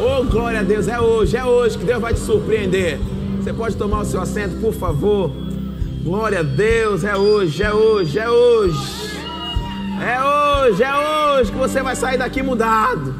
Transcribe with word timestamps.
Oh, 0.00 0.22
glória 0.22 0.60
a 0.60 0.62
Deus, 0.62 0.86
é 0.86 1.00
hoje, 1.00 1.36
é 1.36 1.44
hoje 1.44 1.76
que 1.76 1.84
Deus 1.84 2.00
vai 2.00 2.14
te 2.14 2.20
surpreender. 2.20 3.00
Você 3.36 3.52
pode 3.52 3.76
tomar 3.76 4.02
o 4.02 4.04
seu 4.04 4.20
assento, 4.20 4.60
por 4.60 4.72
favor. 4.72 5.32
Glória 6.04 6.38
a 6.38 6.42
Deus, 6.44 7.02
é 7.02 7.16
hoje, 7.16 7.64
é 7.64 7.74
hoje, 7.74 8.16
é 8.16 8.30
hoje. 8.30 8.78
É 10.00 10.22
hoje, 10.22 10.82
é 10.84 10.94
hoje 10.94 11.50
que 11.50 11.58
você 11.58 11.82
vai 11.82 11.96
sair 11.96 12.16
daqui 12.16 12.44
mudado. 12.44 13.12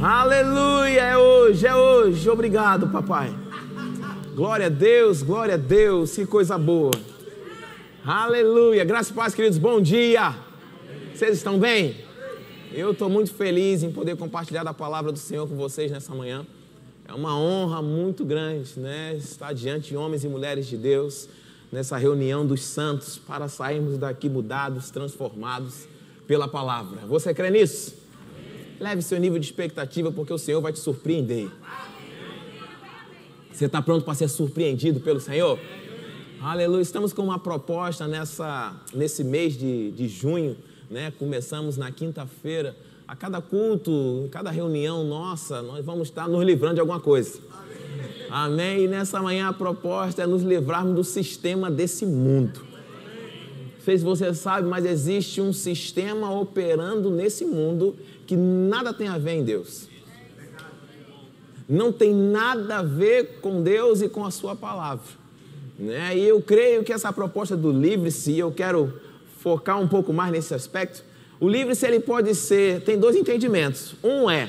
Aleluia, 0.00 1.02
é 1.02 1.18
hoje, 1.18 1.66
é 1.66 1.76
hoje. 1.76 2.30
Obrigado, 2.30 2.88
papai. 2.88 3.30
Glória 4.34 4.66
a 4.66 4.70
Deus, 4.70 5.22
glória 5.22 5.54
a 5.54 5.58
Deus, 5.58 6.14
que 6.14 6.24
coisa 6.24 6.56
boa. 6.56 6.92
Aleluia, 8.06 8.84
graças 8.84 9.10
e 9.10 9.12
paz, 9.12 9.34
queridos, 9.34 9.58
bom 9.58 9.82
dia. 9.82 10.34
Vocês 11.14 11.36
estão 11.36 11.58
bem? 11.58 12.03
Eu 12.76 12.90
estou 12.90 13.08
muito 13.08 13.32
feliz 13.32 13.84
em 13.84 13.92
poder 13.92 14.16
compartilhar 14.16 14.64
da 14.64 14.74
palavra 14.74 15.12
do 15.12 15.18
Senhor 15.18 15.48
com 15.48 15.54
vocês 15.54 15.92
nessa 15.92 16.12
manhã. 16.12 16.44
É 17.06 17.12
uma 17.12 17.38
honra 17.38 17.80
muito 17.80 18.24
grande, 18.24 18.80
né? 18.80 19.14
Estar 19.14 19.52
diante 19.52 19.90
de 19.90 19.96
homens 19.96 20.24
e 20.24 20.28
mulheres 20.28 20.66
de 20.66 20.76
Deus 20.76 21.28
nessa 21.70 21.96
reunião 21.96 22.44
dos 22.44 22.64
santos 22.64 23.16
para 23.16 23.46
sairmos 23.46 23.96
daqui 23.96 24.28
mudados, 24.28 24.90
transformados 24.90 25.86
pela 26.26 26.48
palavra. 26.48 27.06
Você 27.06 27.32
crê 27.32 27.48
nisso? 27.48 27.94
Leve 28.80 29.02
seu 29.02 29.20
nível 29.20 29.38
de 29.38 29.46
expectativa 29.46 30.10
porque 30.10 30.32
o 30.32 30.38
Senhor 30.38 30.60
vai 30.60 30.72
te 30.72 30.80
surpreender. 30.80 31.48
Você 33.52 33.66
está 33.66 33.80
pronto 33.80 34.04
para 34.04 34.14
ser 34.14 34.26
surpreendido 34.26 34.98
pelo 34.98 35.20
Senhor? 35.20 35.60
Aleluia. 36.42 36.82
Estamos 36.82 37.12
com 37.12 37.22
uma 37.22 37.38
proposta 37.38 38.08
nessa, 38.08 38.74
nesse 38.92 39.22
mês 39.22 39.56
de, 39.56 39.92
de 39.92 40.08
junho 40.08 40.56
né? 40.90 41.12
Começamos 41.18 41.76
na 41.76 41.90
quinta-feira. 41.90 42.76
A 43.06 43.14
cada 43.14 43.40
culto, 43.40 44.22
em 44.24 44.28
cada 44.28 44.50
reunião 44.50 45.04
nossa, 45.04 45.60
nós 45.60 45.84
vamos 45.84 46.08
estar 46.08 46.26
nos 46.26 46.42
livrando 46.42 46.74
de 46.74 46.80
alguma 46.80 47.00
coisa. 47.00 47.38
Amém? 48.30 48.84
E 48.84 48.88
nessa 48.88 49.20
manhã 49.20 49.48
a 49.48 49.52
proposta 49.52 50.22
é 50.22 50.26
nos 50.26 50.42
livrarmos 50.42 50.94
do 50.94 51.04
sistema 51.04 51.70
desse 51.70 52.06
mundo. 52.06 52.60
Não 53.74 53.84
sei 53.84 53.98
se 53.98 54.04
você 54.04 54.32
sabe, 54.32 54.66
mas 54.66 54.86
existe 54.86 55.40
um 55.40 55.52
sistema 55.52 56.32
operando 56.32 57.10
nesse 57.10 57.44
mundo 57.44 57.94
que 58.26 58.34
nada 58.34 58.94
tem 58.94 59.08
a 59.08 59.18
ver 59.18 59.32
em 59.32 59.44
Deus. 59.44 59.88
Não 61.68 61.92
tem 61.92 62.14
nada 62.14 62.78
a 62.78 62.82
ver 62.82 63.40
com 63.40 63.62
Deus 63.62 64.00
e 64.00 64.08
com 64.08 64.24
a 64.24 64.30
sua 64.30 64.56
palavra. 64.56 65.04
Né? 65.78 66.16
E 66.16 66.24
eu 66.24 66.40
creio 66.40 66.82
que 66.82 66.92
essa 66.92 67.12
proposta 67.12 67.56
do 67.56 67.70
livre-se, 67.70 68.38
eu 68.38 68.50
quero 68.50 69.00
focar 69.44 69.78
um 69.78 69.86
pouco 69.86 70.10
mais 70.10 70.32
nesse 70.32 70.54
aspecto, 70.54 71.04
o 71.38 71.46
livre-se 71.46 71.86
ele 71.86 72.00
pode 72.00 72.34
ser, 72.34 72.80
tem 72.80 72.98
dois 72.98 73.14
entendimentos. 73.14 73.94
Um 74.02 74.30
é, 74.30 74.48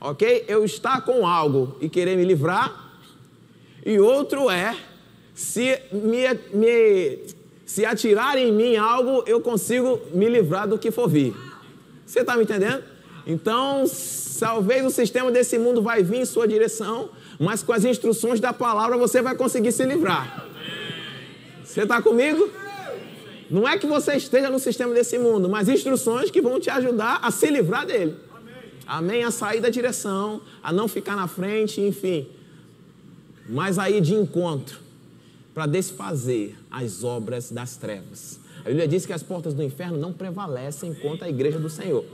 ok, 0.00 0.44
eu 0.46 0.64
estar 0.64 1.00
com 1.00 1.26
algo 1.26 1.76
e 1.80 1.88
querer 1.88 2.16
me 2.16 2.24
livrar, 2.24 2.92
e 3.84 3.98
outro 3.98 4.48
é, 4.48 4.76
se 5.34 5.76
me, 5.90 6.22
me 6.54 7.18
se 7.66 7.84
atirar 7.84 8.38
em 8.38 8.52
mim 8.52 8.76
algo, 8.76 9.24
eu 9.26 9.40
consigo 9.40 10.00
me 10.14 10.28
livrar 10.28 10.68
do 10.68 10.78
que 10.78 10.92
for 10.92 11.08
vir. 11.08 11.34
Você 12.06 12.20
está 12.20 12.36
me 12.36 12.44
entendendo? 12.44 12.84
Então, 13.26 13.82
talvez 14.38 14.86
o 14.86 14.90
sistema 14.90 15.32
desse 15.32 15.58
mundo 15.58 15.82
vai 15.82 16.04
vir 16.04 16.20
em 16.20 16.24
sua 16.24 16.46
direção, 16.46 17.10
mas 17.36 17.64
com 17.64 17.72
as 17.72 17.84
instruções 17.84 18.38
da 18.38 18.52
palavra 18.52 18.96
você 18.96 19.20
vai 19.20 19.34
conseguir 19.34 19.72
se 19.72 19.84
livrar. 19.84 20.46
Você 21.64 21.82
está 21.82 22.00
comigo? 22.00 22.48
Não 23.50 23.66
é 23.66 23.76
que 23.76 23.86
você 23.86 24.14
esteja 24.14 24.48
no 24.48 24.60
sistema 24.60 24.94
desse 24.94 25.18
mundo, 25.18 25.48
mas 25.48 25.68
instruções 25.68 26.30
que 26.30 26.40
vão 26.40 26.60
te 26.60 26.70
ajudar 26.70 27.18
a 27.20 27.30
se 27.32 27.50
livrar 27.50 27.84
dele. 27.84 28.16
Amém? 28.86 29.24
A 29.24 29.30
sair 29.30 29.60
da 29.60 29.68
direção, 29.68 30.40
a 30.62 30.72
não 30.72 30.86
ficar 30.86 31.16
na 31.16 31.26
frente, 31.26 31.80
enfim. 31.80 32.28
Mas 33.48 33.78
aí 33.78 34.00
de 34.00 34.14
encontro 34.14 34.78
para 35.52 35.66
desfazer 35.66 36.56
as 36.70 37.02
obras 37.02 37.50
das 37.50 37.76
trevas. 37.76 38.38
A 38.60 38.68
Bíblia 38.68 38.86
diz 38.86 39.04
que 39.04 39.12
as 39.12 39.22
portas 39.22 39.52
do 39.52 39.62
inferno 39.62 39.98
não 39.98 40.12
prevalecem 40.12 40.94
contra 40.94 41.26
a 41.26 41.30
igreja 41.30 41.58
do 41.58 41.68
Senhor. 41.68 42.04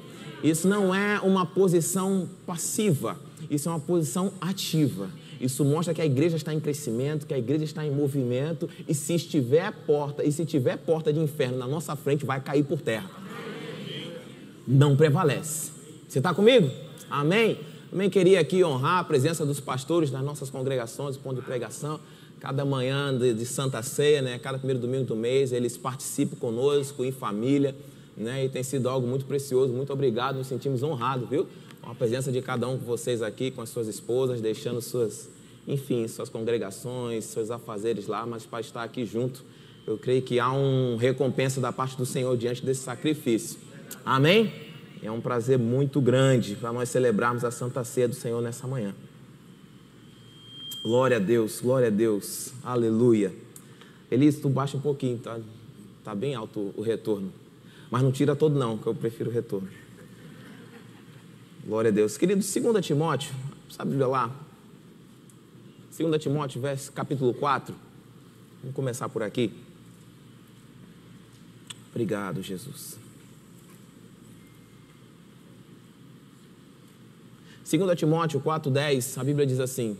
Isso 0.42 0.66
não 0.66 0.94
é 0.94 1.20
uma 1.20 1.44
posição 1.44 2.28
passiva, 2.46 3.18
isso 3.50 3.68
é 3.68 3.72
uma 3.72 3.80
posição 3.80 4.32
ativa. 4.40 5.10
Isso 5.40 5.64
mostra 5.64 5.92
que 5.92 6.00
a 6.00 6.06
igreja 6.06 6.36
está 6.36 6.52
em 6.52 6.60
crescimento, 6.60 7.26
que 7.26 7.34
a 7.34 7.38
igreja 7.38 7.64
está 7.64 7.84
em 7.84 7.90
movimento, 7.90 8.68
e 8.88 8.94
se 8.94 9.14
estiver 9.14 9.72
porta, 9.86 10.24
e 10.24 10.32
se 10.32 10.44
tiver 10.44 10.76
porta 10.78 11.12
de 11.12 11.20
inferno 11.20 11.58
na 11.58 11.66
nossa 11.66 11.94
frente, 11.94 12.24
vai 12.24 12.40
cair 12.40 12.64
por 12.64 12.80
terra. 12.80 13.10
Não 14.66 14.96
prevalece. 14.96 15.70
Você 16.08 16.18
está 16.18 16.34
comigo? 16.34 16.70
Amém? 17.10 17.58
Também 17.90 18.10
queria 18.10 18.40
aqui 18.40 18.64
honrar 18.64 18.98
a 18.98 19.04
presença 19.04 19.46
dos 19.46 19.60
pastores 19.60 20.10
das 20.10 20.22
nossas 20.22 20.50
congregações, 20.50 21.16
ponto 21.16 21.36
de 21.36 21.42
pregação. 21.42 22.00
Cada 22.40 22.64
manhã 22.64 23.16
de, 23.16 23.32
de 23.32 23.46
Santa 23.46 23.82
Ceia, 23.82 24.20
né? 24.20 24.38
cada 24.38 24.58
primeiro 24.58 24.80
domingo 24.80 25.04
do 25.04 25.16
mês, 25.16 25.52
eles 25.52 25.76
participam 25.76 26.36
conosco, 26.36 27.04
em 27.04 27.12
família, 27.12 27.74
né? 28.16 28.44
e 28.44 28.48
tem 28.48 28.62
sido 28.62 28.88
algo 28.88 29.06
muito 29.06 29.24
precioso. 29.24 29.72
Muito 29.72 29.92
obrigado, 29.92 30.36
nos 30.36 30.46
sentimos 30.46 30.82
honrados, 30.82 31.28
viu? 31.28 31.46
A 31.86 31.94
presença 31.94 32.32
de 32.32 32.42
cada 32.42 32.66
um 32.68 32.76
de 32.76 32.84
vocês 32.84 33.22
aqui, 33.22 33.50
com 33.52 33.62
as 33.62 33.68
suas 33.68 33.86
esposas, 33.86 34.40
deixando 34.40 34.82
suas, 34.82 35.28
enfim, 35.68 36.06
suas 36.08 36.28
congregações, 36.28 37.24
seus 37.26 37.48
afazeres 37.48 38.08
lá, 38.08 38.26
mas 38.26 38.44
para 38.44 38.60
estar 38.60 38.82
aqui 38.82 39.06
junto, 39.06 39.44
eu 39.86 39.96
creio 39.96 40.20
que 40.20 40.40
há 40.40 40.50
uma 40.50 41.00
recompensa 41.00 41.60
da 41.60 41.72
parte 41.72 41.96
do 41.96 42.04
Senhor 42.04 42.36
diante 42.36 42.66
desse 42.66 42.82
sacrifício. 42.82 43.60
Amém? 44.04 44.52
É 45.00 45.10
um 45.10 45.20
prazer 45.20 45.58
muito 45.60 46.00
grande 46.00 46.56
para 46.56 46.72
nós 46.72 46.88
celebrarmos 46.88 47.44
a 47.44 47.52
Santa 47.52 47.84
Ceia 47.84 48.08
do 48.08 48.14
Senhor 48.16 48.42
nessa 48.42 48.66
manhã. 48.66 48.92
Glória 50.82 51.18
a 51.18 51.20
Deus, 51.20 51.60
glória 51.60 51.86
a 51.86 51.90
Deus, 51.90 52.52
aleluia. 52.64 53.32
Elise, 54.10 54.40
tu 54.40 54.48
baixa 54.48 54.76
um 54.76 54.80
pouquinho, 54.80 55.18
tá, 55.18 55.38
tá 56.02 56.16
bem 56.16 56.34
alto 56.34 56.74
o 56.76 56.82
retorno. 56.82 57.32
Mas 57.88 58.02
não 58.02 58.10
tira 58.10 58.34
todo 58.34 58.58
não, 58.58 58.76
que 58.76 58.88
eu 58.88 58.94
prefiro 58.94 59.30
o 59.30 59.32
retorno. 59.32 59.68
Glória 61.66 61.90
a 61.90 61.92
Deus. 61.92 62.16
Querido, 62.16 62.40
2 62.40 62.86
Timóteo, 62.86 63.34
sabe 63.68 63.96
lá? 63.96 64.30
2 65.98 66.22
Timóteo, 66.22 66.60
verso, 66.60 66.92
capítulo 66.92 67.34
4. 67.34 67.74
Vamos 68.62 68.76
começar 68.76 69.08
por 69.08 69.20
aqui. 69.20 69.52
Obrigado, 71.90 72.40
Jesus. 72.40 72.96
2 77.68 77.98
Timóteo 77.98 78.40
4,10, 78.40 79.20
a 79.20 79.24
Bíblia 79.24 79.44
diz 79.44 79.58
assim. 79.58 79.98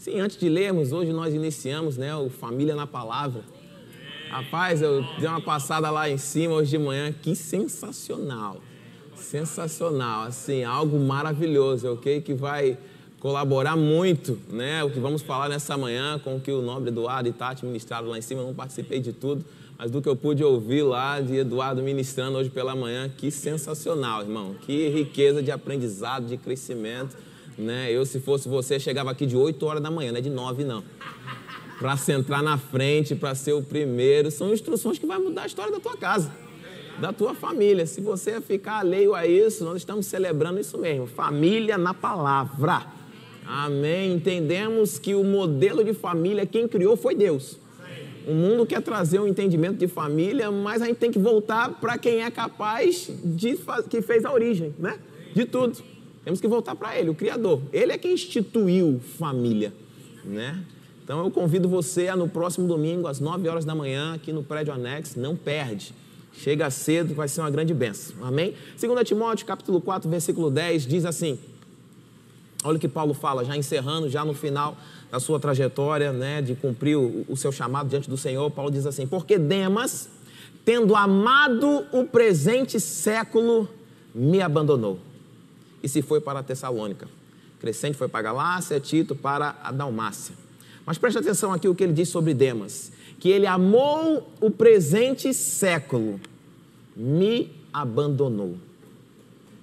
Sim, 0.00 0.18
antes 0.18 0.36
de 0.36 0.48
lermos, 0.48 0.90
hoje 0.90 1.12
nós 1.12 1.32
iniciamos 1.32 1.96
né, 1.96 2.12
o 2.16 2.28
Família 2.28 2.74
na 2.74 2.88
Palavra. 2.88 3.44
Rapaz, 4.30 4.82
eu 4.82 5.04
dei 5.20 5.28
uma 5.28 5.40
passada 5.40 5.88
lá 5.90 6.10
em 6.10 6.18
cima 6.18 6.54
hoje 6.54 6.70
de 6.70 6.78
manhã, 6.78 7.12
que 7.12 7.36
sensacional. 7.36 8.60
Sensacional, 9.16 10.24
assim, 10.24 10.62
algo 10.62 10.98
maravilhoso, 10.98 11.92
ok? 11.92 12.20
Que 12.20 12.34
vai 12.34 12.76
colaborar 13.18 13.76
muito, 13.76 14.38
né? 14.48 14.84
O 14.84 14.90
que 14.90 15.00
vamos 15.00 15.22
falar 15.22 15.48
nessa 15.48 15.76
manhã 15.76 16.18
com 16.18 16.36
o 16.36 16.40
que 16.40 16.52
o 16.52 16.62
nobre 16.62 16.90
Eduardo 16.90 17.28
e 17.28 17.32
Tati 17.32 17.64
ministraram 17.64 18.08
lá 18.08 18.18
em 18.18 18.22
cima. 18.22 18.42
Eu 18.42 18.46
não 18.46 18.54
participei 18.54 19.00
de 19.00 19.12
tudo, 19.12 19.44
mas 19.78 19.90
do 19.90 20.00
que 20.00 20.08
eu 20.08 20.14
pude 20.14 20.44
ouvir 20.44 20.82
lá 20.82 21.20
de 21.20 21.36
Eduardo 21.36 21.82
ministrando 21.82 22.38
hoje 22.38 22.50
pela 22.50 22.76
manhã, 22.76 23.08
que 23.08 23.30
sensacional, 23.30 24.22
irmão. 24.22 24.54
Que 24.64 24.88
riqueza 24.88 25.42
de 25.42 25.50
aprendizado, 25.50 26.26
de 26.26 26.36
crescimento, 26.36 27.16
né? 27.58 27.90
Eu, 27.90 28.04
se 28.04 28.20
fosse 28.20 28.48
você, 28.48 28.78
chegava 28.78 29.10
aqui 29.10 29.26
de 29.26 29.36
8 29.36 29.64
horas 29.66 29.82
da 29.82 29.90
manhã, 29.90 30.12
não 30.12 30.18
é 30.18 30.22
de 30.22 30.30
9, 30.30 30.62
não. 30.62 30.84
Para 31.78 31.96
centrar 31.96 32.42
na 32.42 32.58
frente, 32.58 33.14
para 33.14 33.34
ser 33.34 33.54
o 33.54 33.62
primeiro. 33.62 34.30
São 34.30 34.52
instruções 34.52 34.98
que 34.98 35.06
vai 35.06 35.18
mudar 35.18 35.42
a 35.42 35.46
história 35.46 35.72
da 35.72 35.80
tua 35.80 35.96
casa 35.96 36.45
da 37.00 37.12
tua 37.12 37.34
família. 37.34 37.86
Se 37.86 38.00
você 38.00 38.40
ficar 38.40 38.78
alheio 38.78 39.14
a 39.14 39.26
isso, 39.26 39.64
nós 39.64 39.76
estamos 39.78 40.06
celebrando 40.06 40.60
isso 40.60 40.78
mesmo. 40.78 41.06
Família 41.06 41.76
na 41.76 41.92
palavra. 41.92 42.86
Amém. 43.46 44.14
Entendemos 44.14 44.98
que 44.98 45.14
o 45.14 45.22
modelo 45.22 45.84
de 45.84 45.94
família, 45.94 46.44
quem 46.46 46.66
criou 46.66 46.96
foi 46.96 47.14
Deus. 47.14 47.58
O 48.26 48.34
mundo 48.34 48.66
quer 48.66 48.82
trazer 48.82 49.20
um 49.20 49.26
entendimento 49.26 49.76
de 49.76 49.86
família, 49.86 50.50
mas 50.50 50.82
a 50.82 50.86
gente 50.86 50.96
tem 50.96 51.12
que 51.12 51.18
voltar 51.18 51.80
para 51.80 51.96
quem 51.96 52.24
é 52.24 52.30
capaz 52.30 53.08
de 53.24 53.56
que 53.88 54.02
fez 54.02 54.24
a 54.24 54.32
origem, 54.32 54.74
né? 54.78 54.98
De 55.32 55.44
tudo. 55.44 55.78
Temos 56.24 56.40
que 56.40 56.48
voltar 56.48 56.74
para 56.74 56.98
ele, 56.98 57.08
o 57.08 57.14
Criador. 57.14 57.62
Ele 57.72 57.92
é 57.92 57.98
quem 57.98 58.14
instituiu 58.14 59.00
família, 59.16 59.72
né? 60.24 60.60
Então 61.04 61.22
eu 61.24 61.30
convido 61.30 61.68
você 61.68 62.08
a 62.08 62.16
no 62.16 62.28
próximo 62.28 62.66
domingo, 62.66 63.06
às 63.06 63.20
9 63.20 63.48
horas 63.48 63.64
da 63.64 63.76
manhã, 63.76 64.14
aqui 64.14 64.32
no 64.32 64.42
prédio 64.42 64.74
anexo, 64.74 65.20
não 65.20 65.36
perde. 65.36 65.94
Chega 66.36 66.70
cedo, 66.70 67.14
vai 67.14 67.28
ser 67.28 67.40
uma 67.40 67.50
grande 67.50 67.72
bênção. 67.72 68.16
Amém? 68.22 68.54
2 68.80 69.08
Timóteo, 69.08 69.46
capítulo 69.46 69.80
4, 69.80 70.08
versículo 70.08 70.50
10, 70.50 70.86
diz 70.86 71.04
assim: 71.04 71.38
Olha 72.62 72.76
o 72.76 72.80
que 72.80 72.88
Paulo 72.88 73.14
fala, 73.14 73.44
já 73.44 73.56
encerrando, 73.56 74.08
já 74.08 74.24
no 74.24 74.34
final 74.34 74.76
da 75.10 75.18
sua 75.18 75.40
trajetória, 75.40 76.12
né, 76.12 76.42
de 76.42 76.54
cumprir 76.54 76.96
o, 76.96 77.24
o 77.28 77.36
seu 77.36 77.50
chamado 77.50 77.88
diante 77.88 78.10
do 78.10 78.16
Senhor, 78.16 78.50
Paulo 78.50 78.70
diz 78.70 78.86
assim: 78.86 79.06
Porque 79.06 79.38
Demas, 79.38 80.08
tendo 80.64 80.94
amado 80.94 81.86
o 81.92 82.04
presente 82.04 82.78
século, 82.78 83.68
me 84.14 84.40
abandonou 84.40 84.98
e 85.82 85.88
se 85.88 86.02
foi 86.02 86.20
para 86.20 86.40
a 86.40 86.42
Tessalônica. 86.42 87.08
Crescente 87.60 87.96
foi 87.96 88.08
para 88.08 88.20
a 88.20 88.22
Galácia, 88.22 88.78
Tito 88.80 89.14
para 89.14 89.56
a 89.62 89.70
Dalmácia. 89.70 90.34
Mas 90.84 90.98
preste 90.98 91.18
atenção 91.18 91.52
aqui 91.52 91.68
o 91.68 91.74
que 91.74 91.84
ele 91.84 91.92
diz 91.92 92.08
sobre 92.08 92.34
Demas, 92.34 92.92
que 93.18 93.28
ele 93.30 93.46
amou 93.46 94.30
o 94.40 94.50
presente 94.50 95.32
século, 95.32 96.20
me 96.94 97.50
abandonou. 97.72 98.56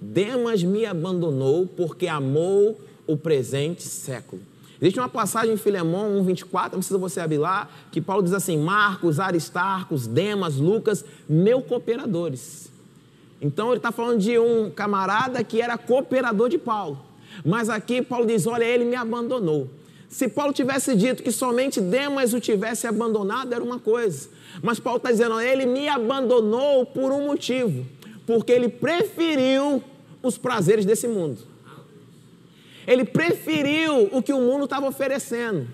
Demas 0.02 0.64
me 0.64 0.86
abandonou 0.86 1.66
porque 1.66 2.08
amou 2.08 2.80
o 3.08 3.16
presente 3.16 3.84
século. 3.84 4.42
Existe 4.82 5.00
uma 5.00 5.08
passagem 5.08 5.54
em 5.54 5.58
Filemão 5.58 6.22
1,24, 6.26 6.64
não 6.64 6.80
precisa 6.80 6.98
você 6.98 7.22
abrir 7.22 7.38
lá, 7.38 7.70
que 7.90 8.02
Paulo 8.02 8.22
diz 8.22 8.34
assim: 8.34 8.58
Marcos, 8.58 9.20
Aristarcos, 9.20 10.08
Demas, 10.08 10.58
Lucas, 10.58 11.06
meus 11.30 11.66
cooperadores. 11.66 12.70
Então 13.42 13.70
ele 13.70 13.78
está 13.78 13.92
falando 13.92 14.20
de 14.20 14.38
um 14.38 14.70
camarada 14.70 15.44
que 15.44 15.62
era 15.62 15.78
cooperador 15.78 16.50
de 16.50 16.58
Paulo. 16.58 17.00
Mas 17.46 17.70
aqui 17.70 18.02
Paulo 18.02 18.26
diz: 18.26 18.46
olha, 18.46 18.66
ele 18.66 18.84
me 18.84 18.96
abandonou. 18.96 19.70
Se 20.14 20.28
Paulo 20.28 20.54
tivesse 20.54 20.96
dito 20.96 21.24
que 21.24 21.32
somente 21.32 21.82
Demas 21.82 22.36
o 22.36 22.40
tivesse 22.40 22.86
abandonado, 22.86 23.52
era 23.52 23.64
uma 23.64 23.80
coisa. 23.80 24.30
Mas 24.62 24.80
Paulo 24.80 24.98
está 24.98 25.12
dizendo: 25.12 25.42
ele 25.42 25.66
me 25.66 25.88
abandonou 25.88 26.86
por 26.86 27.12
um 27.12 27.26
motivo, 27.26 27.84
porque 28.24 28.52
ele 28.52 28.70
preferiu 28.70 29.84
os 30.22 30.38
prazeres 30.38 30.86
desse 30.86 31.08
mundo. 31.08 31.40
Ele 32.86 33.04
preferiu 33.04 34.08
o 34.12 34.22
que 34.22 34.32
o 34.32 34.40
mundo 34.40 34.66
estava 34.66 34.88
oferecendo. 34.88 35.68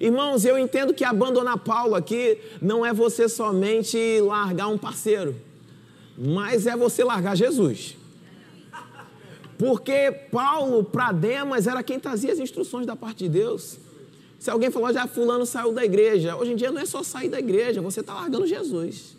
Irmãos, 0.00 0.46
eu 0.46 0.58
entendo 0.58 0.94
que 0.94 1.04
abandonar 1.04 1.58
Paulo 1.58 1.94
aqui 1.94 2.38
não 2.62 2.86
é 2.86 2.94
você 2.94 3.28
somente 3.28 3.98
largar 4.22 4.68
um 4.68 4.78
parceiro, 4.78 5.36
mas 6.16 6.66
é 6.66 6.74
você 6.74 7.04
largar 7.04 7.36
Jesus. 7.36 7.98
Porque 9.58 10.12
Paulo, 10.30 10.84
para 10.84 11.10
Demas, 11.10 11.66
era 11.66 11.82
quem 11.82 11.98
trazia 11.98 12.32
as 12.32 12.38
instruções 12.38 12.86
da 12.86 12.94
parte 12.94 13.24
de 13.24 13.28
Deus. 13.28 13.78
Se 14.38 14.48
alguém 14.48 14.70
falou, 14.70 14.92
já 14.92 15.08
fulano 15.08 15.44
saiu 15.44 15.72
da 15.72 15.84
igreja. 15.84 16.36
Hoje 16.36 16.52
em 16.52 16.56
dia 16.56 16.70
não 16.70 16.80
é 16.80 16.86
só 16.86 17.02
sair 17.02 17.28
da 17.28 17.40
igreja, 17.40 17.82
você 17.82 17.98
está 18.00 18.14
largando 18.14 18.46
Jesus. 18.46 19.16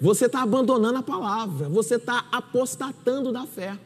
Você 0.00 0.26
está 0.26 0.42
abandonando 0.42 0.98
a 0.98 1.02
palavra, 1.02 1.68
você 1.68 1.96
está 1.96 2.26
apostatando 2.32 3.30
da 3.30 3.46
fé. 3.46 3.78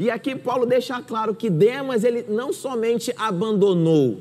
E 0.00 0.10
aqui 0.10 0.34
Paulo 0.34 0.66
deixa 0.66 1.00
claro 1.00 1.32
que 1.32 1.48
Demas 1.48 2.02
ele 2.02 2.22
não 2.22 2.52
somente 2.52 3.14
abandonou, 3.16 4.20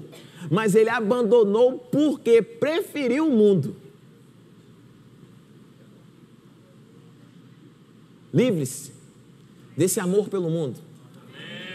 mas 0.52 0.76
ele 0.76 0.90
abandonou 0.90 1.80
porque 1.92 2.44
preferiu 2.44 3.28
o 3.28 3.32
mundo. 3.32 3.76
Livre-se 8.32 8.95
desse 9.78 10.00
amor 10.00 10.30
pelo 10.30 10.50
mundo. 10.50 10.80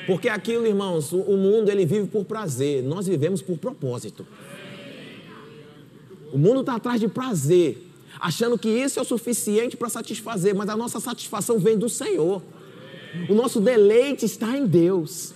Porque 0.06 0.28
aquilo, 0.28 0.66
irmãos, 0.66 1.12
o 1.12 1.36
mundo 1.36 1.70
ele 1.70 1.84
vive 1.84 2.08
por 2.08 2.24
prazer, 2.24 2.82
nós 2.82 3.06
vivemos 3.06 3.42
por 3.42 3.58
propósito. 3.58 4.26
O 6.32 6.38
mundo 6.38 6.60
está 6.60 6.76
atrás 6.76 7.00
de 7.00 7.08
prazer, 7.08 7.86
achando 8.18 8.58
que 8.58 8.68
isso 8.68 8.98
é 8.98 9.02
o 9.02 9.04
suficiente 9.04 9.76
para 9.76 9.88
satisfazer, 9.88 10.54
mas 10.54 10.68
a 10.68 10.76
nossa 10.76 11.00
satisfação 11.00 11.58
vem 11.58 11.76
do 11.76 11.88
Senhor. 11.88 12.42
O 13.28 13.34
nosso 13.34 13.60
deleite 13.60 14.24
está 14.24 14.56
em 14.56 14.66
Deus. 14.66 15.34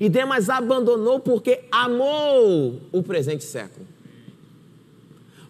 E 0.00 0.08
Demas 0.08 0.48
abandonou 0.48 1.20
porque 1.20 1.60
amou 1.70 2.80
o 2.92 3.02
presente 3.02 3.44
século. 3.44 3.86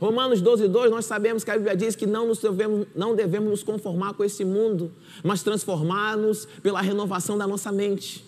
Romanos 0.01 0.41
12, 0.41 0.69
2, 0.69 0.91
nós 0.91 1.07
sabemos 1.07 1.43
que 1.43 1.51
a 1.51 1.55
Bíblia 1.55 1.77
diz 1.77 1.97
que 1.97 2.07
não, 2.07 2.33
devemos, 2.33 2.87
não 2.95 3.17
devemos 3.17 3.51
nos 3.51 3.63
conformar 3.65 4.15
com 4.15 4.25
esse 4.25 4.45
mundo, 4.45 4.93
mas 5.25 5.43
transformar-nos 5.43 6.47
pela 6.63 6.81
renovação 6.81 7.37
da 7.37 7.47
nossa 7.47 7.73
mente, 7.73 8.25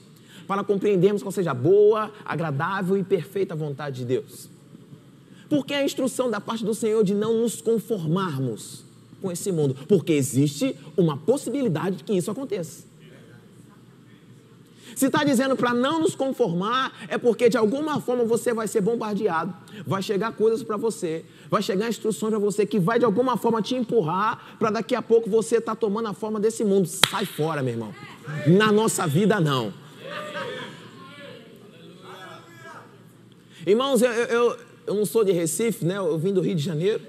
para 0.49 0.65
compreendermos 0.65 1.23
qual 1.23 1.31
seja 1.31 1.53
a 1.53 1.55
boa, 1.55 2.13
agradável 2.25 2.97
e 2.97 3.05
perfeita 3.05 3.55
vontade 3.55 3.99
de 3.99 4.05
Deus. 4.05 4.49
Porque 5.49 5.73
a 5.73 5.85
instrução 5.85 6.29
da 6.29 6.41
parte 6.41 6.65
do 6.65 6.75
Senhor 6.75 7.05
de 7.05 7.15
não 7.15 7.35
nos 7.41 7.61
conformarmos 7.61 8.85
com 9.23 9.31
esse 9.31 9.53
mundo, 9.53 9.77
porque 9.87 10.13
existe 10.13 10.77
uma 10.97 11.17
possibilidade 11.17 11.97
de 11.97 12.05
que 12.05 12.13
isso 12.13 12.31
aconteça. 12.31 12.90
Se 14.95 15.07
está 15.07 15.25
dizendo 15.25 15.57
para 15.57 15.73
não 15.73 16.01
nos 16.01 16.15
conformar, 16.15 16.93
é 17.09 17.17
porque 17.17 17.49
de 17.49 17.57
alguma 17.57 18.01
forma 18.01 18.25
você 18.25 18.53
vai 18.53 18.69
ser 18.69 18.81
bombardeado, 18.81 19.55
vai 19.87 20.03
chegar 20.03 20.33
coisas 20.33 20.63
para 20.63 20.77
você, 20.77 21.25
vai 21.51 21.63
chegar 21.63 21.89
instruções 21.89 22.31
para 22.31 22.39
você 22.39 22.67
que 22.67 22.79
vai 22.79 22.99
de 22.99 23.05
alguma 23.05 23.37
forma 23.37 23.63
te 23.63 23.75
empurrar 23.75 24.57
para 24.59 24.71
daqui 24.71 24.95
a 24.95 25.03
pouco 25.03 25.29
você 25.29 25.57
estar 25.57 25.75
tá 25.75 25.81
tomando 25.81 26.09
a 26.09 26.13
forma 26.13 26.39
desse 26.41 26.65
mundo. 26.65 26.87
Sai 26.87 27.25
fora, 27.25 27.63
meu 27.63 27.75
irmão. 27.75 27.95
Na 28.47 28.71
nossa 28.73 29.07
vida, 29.07 29.41
não. 29.41 29.73
Irmãos, 33.67 34.01
eu, 34.01 34.11
eu, 34.11 34.57
eu 34.87 34.95
não 34.95 35.05
sou 35.05 35.23
de 35.23 35.33
Recife, 35.33 35.85
né? 35.85 35.99
Eu 35.99 36.19
vim 36.19 36.33
do 36.33 36.41
Rio 36.41 36.55
de 36.55 36.63
Janeiro 36.63 37.01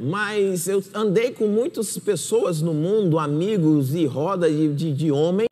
mas 0.00 0.68
eu 0.68 0.82
andei 0.94 1.32
com 1.32 1.48
muitas 1.48 1.98
pessoas 1.98 2.62
no 2.62 2.72
mundo, 2.72 3.18
amigos 3.18 3.94
e 3.94 4.06
roda 4.06 4.48
de, 4.48 4.72
de, 4.72 4.92
de 4.92 5.10
homens, 5.10 5.48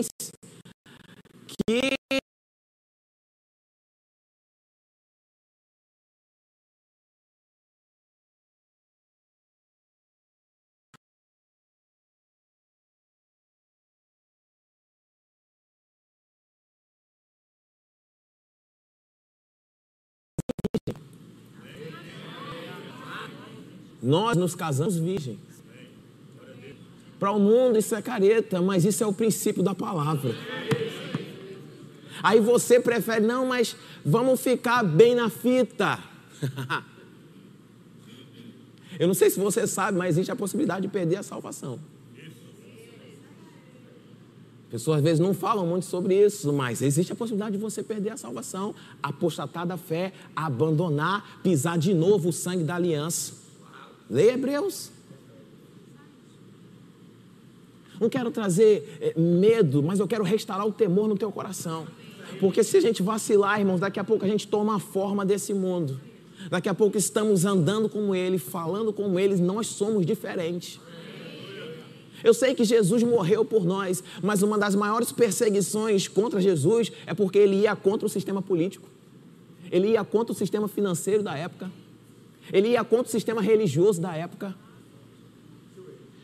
que 1.64 1.96
Nós 24.06 24.36
nos 24.36 24.54
casamos 24.54 24.96
virgens. 24.96 25.40
Para 27.18 27.32
o 27.32 27.40
mundo 27.40 27.76
isso 27.76 27.92
é 27.92 28.00
careta, 28.00 28.62
mas 28.62 28.84
isso 28.84 29.02
é 29.02 29.06
o 29.06 29.12
princípio 29.12 29.64
da 29.64 29.74
palavra. 29.74 30.32
Aí 32.22 32.40
você 32.40 32.80
prefere, 32.80 33.24
não, 33.24 33.46
mas 33.46 33.76
vamos 34.04 34.40
ficar 34.40 34.82
bem 34.82 35.14
na 35.14 35.28
fita. 35.28 35.98
Eu 38.98 39.06
não 39.06 39.14
sei 39.14 39.28
se 39.30 39.38
você 39.38 39.66
sabe, 39.66 39.98
mas 39.98 40.16
existe 40.16 40.30
a 40.30 40.36
possibilidade 40.36 40.82
de 40.82 40.88
perder 40.88 41.16
a 41.16 41.22
salvação. 41.22 41.78
Pessoas 44.70 44.98
às 44.98 45.04
vezes 45.04 45.20
não 45.20 45.32
falam 45.32 45.66
muito 45.66 45.86
sobre 45.86 46.14
isso, 46.26 46.52
mas 46.52 46.82
existe 46.82 47.12
a 47.12 47.16
possibilidade 47.16 47.56
de 47.56 47.62
você 47.62 47.82
perder 47.82 48.10
a 48.10 48.16
salvação, 48.16 48.74
apostatar 49.02 49.66
da 49.66 49.76
fé, 49.76 50.12
abandonar, 50.34 51.40
pisar 51.42 51.78
de 51.78 51.94
novo 51.94 52.30
o 52.30 52.32
sangue 52.32 52.64
da 52.64 52.74
aliança. 52.74 53.34
Leia 54.10 54.32
Hebreus. 54.32 54.90
Não 58.00 58.08
quero 58.08 58.30
trazer 58.30 58.98
eh, 59.00 59.18
medo, 59.18 59.82
mas 59.82 60.00
eu 60.00 60.06
quero 60.06 60.24
restaurar 60.24 60.66
o 60.66 60.72
temor 60.72 61.08
no 61.08 61.16
teu 61.16 61.30
coração. 61.30 61.86
Porque 62.40 62.62
se 62.62 62.76
a 62.76 62.80
gente 62.80 63.02
vacilar, 63.02 63.58
irmãos, 63.58 63.80
daqui 63.80 63.98
a 63.98 64.04
pouco 64.04 64.24
a 64.24 64.28
gente 64.28 64.46
toma 64.46 64.76
a 64.76 64.78
forma 64.78 65.24
desse 65.24 65.54
mundo. 65.54 66.00
Daqui 66.50 66.68
a 66.68 66.74
pouco 66.74 66.96
estamos 66.96 67.44
andando 67.44 67.88
como 67.88 68.14
ele, 68.14 68.38
falando 68.38 68.92
como 68.92 69.18
eles, 69.18 69.40
nós 69.40 69.66
somos 69.66 70.04
diferentes. 70.04 70.80
Eu 72.22 72.34
sei 72.34 72.54
que 72.54 72.64
Jesus 72.64 73.02
morreu 73.02 73.44
por 73.44 73.64
nós, 73.64 74.02
mas 74.22 74.42
uma 74.42 74.58
das 74.58 74.74
maiores 74.74 75.12
perseguições 75.12 76.08
contra 76.08 76.40
Jesus 76.40 76.90
é 77.06 77.14
porque 77.14 77.38
ele 77.38 77.56
ia 77.62 77.76
contra 77.76 78.06
o 78.06 78.08
sistema 78.08 78.42
político. 78.42 78.88
Ele 79.70 79.88
ia 79.88 80.04
contra 80.04 80.32
o 80.32 80.36
sistema 80.36 80.68
financeiro 80.68 81.22
da 81.22 81.36
época. 81.36 81.70
Ele 82.52 82.68
ia 82.68 82.84
contra 82.84 83.06
o 83.06 83.10
sistema 83.10 83.42
religioso 83.42 84.00
da 84.00 84.14
época. 84.14 84.54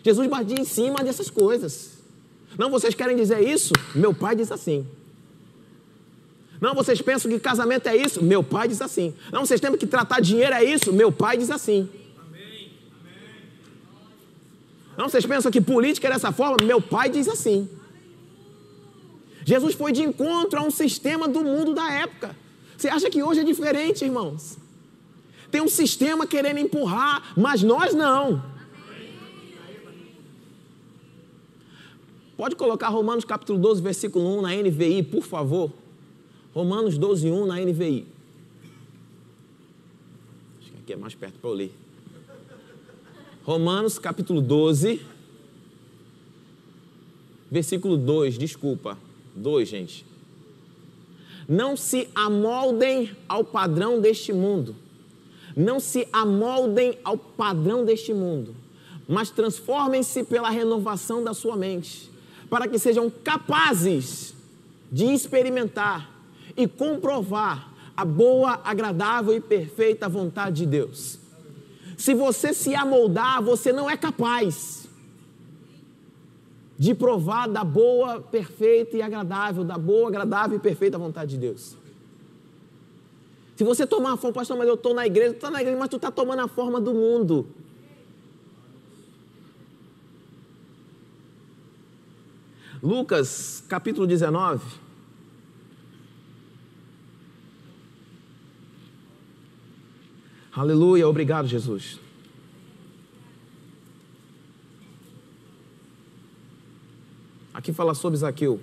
Jesus 0.04 0.28
batia 0.28 0.61
em 0.61 0.64
cima 0.64 1.02
dessas 1.02 1.30
coisas. 1.30 1.99
Não, 2.59 2.71
vocês 2.71 2.94
querem 2.94 3.16
dizer 3.16 3.40
isso? 3.40 3.73
Meu 3.94 4.12
pai 4.12 4.37
diz 4.37 4.50
assim. 4.50 4.87
Não, 6.62 6.76
vocês 6.76 7.02
pensam 7.02 7.28
que 7.28 7.40
casamento 7.40 7.88
é 7.88 7.97
isso? 7.97 8.23
Meu 8.23 8.40
pai 8.40 8.69
diz 8.69 8.81
assim. 8.81 9.12
Não, 9.33 9.45
vocês 9.45 9.61
têm 9.61 9.76
que 9.76 9.85
tratar 9.85 10.21
dinheiro 10.21 10.54
é 10.54 10.62
isso? 10.62 10.92
Meu 10.92 11.11
pai 11.11 11.37
diz 11.37 11.50
assim. 11.50 11.88
Não, 14.97 15.09
vocês 15.09 15.26
pensam 15.26 15.50
que 15.50 15.61
política 15.61 16.07
é 16.07 16.12
dessa 16.12 16.31
forma? 16.31 16.64
Meu 16.64 16.81
pai 16.81 17.09
diz 17.09 17.26
assim. 17.26 17.69
Jesus 19.45 19.75
foi 19.75 19.90
de 19.90 20.04
encontro 20.04 20.61
a 20.61 20.62
um 20.62 20.71
sistema 20.71 21.26
do 21.26 21.42
mundo 21.42 21.75
da 21.75 21.90
época. 21.90 22.37
Você 22.78 22.88
acha 22.88 23.11
que 23.11 23.25
hoje 23.25 23.40
é 23.40 23.45
diferente, 23.45 24.04
irmãos? 24.04 24.57
Tem 25.50 25.61
um 25.61 25.69
sistema 25.69 26.28
querendo 26.28 26.59
empurrar, 26.59 27.33
mas 27.37 27.64
nós 27.64 27.92
não. 27.92 28.40
Pode 32.37 32.54
colocar 32.54 32.87
Romanos 32.87 33.25
capítulo 33.25 33.59
12, 33.59 33.83
versículo 33.83 34.38
1 34.38 34.42
na 34.42 34.54
NVI, 34.54 35.02
por 35.02 35.25
favor. 35.25 35.82
Romanos 36.54 36.99
12, 36.99 37.30
1 37.30 37.47
na 37.47 37.56
NVI. 37.61 38.06
Acho 40.61 40.71
que 40.71 40.78
aqui 40.82 40.92
é 40.92 40.97
mais 40.97 41.14
perto 41.14 41.38
para 41.38 41.49
eu 41.49 41.54
ler. 41.54 41.73
Romanos 43.42 43.99
capítulo 43.99 44.42
12, 44.42 45.00
versículo 47.50 47.97
2, 47.97 48.37
desculpa. 48.37 48.99
2, 49.35 49.68
gente. 49.68 50.04
Não 51.49 51.75
se 51.75 52.09
amoldem 52.14 53.11
ao 53.26 53.42
padrão 53.42 53.99
deste 53.99 54.32
mundo. 54.32 54.76
Não 55.56 55.80
se 55.80 56.06
amoldem 56.12 56.99
ao 57.02 57.16
padrão 57.16 57.85
deste 57.85 58.12
mundo, 58.12 58.54
mas 59.09 59.30
transformem-se 59.30 60.25
pela 60.25 60.50
renovação 60.50 61.23
da 61.25 61.35
sua 61.35 61.56
mente, 61.56 62.11
para 62.49 62.68
que 62.68 62.78
sejam 62.78 63.11
capazes 63.11 64.35
de 64.90 65.06
experimentar 65.06 66.12
e 66.56 66.66
comprovar 66.66 67.73
a 67.97 68.04
boa, 68.04 68.61
agradável 68.64 69.35
e 69.35 69.40
perfeita 69.40 70.09
vontade 70.09 70.56
de 70.56 70.66
Deus. 70.66 71.18
Se 71.97 72.14
você 72.14 72.52
se 72.52 72.75
amoldar, 72.75 73.42
você 73.42 73.73
não 73.73 73.88
é 73.88 73.97
capaz 73.97 74.88
de 76.78 76.94
provar 76.94 77.49
da 77.49 77.62
boa, 77.62 78.21
perfeita 78.21 78.97
e 78.97 79.02
agradável, 79.02 79.62
da 79.62 79.78
boa, 79.78 80.09
agradável 80.09 80.56
e 80.56 80.61
perfeita 80.61 80.99
vontade 80.99 81.32
de 81.32 81.38
Deus. 81.38 81.76
Se 83.54 83.62
você 83.62 83.87
tomar 83.87 84.14
a 84.14 84.16
forma, 84.16 84.35
pastor, 84.35 84.56
mas 84.56 84.66
eu 84.66 84.75
estou 84.75 84.92
na 84.92 85.06
igreja, 85.06 85.30
tu 85.30 85.37
está 85.37 85.50
na 85.50 85.61
igreja, 85.61 85.78
mas 85.78 85.88
tu 85.88 85.97
está 85.97 86.11
tomando 86.11 86.40
a 86.40 86.49
forma 86.49 86.80
do 86.80 86.92
mundo. 86.92 87.47
Lucas 92.82 93.62
capítulo 93.68 94.04
19. 94.04 94.82
Aleluia, 100.54 101.09
obrigado, 101.09 101.49
Jesus. 101.49 101.99
Aqui 107.54 107.73
fala 107.73 107.94
sobre 107.94 108.18
Zaqueu. 108.18 108.61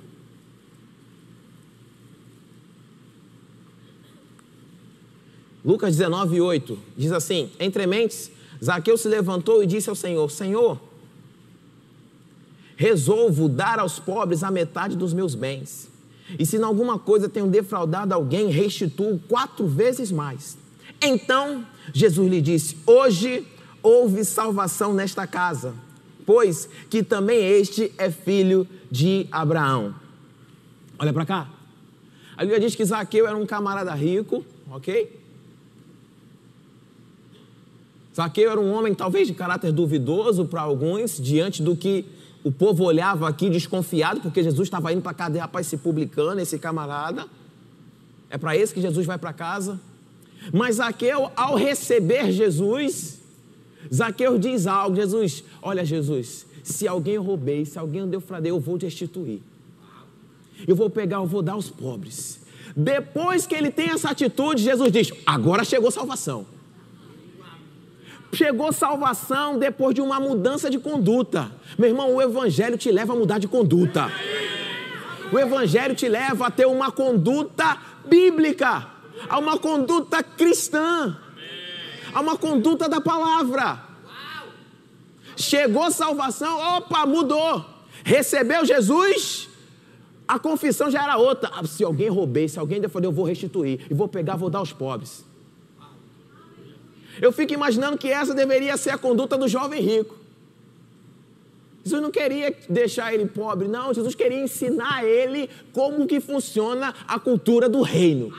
Lucas 5.66 5.96
19, 5.96 6.40
8 6.40 6.80
diz 6.96 7.12
assim: 7.12 7.50
Entre 7.60 7.88
mentes, 7.88 8.32
Zaqueu 8.64 8.98
se 8.98 9.08
levantou 9.08 9.64
e 9.64 9.66
disse 9.66 9.90
ao 9.90 9.96
Senhor: 9.96 10.30
Senhor, 10.30 10.80
resolvo 12.76 13.50
dar 13.50 13.80
aos 13.80 14.00
pobres 14.00 14.44
a 14.44 14.52
metade 14.52 14.96
dos 14.96 15.12
meus 15.12 15.34
bens. 15.34 15.90
E 16.38 16.46
se 16.46 16.58
em 16.58 16.64
alguma 16.64 17.00
coisa 17.00 17.28
tenho 17.28 17.48
defraudado 17.48 18.14
alguém, 18.14 18.50
restituo 18.50 19.20
quatro 19.28 19.68
vezes 19.68 20.12
mais. 20.12 20.56
Então 21.02 21.66
Jesus 21.94 22.30
lhe 22.30 22.42
disse: 22.42 22.78
Hoje 22.86 23.46
houve 23.82 24.24
salvação 24.26 24.94
nesta 24.94 25.26
casa, 25.26 25.74
pois 26.26 26.70
que 26.90 27.04
também 27.04 27.40
este 27.40 27.92
é 27.98 28.12
filho 28.12 28.68
de 28.92 29.28
Abraão. 29.32 29.96
Olha 30.98 31.14
para 31.14 31.26
cá. 31.26 31.50
A 32.36 32.42
Bíblia 32.42 32.60
diz 32.60 32.76
que 32.76 32.86
Zaqueu 32.86 33.28
era 33.28 33.36
um 33.36 33.46
camarada 33.46 33.94
rico, 33.94 34.46
ok? 34.70 35.20
Zaqueu 38.16 38.52
era 38.52 38.60
um 38.60 38.74
homem 38.74 38.94
talvez 38.94 39.28
de 39.28 39.34
caráter 39.34 39.72
duvidoso 39.72 40.46
para 40.46 40.62
alguns, 40.62 41.18
diante 41.18 41.62
do 41.62 41.76
que 41.76 42.06
o 42.44 42.52
povo 42.52 42.84
olhava 42.84 43.28
aqui 43.28 43.50
desconfiado, 43.50 44.22
porque 44.22 44.42
Jesus 44.42 44.68
estava 44.68 44.92
indo 44.94 45.02
para 45.02 45.12
a 45.12 45.16
cadeia, 45.16 45.44
rapaz, 45.44 45.68
esse 45.68 45.78
publicano, 45.78 46.40
esse 46.40 46.58
camarada. 46.58 47.26
É 48.30 48.38
para 48.38 48.56
esse 48.56 48.74
que 48.74 48.82
Jesus 48.82 49.06
vai 49.06 49.18
para 49.18 49.34
casa. 49.34 49.80
Mas 50.54 50.78
Zaqueu, 50.78 51.32
ao 51.36 51.56
receber 51.56 52.32
Jesus, 52.32 53.20
Zaqueu 53.94 54.38
diz 54.38 54.68
algo: 54.68 54.96
Jesus, 54.96 55.44
olha, 55.62 55.84
Jesus, 55.84 56.46
se 56.64 56.88
alguém 56.88 57.16
eu 57.16 57.24
roubei, 57.24 57.66
se 57.66 57.78
alguém 57.78 58.02
eu 58.02 58.08
defraudei, 58.08 58.52
eu 58.52 58.60
vou 58.60 58.78
restituir. 58.78 59.42
Eu 60.68 60.76
vou 60.76 60.90
pegar, 60.90 61.18
eu 61.18 61.26
vou 61.26 61.42
dar 61.42 61.54
aos 61.54 61.70
pobres. 61.70 62.40
Depois 62.76 63.48
que 63.48 63.56
ele 63.56 63.72
tem 63.72 63.90
essa 63.90 64.10
atitude, 64.10 64.64
Jesus 64.64 64.92
diz: 64.92 65.12
agora 65.26 65.64
chegou 65.64 65.92
salvação. 65.92 66.46
Chegou 68.32 68.72
salvação 68.72 69.58
depois 69.58 69.96
de 69.96 70.02
uma 70.02 70.20
mudança 70.20 70.70
de 70.70 70.78
conduta. 70.78 71.52
Meu 71.78 71.90
irmão, 71.90 72.14
o 72.14 72.22
Evangelho 72.22 72.78
te 72.78 72.92
leva 72.92 73.14
a 73.14 73.16
mudar 73.16 73.40
de 73.40 73.48
conduta. 73.48 74.12
O 75.32 75.40
Evangelho 75.40 75.96
te 75.96 76.08
leva 76.08 76.48
a 76.48 76.52
ter 76.52 76.68
uma 76.68 76.92
conduta 76.92 77.78
bíblica 78.08 78.99
a 79.28 79.40
uma 79.40 79.58
conduta 79.58 80.24
cristã, 80.24 81.18
a 82.14 82.22
uma 82.22 82.38
conduta 82.38 82.88
da 82.88 83.02
palavra. 83.02 83.84
Chegou 85.36 85.90
salvação, 85.90 86.60
opa, 86.78 87.06
mudou. 87.06 87.66
Recebeu 88.04 88.66
Jesus, 88.66 89.50
a 90.28 90.38
confissão 90.38 90.92
já 90.92 91.04
era 91.04 91.18
outra. 91.18 91.50
Ah, 91.54 91.66
se 91.66 91.84
alguém 91.84 92.10
roubei, 92.10 92.48
se 92.48 92.60
alguém 92.60 92.80
defendeu, 92.80 93.10
eu 93.10 93.16
vou 93.16 93.26
restituir 93.26 93.86
e 93.90 93.94
vou 93.94 94.08
pegar, 94.08 94.36
vou 94.36 94.50
dar 94.50 94.60
aos 94.60 94.74
pobres. 94.74 95.26
Eu 97.22 97.32
fico 97.32 97.54
imaginando 97.54 97.98
que 97.98 98.08
essa 98.08 98.34
deveria 98.34 98.78
ser 98.78 98.92
a 98.92 98.98
conduta 98.98 99.38
do 99.38 99.48
jovem 99.48 99.82
rico. 99.82 100.16
Jesus 101.84 102.02
não 102.02 102.12
queria 102.12 102.56
deixar 102.70 103.14
ele 103.14 103.26
pobre, 103.26 103.68
não. 103.68 103.94
Jesus 103.94 104.14
queria 104.14 104.42
ensinar 104.42 105.04
ele 105.04 105.50
como 105.74 106.06
que 106.06 106.20
funciona 106.20 106.94
a 107.08 107.20
cultura 107.20 107.68
do 107.68 107.82
reino. 107.82 108.34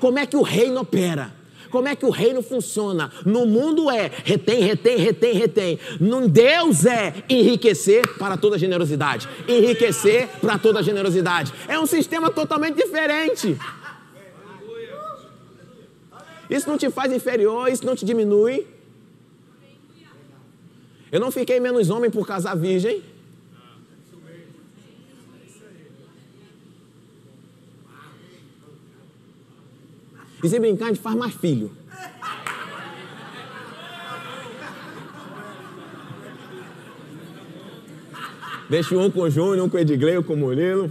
Como 0.00 0.18
é 0.18 0.26
que 0.26 0.36
o 0.36 0.42
reino 0.42 0.80
opera? 0.80 1.38
Como 1.70 1.86
é 1.86 1.94
que 1.94 2.06
o 2.06 2.10
reino 2.10 2.42
funciona? 2.42 3.12
No 3.24 3.44
mundo 3.44 3.90
é 3.90 4.10
retém, 4.24 4.62
retém, 4.62 4.96
retém, 4.96 5.34
retém. 5.34 5.78
No 6.00 6.28
Deus 6.28 6.86
é 6.86 7.14
enriquecer 7.28 8.16
para 8.16 8.36
toda 8.36 8.58
generosidade. 8.58 9.28
Enriquecer 9.46 10.28
para 10.40 10.58
toda 10.58 10.82
generosidade. 10.82 11.52
É 11.66 11.78
um 11.78 11.86
sistema 11.86 12.30
totalmente 12.30 12.76
diferente. 12.76 13.56
Isso 16.48 16.68
não 16.68 16.78
te 16.78 16.88
faz 16.88 17.12
inferior, 17.12 17.70
isso 17.70 17.84
não 17.84 17.94
te 17.94 18.06
diminui. 18.06 18.66
Eu 21.12 21.20
não 21.20 21.30
fiquei 21.30 21.60
menos 21.60 21.90
homem 21.90 22.10
por 22.10 22.26
casar 22.26 22.56
virgem. 22.56 23.02
E 30.42 30.48
se 30.48 30.60
brincar, 30.60 30.86
a 30.86 30.88
gente 30.88 31.00
faz 31.00 31.16
mais 31.16 31.34
filho. 31.34 31.70
Deixa 38.70 38.96
um 38.96 39.10
com 39.10 39.22
o 39.22 39.30
Júnior, 39.30 39.66
um 39.66 39.68
com 39.68 39.78
o 39.78 39.80
Edgley, 39.80 40.18
um 40.18 40.22
com 40.22 40.34
o 40.34 40.36
Murilo. 40.36 40.90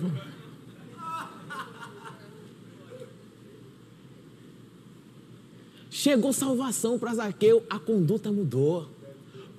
Chegou 5.89 6.33
salvação 6.33 6.97
para 6.97 7.13
Zaqueu, 7.13 7.63
a 7.69 7.79
conduta 7.79 8.31
mudou. 8.31 8.87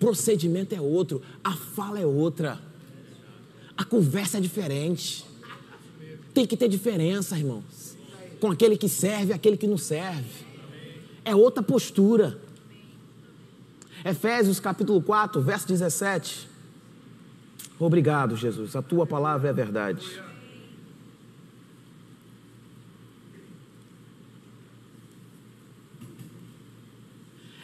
Procedimento 0.01 0.75
é 0.75 0.81
outro, 0.81 1.23
a 1.43 1.53
fala 1.53 1.99
é 2.01 2.07
outra. 2.07 2.61
A 3.77 3.85
conversa 3.85 4.39
é 4.39 4.41
diferente. 4.41 5.25
Tem 6.35 6.45
que 6.45 6.57
ter 6.57 6.69
diferença, 6.69 7.39
irmãos 7.39 7.78
com 8.41 8.51
aquele 8.51 8.77
que 8.77 8.89
serve 8.89 9.33
e 9.33 9.35
aquele 9.35 9.57
que 9.57 9.67
não 9.67 9.79
serve. 9.79 10.47
É 11.25 11.35
outra 11.35 11.63
postura. 11.63 12.39
Efésios 14.05 14.61
capítulo 14.61 15.03
4, 15.03 15.41
verso 15.41 15.67
17. 15.69 16.49
Obrigado, 17.79 18.37
Jesus. 18.37 18.75
A 18.75 18.83
tua 18.83 19.07
palavra 19.07 19.49
é 19.49 19.53
verdade. 19.53 20.23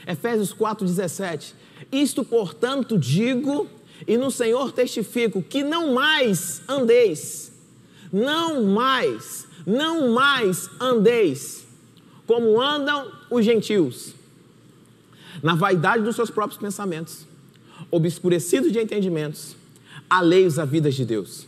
Efésios 0.07 0.53
4,17. 0.53 1.55
Isto, 1.91 2.25
portanto, 2.25 2.99
digo 2.99 3.69
e 4.07 4.17
no 4.17 4.31
Senhor 4.31 4.73
testifico 4.73 5.43
que 5.43 5.63
não 5.63 5.95
mais 5.95 6.63
andeis, 6.69 7.53
não 8.13 8.65
mais 8.65 9.47
não 9.67 10.13
mais 10.13 10.69
andeis 10.81 11.65
como 12.27 12.61
andam 12.61 13.11
os 13.31 13.45
gentios, 13.45 14.15
na 15.43 15.55
vaidade 15.55 16.03
dos 16.03 16.17
seus 16.17 16.31
próprios 16.31 16.59
pensamentos, 16.59 17.27
obscurecidos 17.91 18.73
de 18.73 18.81
entendimentos, 18.81 19.57
alheios 20.09 20.59
à 20.59 20.65
vida 20.65 20.91
de 20.91 21.05
Deus. 21.05 21.47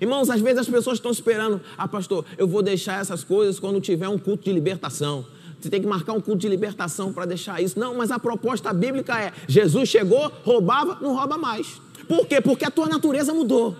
Irmãos, 0.00 0.28
às 0.28 0.40
vezes 0.40 0.58
as 0.58 0.68
pessoas 0.68 0.98
estão 0.98 1.10
esperando, 1.10 1.60
ah, 1.78 1.88
pastor, 1.88 2.24
eu 2.36 2.46
vou 2.46 2.62
deixar 2.62 3.00
essas 3.00 3.24
coisas 3.24 3.58
quando 3.58 3.80
tiver 3.80 4.08
um 4.08 4.18
culto 4.18 4.44
de 4.44 4.52
libertação. 4.52 5.24
Você 5.58 5.70
tem 5.70 5.80
que 5.80 5.86
marcar 5.86 6.12
um 6.12 6.20
culto 6.20 6.40
de 6.40 6.48
libertação 6.48 7.12
para 7.12 7.24
deixar 7.24 7.62
isso. 7.62 7.78
Não, 7.78 7.94
mas 7.94 8.10
a 8.10 8.18
proposta 8.18 8.72
bíblica 8.74 9.18
é: 9.18 9.32
Jesus 9.48 9.88
chegou, 9.88 10.30
roubava, 10.44 10.98
não 11.00 11.16
rouba 11.16 11.38
mais. 11.38 11.80
Por 12.06 12.26
quê? 12.26 12.40
Porque 12.40 12.64
a 12.64 12.70
tua 12.70 12.86
natureza 12.86 13.32
mudou. 13.32 13.74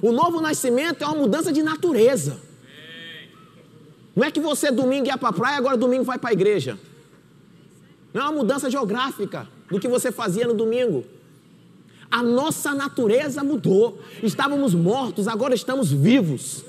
O 0.00 0.12
novo 0.12 0.40
nascimento 0.40 1.02
é 1.02 1.06
uma 1.06 1.16
mudança 1.16 1.52
de 1.52 1.62
natureza. 1.62 2.38
Não 4.14 4.24
é 4.24 4.30
que 4.30 4.40
você 4.40 4.70
domingo 4.70 5.06
ia 5.06 5.16
para 5.16 5.28
a 5.28 5.32
praia, 5.32 5.56
agora 5.56 5.76
domingo 5.76 6.04
vai 6.04 6.18
para 6.18 6.30
a 6.30 6.32
igreja. 6.32 6.78
Não 8.12 8.22
é 8.22 8.24
uma 8.24 8.32
mudança 8.32 8.70
geográfica 8.70 9.48
do 9.70 9.78
que 9.78 9.86
você 9.86 10.10
fazia 10.10 10.46
no 10.46 10.54
domingo. 10.54 11.04
A 12.10 12.22
nossa 12.22 12.74
natureza 12.74 13.44
mudou. 13.44 14.00
Estávamos 14.22 14.74
mortos, 14.74 15.28
agora 15.28 15.54
estamos 15.54 15.92
vivos. 15.92 16.64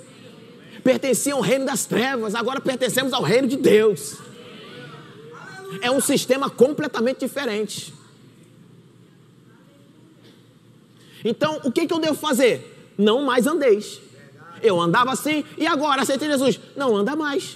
Pertenciam 0.83 1.37
ao 1.37 1.43
reino 1.43 1.65
das 1.65 1.85
trevas, 1.85 2.35
agora 2.35 2.59
pertencemos 2.59 3.13
ao 3.13 3.23
reino 3.23 3.47
de 3.47 3.57
Deus. 3.57 4.17
É 5.81 5.89
um 5.89 6.01
sistema 6.01 6.49
completamente 6.49 7.19
diferente. 7.19 7.93
Então, 11.23 11.61
o 11.63 11.71
que, 11.71 11.85
que 11.85 11.93
eu 11.93 11.99
devo 11.99 12.15
fazer? 12.15 12.78
Não 12.99 13.23
mais 13.23 13.47
andeis. 13.47 14.01
Eu 14.61 14.77
andava 14.77 15.13
assim 15.13 15.45
e 15.57 15.65
agora 15.65 16.01
aceitei 16.01 16.27
Jesus. 16.27 16.59
Não 16.75 16.97
anda 16.97 17.15
mais. 17.15 17.55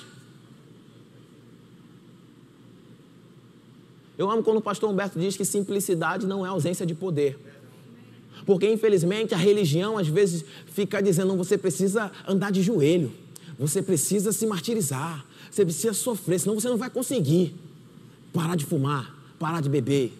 Eu 4.18 4.32
amo 4.32 4.42
quando 4.42 4.60
o 4.60 4.62
pastor 4.62 4.90
Humberto 4.90 5.20
diz 5.20 5.36
que 5.36 5.44
simplicidade 5.44 6.26
não 6.26 6.46
é 6.46 6.50
ausência 6.50 6.86
de 6.86 6.96
poder. 6.96 7.38
Porque, 8.46 8.72
infelizmente, 8.72 9.34
a 9.34 9.38
religião 9.38 9.98
às 9.98 10.08
vezes 10.08 10.46
fica 10.68 11.04
dizendo: 11.04 11.36
você 11.36 11.58
precisa 11.58 12.10
andar 12.26 12.50
de 12.50 12.62
joelho, 12.62 13.12
você 13.60 13.82
precisa 13.82 14.32
se 14.32 14.46
martirizar, 14.48 15.26
você 15.52 15.66
precisa 15.66 15.94
sofrer, 15.94 16.40
senão 16.40 16.56
você 16.58 16.70
não 16.70 16.78
vai 16.78 16.90
conseguir 16.90 17.54
parar 18.32 18.56
de 18.56 18.66
fumar, 18.66 19.14
parar 19.38 19.62
de 19.62 19.68
beber, 19.68 20.14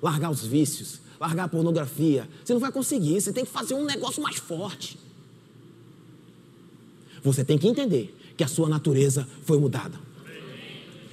largar 0.00 0.30
os 0.30 0.44
vícios, 0.46 1.00
largar 1.20 1.44
a 1.44 1.48
pornografia. 1.48 2.26
Você 2.42 2.54
não 2.54 2.60
vai 2.60 2.72
conseguir, 2.72 3.20
você 3.20 3.32
tem 3.32 3.44
que 3.44 3.50
fazer 3.50 3.74
um 3.74 3.84
negócio 3.84 4.22
mais 4.22 4.36
forte. 4.36 4.98
Você 7.22 7.44
tem 7.44 7.58
que 7.58 7.68
entender 7.68 8.16
que 8.36 8.42
a 8.42 8.48
sua 8.48 8.68
natureza 8.68 9.28
foi 9.44 9.58
mudada. 9.58 10.00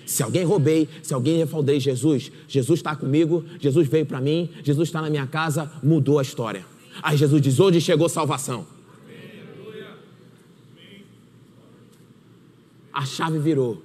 Se 0.06 0.24
alguém 0.24 0.46
roubei, 0.46 0.88
se 1.04 1.14
alguém 1.14 1.36
refaldei 1.36 1.82
Jesus, 1.82 2.32
Jesus 2.48 2.80
está 2.80 2.96
comigo, 2.96 3.44
Jesus 3.60 3.90
veio 3.90 4.06
para 4.06 4.22
mim, 4.22 4.50
Jesus 4.64 4.88
está 4.88 5.02
na 5.02 5.10
minha 5.10 5.28
casa, 5.28 5.70
mudou 5.84 6.18
a 6.18 6.22
história. 6.22 6.66
Aí 7.04 7.18
Jesus 7.18 7.42
diz: 7.42 7.60
onde 7.60 7.82
chegou 7.82 8.08
salvação? 8.08 8.66
A 12.94 13.06
chave 13.06 13.38
virou. 13.38 13.84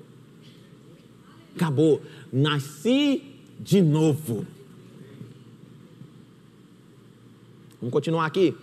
Acabou. 1.57 2.01
Nasci 2.33 3.23
de 3.59 3.83
novo. 3.83 4.47
Vamos 7.83 7.93
continuar 7.93 8.27
aqui. 8.27 8.57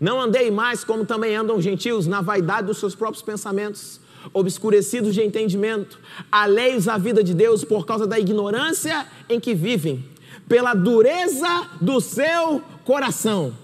Não 0.00 0.18
andei 0.18 0.50
mais 0.50 0.82
como 0.82 1.04
também 1.04 1.36
andam 1.36 1.58
os 1.58 1.62
gentios, 1.62 2.06
na 2.06 2.22
vaidade 2.22 2.66
dos 2.66 2.78
seus 2.78 2.94
próprios 2.94 3.22
pensamentos, 3.22 4.00
obscurecidos 4.32 5.12
de 5.12 5.20
entendimento, 5.20 6.00
alheios 6.30 6.88
à 6.88 6.96
vida 6.96 7.22
de 7.22 7.34
Deus 7.34 7.62
por 7.62 7.84
causa 7.84 8.06
da 8.06 8.18
ignorância 8.18 9.06
em 9.28 9.38
que 9.38 9.54
vivem, 9.54 10.02
pela 10.48 10.72
dureza 10.72 11.68
do 11.82 12.00
seu 12.00 12.62
coração. 12.82 13.54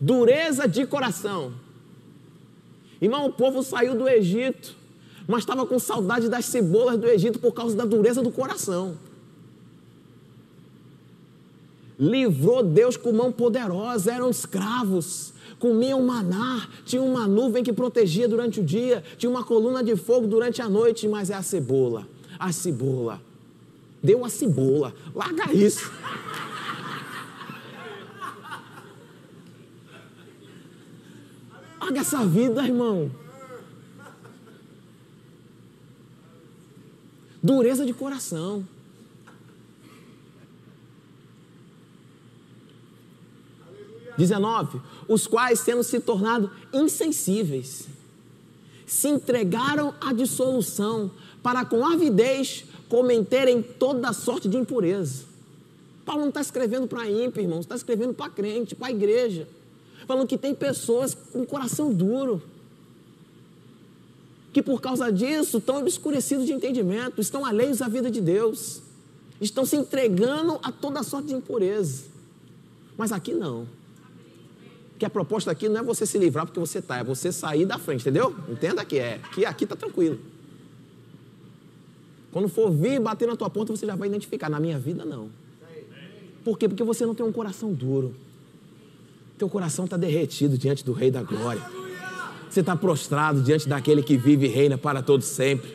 Dureza 0.00 0.68
de 0.68 0.86
coração. 0.86 1.54
Irmão, 3.02 3.26
o 3.26 3.32
povo 3.32 3.64
saiu 3.64 3.96
do 3.96 4.08
Egito, 4.08 4.76
mas 5.26 5.40
estava 5.40 5.66
com 5.66 5.76
saudade 5.80 6.28
das 6.28 6.44
cebolas 6.44 6.96
do 6.96 7.08
Egito 7.08 7.40
por 7.40 7.52
causa 7.52 7.74
da 7.76 7.84
dureza 7.84 8.22
do 8.22 8.30
coração 8.30 8.96
livrou 11.98 12.62
Deus 12.62 12.96
com 12.96 13.12
mão 13.12 13.32
poderosa, 13.32 14.12
eram 14.12 14.30
escravos, 14.30 15.32
comiam 15.58 16.02
maná, 16.02 16.68
tinha 16.84 17.02
uma 17.02 17.26
nuvem 17.26 17.64
que 17.64 17.72
protegia 17.72 18.28
durante 18.28 18.60
o 18.60 18.64
dia, 18.64 19.02
tinha 19.16 19.30
uma 19.30 19.44
coluna 19.44 19.82
de 19.82 19.96
fogo 19.96 20.26
durante 20.26 20.60
a 20.60 20.68
noite, 20.68 21.08
mas 21.08 21.30
é 21.30 21.34
a 21.34 21.42
cebola, 21.42 22.06
a 22.38 22.52
cebola. 22.52 23.20
Deu 24.02 24.24
a 24.24 24.28
cebola, 24.28 24.94
larga 25.14 25.52
isso. 25.52 25.90
Larga 31.80 32.00
essa 32.00 32.24
vida, 32.26 32.62
irmão. 32.62 33.10
Dureza 37.42 37.86
de 37.86 37.94
coração. 37.94 38.66
19. 44.16 44.80
Os 45.08 45.26
quais, 45.26 45.62
tendo 45.62 45.82
se 45.82 46.00
tornado 46.00 46.50
insensíveis, 46.72 47.86
se 48.86 49.08
entregaram 49.08 49.94
à 50.00 50.12
dissolução, 50.12 51.10
para 51.42 51.64
com 51.64 51.84
avidez 51.84 52.64
cometerem 52.88 53.62
toda 53.62 54.12
sorte 54.12 54.48
de 54.48 54.56
impureza. 54.56 55.24
Paulo 56.04 56.22
não 56.22 56.28
está 56.28 56.40
escrevendo 56.40 56.86
para 56.86 57.10
ímpio, 57.10 57.42
irmão, 57.42 57.60
está 57.60 57.74
escrevendo 57.74 58.14
para 58.14 58.30
crente, 58.30 58.76
para 58.76 58.86
a 58.88 58.90
igreja. 58.90 59.48
Falando 60.06 60.28
que 60.28 60.38
tem 60.38 60.54
pessoas 60.54 61.14
com 61.14 61.44
coração 61.44 61.92
duro, 61.92 62.40
que 64.52 64.62
por 64.62 64.80
causa 64.80 65.10
disso 65.10 65.58
estão 65.58 65.78
obscurecidos 65.78 66.46
de 66.46 66.52
entendimento, 66.52 67.20
estão 67.20 67.44
alheios 67.44 67.82
à 67.82 67.88
vida 67.88 68.10
de 68.10 68.20
Deus, 68.20 68.80
estão 69.40 69.66
se 69.66 69.76
entregando 69.76 70.60
a 70.62 70.70
toda 70.70 71.02
sorte 71.02 71.28
de 71.28 71.34
impureza. 71.34 72.04
Mas 72.96 73.10
aqui 73.10 73.34
não. 73.34 73.66
Que 74.98 75.04
a 75.04 75.10
proposta 75.10 75.50
aqui 75.50 75.68
não 75.68 75.80
é 75.80 75.82
você 75.82 76.06
se 76.06 76.16
livrar 76.18 76.46
porque 76.46 76.58
você 76.58 76.78
está, 76.78 76.98
é 76.98 77.04
você 77.04 77.30
sair 77.30 77.66
da 77.66 77.78
frente, 77.78 78.00
entendeu? 78.00 78.34
Entenda 78.48 78.84
que 78.84 78.98
é, 78.98 79.20
que 79.34 79.44
aqui 79.44 79.64
está 79.64 79.76
tranquilo. 79.76 80.18
Quando 82.32 82.48
for 82.48 82.70
vir 82.70 83.00
bater 83.00 83.26
na 83.26 83.34
tua 83.34 83.48
porta, 83.48 83.74
você 83.74 83.86
já 83.86 83.96
vai 83.96 84.08
identificar. 84.08 84.50
Na 84.50 84.60
minha 84.60 84.78
vida, 84.78 85.04
não. 85.04 85.30
Por 86.44 86.58
quê? 86.58 86.68
Porque 86.68 86.84
você 86.84 87.04
não 87.06 87.14
tem 87.14 87.24
um 87.24 87.32
coração 87.32 87.72
duro. 87.72 88.14
Teu 89.38 89.48
coração 89.48 89.84
está 89.84 89.96
derretido 89.96 90.56
diante 90.56 90.84
do 90.84 90.92
Rei 90.92 91.10
da 91.10 91.22
Glória. 91.22 91.62
Você 92.48 92.60
está 92.60 92.76
prostrado 92.76 93.42
diante 93.42 93.68
daquele 93.68 94.02
que 94.02 94.16
vive 94.16 94.46
e 94.46 94.48
reina 94.48 94.78
para 94.78 95.02
todo 95.02 95.22
sempre. 95.22 95.74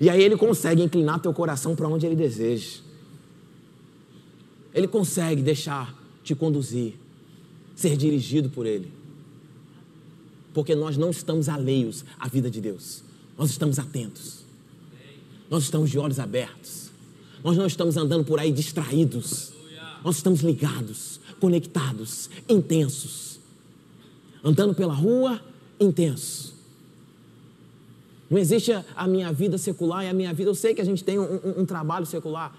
E 0.00 0.08
aí 0.08 0.22
ele 0.22 0.36
consegue 0.36 0.82
inclinar 0.82 1.20
teu 1.20 1.32
coração 1.32 1.74
para 1.74 1.88
onde 1.88 2.06
ele 2.06 2.16
deseja. 2.16 2.80
Ele 4.72 4.86
consegue 4.86 5.42
deixar 5.42 5.94
te 6.22 6.34
conduzir 6.34 6.94
ser 7.80 7.96
dirigido 7.96 8.50
por 8.50 8.66
Ele. 8.66 8.92
Porque 10.52 10.74
nós 10.74 10.96
não 10.98 11.10
estamos 11.10 11.48
alheios 11.48 12.04
à 12.18 12.28
vida 12.28 12.50
de 12.50 12.60
Deus. 12.60 13.02
Nós 13.38 13.50
estamos 13.50 13.78
atentos. 13.78 14.44
Nós 15.48 15.62
estamos 15.62 15.88
de 15.88 15.98
olhos 15.98 16.18
abertos. 16.18 16.90
Nós 17.42 17.56
não 17.56 17.66
estamos 17.66 17.96
andando 17.96 18.24
por 18.24 18.38
aí 18.38 18.52
distraídos. 18.52 19.52
Nós 20.04 20.16
estamos 20.16 20.40
ligados, 20.40 21.20
conectados, 21.40 22.28
intensos. 22.48 23.40
Andando 24.44 24.74
pela 24.74 24.92
rua, 24.92 25.40
intenso. 25.78 26.54
Não 28.28 28.38
existe 28.38 28.72
a 28.94 29.06
minha 29.06 29.32
vida 29.32 29.56
secular 29.56 30.04
e 30.04 30.08
a 30.08 30.12
minha 30.12 30.34
vida. 30.34 30.50
Eu 30.50 30.54
sei 30.54 30.74
que 30.74 30.82
a 30.82 30.84
gente 30.84 31.02
tem 31.02 31.18
um, 31.18 31.22
um, 31.22 31.60
um 31.62 31.66
trabalho 31.66 32.04
secular. 32.04 32.52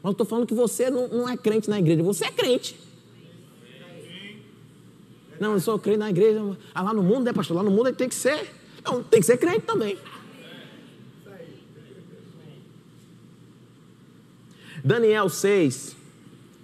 Mas 0.00 0.10
eu 0.10 0.12
estou 0.12 0.26
falando 0.26 0.46
que 0.46 0.54
você 0.54 0.90
não, 0.90 1.08
não 1.08 1.28
é 1.28 1.36
crente 1.36 1.68
na 1.68 1.78
igreja. 1.78 2.02
Você 2.04 2.24
é 2.24 2.30
crente. 2.30 2.87
Não, 5.40 5.52
eu 5.52 5.60
sou 5.60 5.78
crente 5.78 5.98
na 5.98 6.10
igreja. 6.10 6.40
Ah, 6.74 6.82
lá 6.82 6.94
no 6.94 7.02
mundo, 7.02 7.24
né, 7.24 7.32
pastor? 7.32 7.56
Lá 7.56 7.62
no 7.62 7.70
mundo 7.70 7.92
tem 7.92 8.08
que 8.08 8.14
ser. 8.14 8.50
Não, 8.84 9.02
tem 9.02 9.20
que 9.20 9.26
ser 9.26 9.36
crente 9.36 9.62
também. 9.62 9.98
Daniel 14.84 15.28
6. 15.28 15.96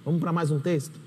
Vamos 0.04 0.20
para 0.20 0.32
mais 0.32 0.50
um 0.50 0.58
texto. 0.58 0.98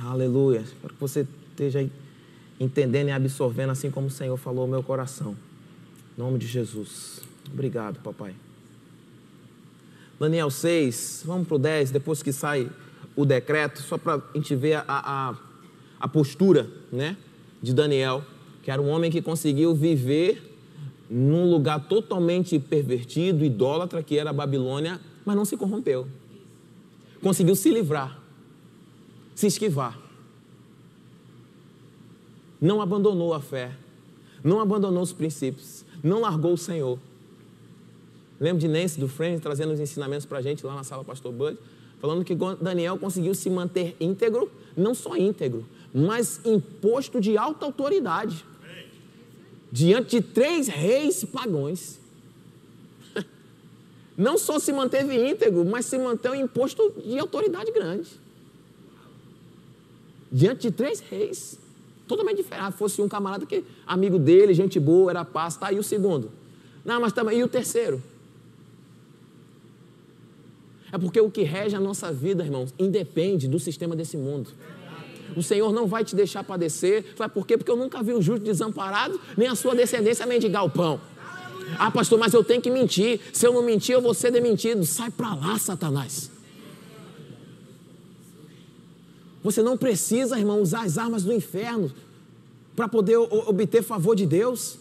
Aleluia. 0.00 0.60
Espero 0.60 0.94
que 0.94 1.00
você 1.00 1.26
esteja 1.50 1.88
entendendo 2.58 3.08
e 3.08 3.12
absorvendo 3.12 3.70
assim 3.70 3.90
como 3.90 4.06
o 4.06 4.10
Senhor 4.10 4.36
falou 4.36 4.62
ao 4.62 4.68
meu 4.68 4.82
coração. 4.82 5.36
Em 6.16 6.20
nome 6.20 6.38
de 6.38 6.46
Jesus. 6.46 7.20
Obrigado, 7.52 8.00
papai. 8.00 8.34
Daniel 10.18 10.50
6, 10.50 11.24
vamos 11.26 11.48
para 11.48 11.56
o 11.56 11.58
10, 11.58 11.90
depois 11.90 12.22
que 12.22 12.32
sai 12.32 12.70
o 13.16 13.24
decreto, 13.24 13.82
só 13.82 13.98
para 13.98 14.14
a 14.14 14.36
gente 14.36 14.54
ver 14.54 14.74
a, 14.74 14.84
a, 14.88 15.34
a 16.00 16.08
postura 16.08 16.68
né, 16.90 17.16
de 17.62 17.72
Daniel, 17.72 18.24
que 18.62 18.70
era 18.70 18.80
um 18.80 18.88
homem 18.88 19.10
que 19.10 19.20
conseguiu 19.20 19.74
viver 19.74 20.50
num 21.10 21.50
lugar 21.50 21.88
totalmente 21.88 22.58
pervertido, 22.58 23.44
idólatra, 23.44 24.02
que 24.02 24.16
era 24.16 24.30
a 24.30 24.32
Babilônia, 24.32 25.00
mas 25.24 25.36
não 25.36 25.44
se 25.44 25.56
corrompeu. 25.56 26.06
Conseguiu 27.20 27.54
se 27.54 27.70
livrar, 27.70 28.18
se 29.34 29.46
esquivar. 29.46 29.98
Não 32.60 32.80
abandonou 32.80 33.34
a 33.34 33.40
fé, 33.40 33.72
não 34.42 34.60
abandonou 34.60 35.02
os 35.02 35.12
princípios, 35.12 35.84
não 36.02 36.20
largou 36.20 36.54
o 36.54 36.58
Senhor. 36.58 36.98
Lembro 38.40 38.60
de 38.60 38.68
Nancy 38.68 38.98
do 38.98 39.06
Friends 39.06 39.40
trazendo 39.40 39.72
os 39.72 39.80
ensinamentos 39.80 40.24
para 40.24 40.38
a 40.38 40.42
gente 40.42 40.64
lá 40.64 40.74
na 40.74 40.82
sala 40.82 41.04
Pastor 41.04 41.32
Bud 41.32 41.58
falando 42.02 42.24
que 42.24 42.34
Daniel 42.60 42.98
conseguiu 42.98 43.32
se 43.32 43.48
manter 43.48 43.94
íntegro, 44.00 44.50
não 44.76 44.92
só 44.92 45.16
íntegro, 45.16 45.64
mas 45.94 46.40
em 46.44 46.58
posto 46.58 47.20
de 47.20 47.38
alta 47.38 47.64
autoridade, 47.64 48.44
diante 49.70 50.16
de 50.16 50.20
três 50.20 50.66
reis 50.66 51.24
pagões. 51.24 52.00
não 54.18 54.36
só 54.36 54.58
se 54.58 54.72
manteve 54.72 55.14
íntegro, 55.14 55.64
mas 55.64 55.86
se 55.86 55.96
manteve 55.96 56.38
em 56.38 56.46
posto 56.48 56.92
de 57.06 57.20
autoridade 57.20 57.70
grande. 57.70 58.10
Diante 60.30 60.62
de 60.62 60.70
três 60.72 60.98
reis. 60.98 61.56
Totalmente 62.08 62.38
diferente. 62.38 62.64
Ah, 62.64 62.72
fosse 62.72 63.00
um 63.00 63.08
camarada 63.08 63.46
que 63.46 63.62
amigo 63.86 64.18
dele, 64.18 64.52
gente 64.54 64.80
boa, 64.80 65.12
era 65.12 65.24
paz, 65.24 65.56
tá? 65.56 65.70
E 65.70 65.78
o 65.78 65.84
segundo? 65.84 66.32
Não, 66.84 67.00
mas 67.00 67.12
também. 67.12 67.38
E 67.38 67.44
o 67.44 67.48
terceiro? 67.48 68.02
É 70.92 70.98
porque 70.98 71.18
o 71.18 71.30
que 71.30 71.42
rege 71.42 71.74
a 71.74 71.80
nossa 71.80 72.12
vida, 72.12 72.44
irmãos, 72.44 72.74
independe 72.78 73.48
do 73.48 73.58
sistema 73.58 73.96
desse 73.96 74.18
mundo. 74.18 74.50
O 75.34 75.42
Senhor 75.42 75.72
não 75.72 75.86
vai 75.86 76.04
te 76.04 76.14
deixar 76.14 76.44
padecer. 76.44 77.14
Sabe 77.16 77.32
por 77.32 77.46
quê? 77.46 77.56
Porque 77.56 77.70
eu 77.70 77.76
nunca 77.76 78.02
vi 78.02 78.12
o 78.12 78.20
justo 78.20 78.44
desamparado, 78.44 79.18
nem 79.34 79.48
a 79.48 79.54
sua 79.54 79.74
descendência 79.74 80.26
mendigar 80.26 80.62
o 80.62 80.70
pão. 80.70 81.00
Ah, 81.78 81.90
pastor, 81.90 82.18
mas 82.18 82.34
eu 82.34 82.44
tenho 82.44 82.60
que 82.60 82.70
mentir. 82.70 83.18
Se 83.32 83.46
eu 83.46 83.54
não 83.54 83.62
mentir, 83.62 83.94
eu 83.94 84.02
vou 84.02 84.12
ser 84.12 84.30
demitido. 84.30 84.84
Sai 84.84 85.10
para 85.10 85.34
lá, 85.34 85.58
Satanás. 85.58 86.30
Você 89.42 89.62
não 89.62 89.78
precisa, 89.78 90.38
irmão, 90.38 90.60
usar 90.60 90.82
as 90.82 90.98
armas 90.98 91.24
do 91.24 91.32
inferno 91.32 91.90
para 92.76 92.86
poder 92.86 93.16
obter 93.16 93.82
favor 93.82 94.14
de 94.14 94.26
Deus. 94.26 94.76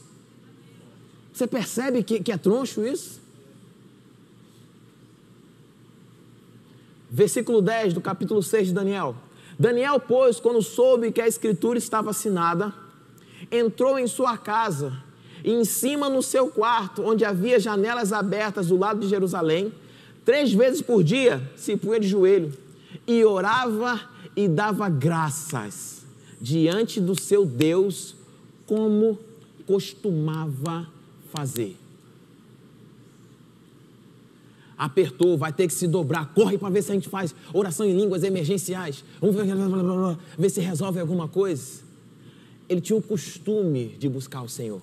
Você 1.31 1.47
percebe 1.47 2.03
que, 2.03 2.19
que 2.19 2.33
é 2.33 2.37
troncho 2.37 2.85
isso? 2.85 3.20
Versículo 7.11 7.61
10 7.61 7.93
do 7.93 7.99
capítulo 7.99 8.41
6 8.41 8.69
de 8.69 8.73
Daniel. 8.73 9.13
Daniel, 9.59 9.99
pois, 9.99 10.39
quando 10.39 10.61
soube 10.61 11.11
que 11.11 11.19
a 11.19 11.27
escritura 11.27 11.77
estava 11.77 12.11
assinada, 12.11 12.73
entrou 13.51 13.99
em 13.99 14.07
sua 14.07 14.37
casa 14.37 14.93
e 15.43 15.51
em 15.51 15.65
cima 15.65 16.07
no 16.07 16.23
seu 16.23 16.47
quarto, 16.47 17.03
onde 17.03 17.25
havia 17.25 17.59
janelas 17.59 18.13
abertas 18.13 18.67
do 18.67 18.77
lado 18.77 19.01
de 19.01 19.09
Jerusalém, 19.09 19.73
três 20.23 20.53
vezes 20.53 20.81
por 20.81 21.03
dia 21.03 21.41
se 21.55 21.75
punha 21.75 21.99
de 21.99 22.07
joelho 22.07 22.53
e 23.05 23.25
orava 23.25 23.99
e 24.35 24.47
dava 24.47 24.87
graças 24.87 26.05
diante 26.39 27.01
do 27.01 27.19
seu 27.19 27.45
Deus, 27.45 28.15
como 28.65 29.19
costumava 29.67 30.87
fazer. 31.31 31.80
Apertou, 34.81 35.37
vai 35.37 35.53
ter 35.53 35.67
que 35.67 35.73
se 35.75 35.87
dobrar, 35.87 36.33
corre 36.33 36.57
para 36.57 36.71
ver 36.71 36.81
se 36.81 36.89
a 36.89 36.95
gente 36.95 37.07
faz 37.07 37.35
oração 37.53 37.85
em 37.85 37.95
línguas 37.95 38.23
emergenciais. 38.23 39.03
Vamos 39.21 39.35
ver, 39.35 39.45
ver 40.39 40.49
se 40.49 40.59
resolve 40.59 40.99
alguma 40.99 41.27
coisa. 41.27 41.81
Ele 42.67 42.81
tinha 42.81 42.97
o 42.97 43.01
costume 43.01 43.95
de 43.99 44.09
buscar 44.09 44.41
o 44.41 44.49
Senhor. 44.49 44.81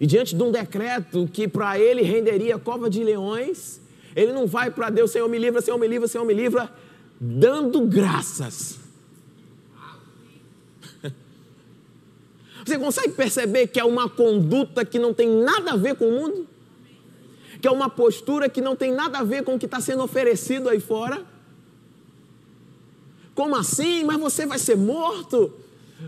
E 0.00 0.06
diante 0.06 0.34
de 0.34 0.42
um 0.42 0.50
decreto 0.50 1.28
que 1.30 1.46
para 1.46 1.78
ele 1.78 2.00
renderia 2.00 2.58
cova 2.58 2.88
de 2.88 3.04
leões, 3.04 3.78
ele 4.16 4.32
não 4.32 4.46
vai 4.46 4.70
para 4.70 4.88
Deus, 4.88 5.10
Senhor 5.10 5.28
me 5.28 5.38
livra, 5.38 5.60
Senhor 5.60 5.76
me 5.76 5.86
livra, 5.86 6.08
Senhor 6.08 6.24
me 6.24 6.32
livra, 6.32 6.72
dando 7.20 7.82
graças. 7.86 8.78
Você 12.64 12.78
consegue 12.78 13.12
perceber 13.12 13.66
que 13.66 13.78
é 13.78 13.84
uma 13.84 14.08
conduta 14.08 14.82
que 14.82 14.98
não 14.98 15.12
tem 15.12 15.28
nada 15.28 15.72
a 15.72 15.76
ver 15.76 15.94
com 15.94 16.08
o 16.08 16.12
mundo? 16.12 16.48
Que 17.60 17.68
é 17.68 17.70
uma 17.70 17.90
postura 17.90 18.48
que 18.48 18.60
não 18.60 18.76
tem 18.76 18.92
nada 18.92 19.18
a 19.18 19.24
ver 19.24 19.42
com 19.42 19.54
o 19.54 19.58
que 19.58 19.66
está 19.66 19.80
sendo 19.80 20.02
oferecido 20.02 20.68
aí 20.68 20.80
fora? 20.80 21.24
Como 23.34 23.56
assim? 23.56 24.04
Mas 24.04 24.18
você 24.18 24.46
vai 24.46 24.58
ser 24.58 24.76
morto? 24.76 25.52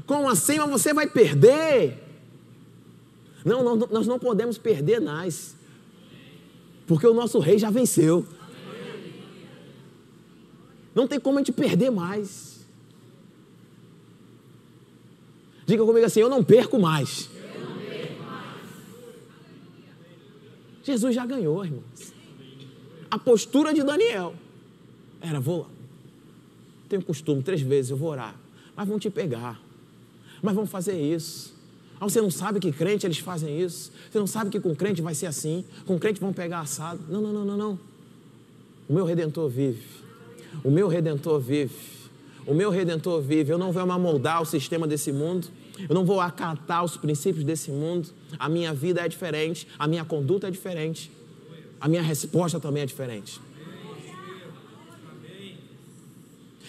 Como 0.06 0.28
assim? 0.28 0.58
Mas 0.58 0.70
você 0.70 0.92
vai 0.92 1.06
perder? 1.08 1.98
Não, 3.44 3.62
não, 3.62 3.76
nós 3.76 4.06
não 4.06 4.18
podemos 4.18 4.58
perder 4.58 5.00
mais. 5.00 5.54
Porque 6.86 7.06
o 7.06 7.14
nosso 7.14 7.38
rei 7.38 7.58
já 7.58 7.70
venceu. 7.70 8.26
Não 10.94 11.06
tem 11.06 11.20
como 11.20 11.38
a 11.38 11.40
gente 11.40 11.52
perder 11.52 11.90
mais. 11.90 12.66
Diga 15.64 15.84
comigo 15.84 16.04
assim: 16.04 16.20
eu 16.20 16.28
não 16.28 16.42
perco 16.42 16.80
mais. 16.80 17.29
Jesus 20.82 21.14
já 21.14 21.26
ganhou, 21.26 21.64
irmãos. 21.64 22.14
A 23.10 23.18
postura 23.18 23.74
de 23.74 23.82
Daniel 23.82 24.34
era: 25.20 25.40
vou 25.40 25.60
lá. 25.60 25.66
Tenho 26.88 27.02
costume, 27.02 27.42
três 27.42 27.60
vezes 27.60 27.90
eu 27.90 27.96
vou 27.96 28.10
orar. 28.10 28.34
Mas 28.74 28.88
vão 28.88 28.98
te 28.98 29.10
pegar. 29.10 29.60
Mas 30.42 30.54
vão 30.54 30.66
fazer 30.66 31.00
isso. 31.00 31.54
Ah, 32.00 32.08
você 32.08 32.20
não 32.20 32.30
sabe 32.30 32.58
que 32.58 32.72
crente 32.72 33.06
eles 33.06 33.18
fazem 33.18 33.60
isso. 33.60 33.92
Você 34.10 34.18
não 34.18 34.26
sabe 34.26 34.50
que 34.50 34.58
com 34.58 34.74
crente 34.74 35.02
vai 35.02 35.14
ser 35.14 35.26
assim. 35.26 35.64
Com 35.84 35.98
crente 35.98 36.18
vão 36.18 36.32
pegar 36.32 36.60
assado. 36.60 37.00
Não, 37.08 37.20
não, 37.20 37.32
não, 37.32 37.44
não, 37.44 37.56
não. 37.56 37.78
O 38.88 38.94
meu 38.94 39.04
redentor 39.04 39.50
vive. 39.50 39.84
O 40.64 40.70
meu 40.70 40.88
redentor 40.88 41.38
vive. 41.38 41.74
O 42.46 42.54
meu 42.54 42.70
redentor 42.70 43.20
vive. 43.20 43.52
Eu 43.52 43.58
não 43.58 43.70
vou 43.70 43.82
amoldar 43.82 44.40
o 44.40 44.46
sistema 44.46 44.86
desse 44.86 45.12
mundo. 45.12 45.48
Eu 45.88 45.94
não 45.94 46.04
vou 46.04 46.20
acatar 46.20 46.84
os 46.84 46.96
princípios 46.96 47.44
desse 47.44 47.70
mundo. 47.70 48.08
A 48.38 48.48
minha 48.48 48.72
vida 48.72 49.00
é 49.00 49.08
diferente. 49.08 49.66
A 49.78 49.86
minha 49.86 50.04
conduta 50.04 50.48
é 50.48 50.50
diferente. 50.50 51.10
A 51.80 51.88
minha 51.88 52.02
resposta 52.02 52.60
também 52.60 52.82
é 52.82 52.86
diferente. 52.86 53.40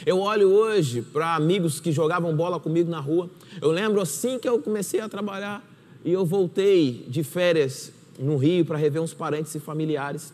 Eu 0.05 0.19
olho 0.19 0.49
hoje 0.49 1.01
para 1.01 1.35
amigos 1.35 1.79
que 1.79 1.91
jogavam 1.91 2.35
bola 2.35 2.59
comigo 2.59 2.89
na 2.89 2.99
rua. 2.99 3.29
Eu 3.61 3.69
lembro 3.69 4.01
assim 4.01 4.39
que 4.39 4.49
eu 4.49 4.59
comecei 4.59 4.99
a 4.99 5.07
trabalhar 5.07 5.63
e 6.03 6.11
eu 6.11 6.25
voltei 6.25 7.05
de 7.07 7.23
férias 7.23 7.91
no 8.17 8.35
Rio 8.37 8.65
para 8.65 8.77
rever 8.77 9.01
uns 9.01 9.13
parentes 9.13 9.53
e 9.53 9.59
familiares. 9.59 10.33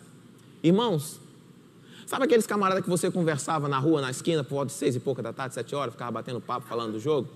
Irmãos, 0.63 1.19
sabe 2.05 2.25
aqueles 2.25 2.47
camaradas 2.47 2.83
que 2.83 2.89
você 2.89 3.11
conversava 3.11 3.67
na 3.67 3.77
rua, 3.77 3.99
na 3.99 4.09
esquina, 4.09 4.43
por 4.43 4.55
volta 4.55 4.67
de 4.67 4.73
seis 4.73 4.95
e 4.95 4.99
pouca 4.99 5.21
da 5.21 5.33
tarde, 5.33 5.53
sete 5.53 5.75
horas, 5.75 5.93
ficava 5.93 6.11
batendo 6.11 6.39
papo, 6.39 6.65
falando 6.65 6.93
do 6.93 6.99
jogo? 6.99 7.27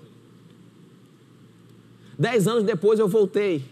Dez 2.18 2.48
anos 2.48 2.64
depois 2.64 3.00
eu 3.00 3.08
voltei. 3.08 3.64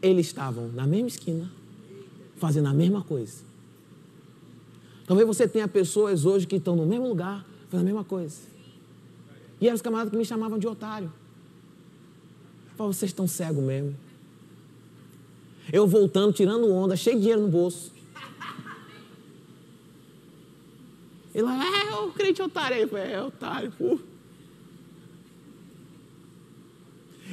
Eles 0.00 0.26
estavam 0.26 0.68
na 0.68 0.86
mesma 0.86 1.08
esquina, 1.08 1.50
fazendo 2.36 2.68
a 2.68 2.72
mesma 2.72 3.02
coisa. 3.02 3.42
Talvez 5.06 5.26
você 5.26 5.48
tenha 5.48 5.66
pessoas 5.66 6.24
hoje 6.24 6.46
que 6.46 6.56
estão 6.56 6.76
no 6.76 6.86
mesmo 6.86 7.08
lugar, 7.08 7.44
foi 7.68 7.80
a 7.80 7.82
mesma 7.82 8.04
coisa. 8.04 8.36
E 9.60 9.66
eram 9.66 9.74
os 9.74 9.82
camaradas 9.82 10.10
que 10.10 10.16
me 10.16 10.24
chamavam 10.24 10.58
de 10.58 10.68
otário. 10.68 11.12
Falei, 12.76 12.92
vocês 12.92 13.10
estão 13.10 13.26
cegos 13.26 13.64
mesmo. 13.64 13.96
Eu 15.72 15.86
voltando, 15.86 16.32
tirando 16.32 16.70
onda, 16.72 16.96
cheio 16.96 17.16
de 17.16 17.22
dinheiro 17.22 17.42
no 17.42 17.48
bolso. 17.48 17.92
E 21.34 21.42
lá, 21.42 21.56
é, 21.56 21.94
o 21.96 22.12
crente 22.12 22.40
otário 22.40 22.76
aí. 22.76 22.86
Falei, 22.86 23.12
é, 23.12 23.22
otário, 23.22 23.72
pô. 23.72 23.98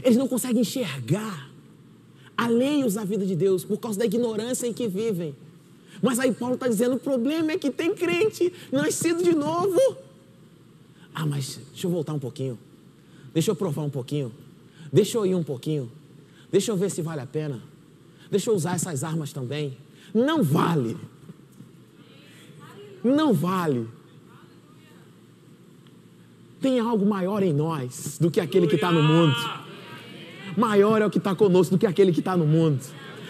Eles 0.05 0.17
não 0.17 0.27
conseguem 0.27 0.61
enxergar 0.61 1.49
alheios 2.37 2.95
à 2.95 3.03
vida 3.03 3.25
de 3.25 3.35
Deus 3.35 3.65
por 3.65 3.77
causa 3.77 3.99
da 3.99 4.05
ignorância 4.05 4.67
em 4.67 4.71
que 4.73 4.87
vivem. 4.87 5.35
Mas 6.01 6.19
aí 6.19 6.31
Paulo 6.31 6.55
está 6.55 6.69
dizendo: 6.69 6.95
o 6.95 6.99
problema 6.99 7.51
é 7.51 7.57
que 7.57 7.69
tem 7.69 7.93
crente 7.93 8.53
nascido 8.71 9.21
de 9.21 9.35
novo 9.35 10.05
ah, 11.15 11.25
mas 11.25 11.57
deixa 11.71 11.87
eu 11.87 11.91
voltar 11.91 12.13
um 12.13 12.19
pouquinho. 12.19 12.59
Deixa 13.33 13.49
eu 13.49 13.55
provar 13.55 13.83
um 13.83 13.89
pouquinho. 13.89 14.33
Deixa 14.91 15.17
eu 15.17 15.25
ir 15.25 15.33
um 15.33 15.43
pouquinho. 15.43 15.89
Deixa 16.51 16.71
eu 16.71 16.75
ver 16.75 16.91
se 16.91 17.01
vale 17.01 17.21
a 17.21 17.25
pena. 17.25 17.63
Deixa 18.29 18.49
eu 18.49 18.53
usar 18.53 18.75
essas 18.75 19.01
armas 19.01 19.31
também. 19.31 19.77
Não 20.13 20.43
vale. 20.43 20.97
Não 23.01 23.33
vale. 23.33 23.87
Tem 26.59 26.79
algo 26.79 27.05
maior 27.05 27.41
em 27.43 27.53
nós 27.53 28.17
do 28.19 28.29
que 28.29 28.41
aquele 28.41 28.67
que 28.67 28.75
está 28.75 28.91
no 28.91 29.01
mundo. 29.01 29.35
Maior 30.57 31.01
é 31.01 31.05
o 31.05 31.09
que 31.09 31.17
está 31.17 31.35
conosco 31.35 31.75
do 31.75 31.79
que 31.79 31.85
aquele 31.85 32.11
que 32.11 32.19
está 32.19 32.35
no 32.35 32.45
mundo. 32.45 32.79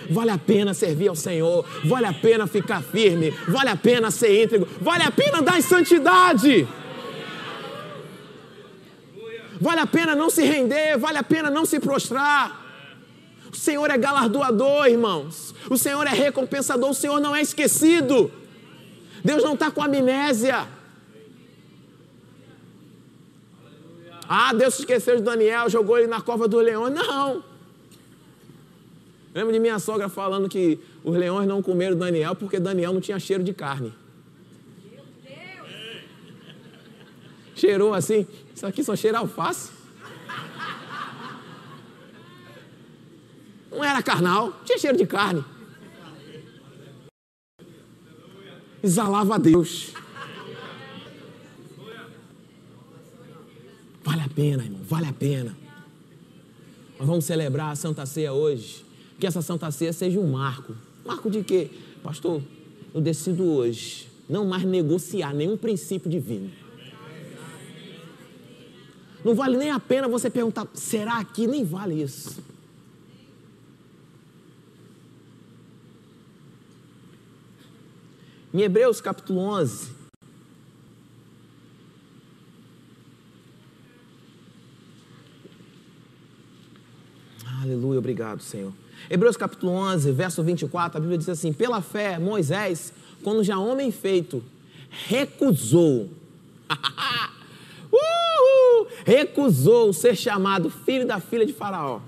Vale 0.09 0.31
a 0.31 0.38
pena 0.38 0.73
servir 0.73 1.07
ao 1.07 1.15
Senhor. 1.15 1.65
Vale 1.83 2.05
a 2.05 2.13
pena 2.13 2.47
ficar 2.47 2.81
firme. 2.81 3.31
Vale 3.47 3.69
a 3.69 3.75
pena 3.75 4.11
ser 4.11 4.43
íntegro. 4.43 4.67
Vale 4.81 5.03
a 5.03 5.11
pena 5.11 5.41
dar 5.41 5.57
em 5.57 5.61
santidade. 5.61 6.67
Vale 9.59 9.81
a 9.81 9.88
pena 9.88 10.15
não 10.15 10.29
se 10.29 10.43
render, 10.43 10.97
vale 10.97 11.17
a 11.17 11.23
pena 11.23 11.49
não 11.49 11.65
se 11.65 11.79
prostrar. 11.79 12.63
O 13.51 13.55
Senhor 13.55 13.89
é 13.89 13.97
galardoador, 13.97 14.88
irmãos. 14.88 15.55
O 15.69 15.77
Senhor 15.77 16.05
é 16.05 16.09
recompensador, 16.09 16.89
o 16.89 16.93
Senhor 16.93 17.19
não 17.21 17.35
é 17.35 17.41
esquecido. 17.41 18.31
Deus 19.23 19.43
não 19.43 19.53
está 19.53 19.71
com 19.71 19.81
amnésia. 19.81 20.67
Ah, 24.27 24.53
Deus 24.53 24.79
esqueceu 24.79 25.17
de 25.17 25.21
Daniel, 25.21 25.69
jogou 25.69 25.97
ele 25.97 26.07
na 26.07 26.21
cova 26.21 26.47
do 26.47 26.59
leão. 26.59 26.89
Não. 26.89 27.35
Eu 27.35 27.43
lembro 29.33 29.53
de 29.53 29.59
minha 29.59 29.77
sogra 29.79 30.07
falando 30.07 30.47
que 30.47 30.79
os 31.03 31.15
leões 31.15 31.47
não 31.47 31.61
comeram 31.61 31.97
Daniel 31.97 32.35
porque 32.35 32.59
Daniel 32.59 32.93
não 32.93 33.01
tinha 33.01 33.19
cheiro 33.19 33.43
de 33.43 33.53
carne. 33.53 33.93
Cheirou 37.53 37.93
assim, 37.93 38.27
isso 38.53 38.65
aqui 38.65 38.83
só 38.83 38.95
cheira 38.95 39.19
alface. 39.19 39.71
Não 43.71 43.83
era 43.83 44.01
carnal, 44.01 44.53
tinha 44.63 44.77
cheiro 44.77 44.97
de 44.97 45.05
carne. 45.05 45.43
Exalava 48.81 49.35
a 49.35 49.38
Deus. 49.38 49.93
Vale 54.05 54.21
a 54.21 54.29
pena, 54.29 54.63
irmão, 54.63 54.81
vale 54.83 55.07
a 55.07 55.13
pena. 55.13 55.57
Nós 56.99 57.07
vamos 57.07 57.25
celebrar 57.25 57.71
a 57.71 57.75
Santa 57.75 58.05
Ceia 58.05 58.31
hoje. 58.31 58.85
Que 59.19 59.25
essa 59.25 59.41
Santa 59.41 59.71
Ceia 59.71 59.91
seja 59.91 60.19
um 60.19 60.31
marco. 60.31 60.75
Marco 61.03 61.29
de 61.29 61.43
quê? 61.43 61.71
Pastor, 62.03 62.41
eu 62.93 63.01
decido 63.01 63.43
hoje 63.43 64.07
não 64.29 64.45
mais 64.45 64.63
negociar 64.63 65.33
nenhum 65.33 65.57
princípio 65.57 66.09
divino. 66.09 66.51
Não 69.23 69.33
vale 69.33 69.57
nem 69.57 69.71
a 69.71 69.79
pena 69.79 70.07
você 70.07 70.29
perguntar, 70.29 70.67
será 70.75 71.23
que 71.23 71.47
nem 71.47 71.63
vale 71.65 71.99
isso? 72.01 72.43
Em 78.53 78.61
Hebreus 78.61 79.01
capítulo 79.01 79.39
11, 79.39 79.94
Aleluia, 87.61 87.99
obrigado, 87.99 88.41
Senhor. 88.41 88.73
Hebreus 89.09 89.37
capítulo 89.37 89.71
11, 89.71 90.11
verso 90.11 90.43
24, 90.43 90.97
a 90.97 90.99
Bíblia 90.99 91.17
diz 91.17 91.29
assim: 91.29 91.53
Pela 91.53 91.81
fé, 91.81 92.17
Moisés, 92.17 92.91
quando 93.23 93.43
já 93.43 93.57
homem 93.57 93.91
feito, 93.91 94.43
recusou, 95.07 96.09
recusou 99.05 99.93
ser 99.93 100.15
chamado 100.15 100.69
filho 100.69 101.05
da 101.05 101.19
filha 101.19 101.45
de 101.45 101.53
Faraó, 101.53 102.01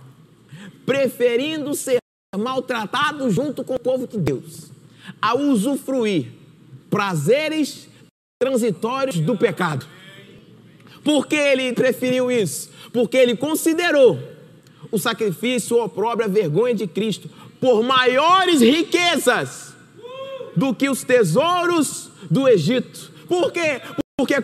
preferindo 0.86 1.74
ser 1.74 1.98
maltratado 2.38 3.30
junto 3.30 3.64
com 3.64 3.76
o 3.76 3.80
povo 3.80 4.08
de 4.08 4.18
Deus, 4.18 4.72
a 5.22 5.36
usufruir 5.36 6.32
prazeres 6.90 7.88
transitórios 8.40 9.20
do 9.20 9.38
pecado. 9.38 9.86
Por 11.04 11.26
que 11.26 11.36
ele 11.36 11.72
preferiu 11.74 12.30
isso? 12.30 12.70
Porque 12.92 13.16
ele 13.16 13.38
considerou 13.38 14.37
o 14.92 14.98
sacrifício, 14.98 15.78
o 15.78 15.84
opróbrio, 15.84 16.26
a 16.26 16.32
vergonha 16.32 16.74
de 16.74 16.88
Cristo 16.88 17.30
por 17.60 17.84
maiores 17.84 18.62
riquezas 18.62 19.76
do 20.56 20.74
que 20.74 20.90
os 20.90 21.04
tesouros 21.04 22.10
do 22.30 22.48
Egito. 22.48 23.12
Por 23.28 23.52
quê? 23.52 23.82
Porque 24.18 24.36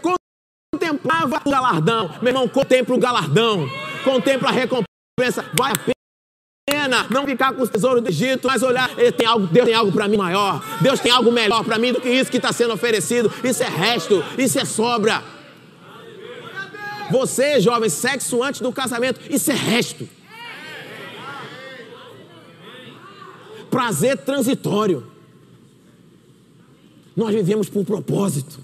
contemplava 0.74 1.42
o 1.46 1.50
galardão. 1.50 2.16
Meu 2.22 2.32
irmão, 2.32 2.48
contempla 2.48 2.96
o 2.96 3.00
galardão, 3.00 3.70
contempla 4.04 4.50
a 4.50 4.52
recompensa. 4.52 5.46
Vale 5.54 5.74
a 5.74 5.94
pena 6.72 7.08
não 7.10 7.26
ficar 7.26 7.54
com 7.54 7.62
os 7.62 7.70
tesouros 7.70 8.02
do 8.02 8.10
Egito, 8.10 8.48
mas 8.48 8.62
olhar, 8.62 8.90
tem 9.18 9.26
algo, 9.26 9.48
Deus 9.48 9.66
tem 9.66 9.74
algo 9.74 9.92
para 9.92 10.08
mim 10.08 10.18
maior. 10.18 10.64
Deus 10.82 11.00
tem 11.00 11.12
algo 11.12 11.32
melhor 11.32 11.64
para 11.64 11.78
mim 11.78 11.94
do 11.94 12.02
que 12.02 12.10
isso 12.10 12.30
que 12.30 12.38
está 12.38 12.52
sendo 12.52 12.74
oferecido. 12.74 13.32
Isso 13.44 13.64
é 13.64 13.70
resto, 13.70 14.24
isso 14.38 14.60
é 14.60 14.66
sobra. 14.66 15.24
Você, 17.12 17.60
jovem, 17.60 17.90
sexo 17.90 18.42
antes 18.44 18.62
do 18.62 18.72
casamento, 18.72 19.20
isso 19.30 19.52
é 19.52 19.56
resto. 19.56 20.08
Prazer 23.74 24.20
transitório. 24.20 25.04
Nós 27.16 27.34
vivemos 27.34 27.68
por 27.70 27.80
um 27.80 27.84
propósito. 27.84 28.60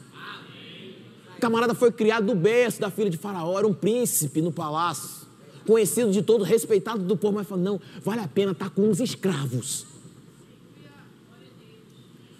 O 1.36 1.41
camarada 1.41 1.74
foi 1.74 1.91
criado 1.91 2.28
do 2.28 2.36
berço 2.36 2.80
da 2.80 2.91
filha 2.91 3.10
de 3.10 3.17
Faraó, 3.17 3.58
era 3.58 3.67
um 3.67 3.74
príncipe 3.74 4.39
no 4.39 4.52
palácio, 4.52 5.28
conhecido 5.65 6.12
de 6.12 6.22
todo, 6.22 6.43
respeitado 6.43 7.02
do 7.02 7.17
povo, 7.17 7.38
mas 7.38 7.48
falou: 7.48 7.63
não, 7.63 7.82
vale 8.04 8.22
a 8.22 8.28
pena 8.28 8.52
estar 8.52 8.69
com 8.69 8.84
uns 8.84 9.00
escravos. 9.00 9.88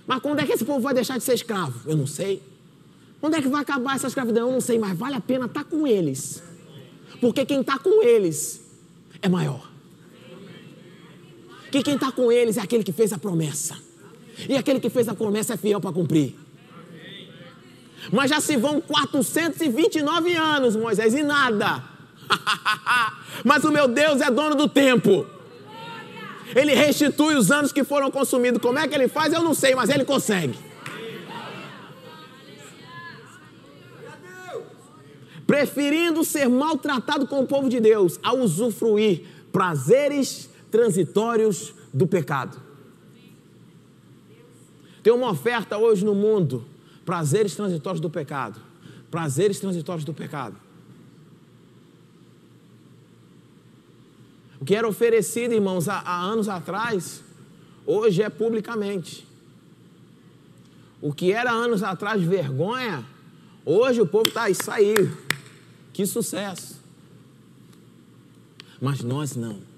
Mas 0.06 0.22
quando 0.22 0.40
é 0.40 0.46
que 0.46 0.52
esse 0.52 0.66
povo 0.66 0.80
vai 0.80 0.94
deixar 0.94 1.18
de 1.18 1.24
ser 1.24 1.34
escravo? 1.34 1.90
Eu 1.90 1.98
não 1.98 2.06
sei. 2.06 2.44
Quando 3.20 3.36
é 3.36 3.42
que 3.42 3.48
vai 3.48 3.62
acabar 3.62 3.96
essa 3.96 4.08
escravidão? 4.08 4.48
Eu 4.48 4.54
não 4.54 4.62
sei, 4.62 4.78
mas 4.78 4.96
vale 4.96 5.16
a 5.16 5.22
pena 5.22 5.46
estar 5.48 5.64
com 5.64 5.88
eles. 5.88 6.44
Porque 7.20 7.46
quem 7.46 7.62
está 7.62 7.80
com 7.80 8.04
eles 8.04 8.62
é 9.22 9.28
maior 9.28 9.69
que 11.72 11.84
quem 11.84 11.96
está 11.96 12.12
com 12.12 12.32
eles 12.32 12.58
é 12.58 12.62
aquele 12.62 12.84
que 12.84 12.92
fez 12.92 13.14
a 13.14 13.18
promessa. 13.18 13.78
E 14.48 14.56
aquele 14.56 14.80
que 14.80 14.90
fez 14.90 15.08
a 15.08 15.14
promessa 15.14 15.54
é 15.54 15.58
fiel 15.58 15.82
para 15.82 15.92
cumprir. 15.92 16.36
Mas 18.12 18.30
já 18.30 18.40
se 18.40 18.56
vão 18.56 18.80
429 18.82 20.34
anos, 20.34 20.76
Moisés, 20.76 21.14
e 21.14 21.22
nada. 21.22 21.84
Mas 23.44 23.64
o 23.64 23.72
meu 23.72 23.88
Deus 23.88 24.22
é 24.22 24.32
dono 24.32 24.56
do 24.56 24.68
tempo. 24.68 25.26
Ele 26.56 26.74
restitui 26.74 27.36
os 27.36 27.52
anos 27.52 27.72
que 27.72 27.84
foram 27.84 28.10
consumidos. 28.10 28.62
Como 28.62 28.80
é 28.80 28.88
que 28.88 28.96
ele 28.96 29.08
faz? 29.08 29.32
Eu 29.34 29.44
não 29.44 29.54
sei, 29.54 29.76
mas 29.76 29.88
ele 29.88 30.04
consegue. 30.04 30.58
Preferindo 35.46 36.24
ser 36.24 36.50
maltratado 36.50 37.28
com 37.28 37.42
o 37.42 37.46
povo 37.46 37.70
de 37.70 37.80
Deus 37.80 38.20
a 38.24 38.34
usufruir 38.34 39.26
prazeres 39.52 40.49
transitórios 40.72 41.74
do 41.94 42.08
pecado. 42.08 42.60
Tem 45.02 45.14
uma 45.14 45.32
oferta 45.32 45.78
hoje 45.78 46.06
no 46.06 46.14
mundo: 46.14 46.66
prazeres 47.06 47.56
transitórios 47.56 48.02
do 48.02 48.10
pecado. 48.10 48.60
Prazeres 49.10 49.60
transitórios 49.60 50.06
do 50.06 50.14
pecado. 50.14 50.56
O 54.62 54.66
que 54.66 54.76
era 54.76 54.88
oferecido, 54.88 55.54
irmãos, 55.54 55.88
há, 55.88 56.00
há 56.00 56.22
anos 56.22 56.50
atrás, 56.50 57.24
hoje 57.86 58.22
é 58.22 58.30
publicamente. 58.30 59.26
O 61.02 61.14
que 61.14 61.32
era 61.32 61.50
anos 61.50 61.82
atrás 61.82 62.22
vergonha, 62.22 63.06
hoje 63.66 64.02
o 64.02 64.06
povo 64.06 64.28
está 64.28 64.44
aí, 64.44 64.54
saiu. 64.54 65.18
Que 65.94 66.06
sucesso. 66.06 66.80
Mas 68.82 69.02
nós 69.02 69.36
não. 69.36 69.69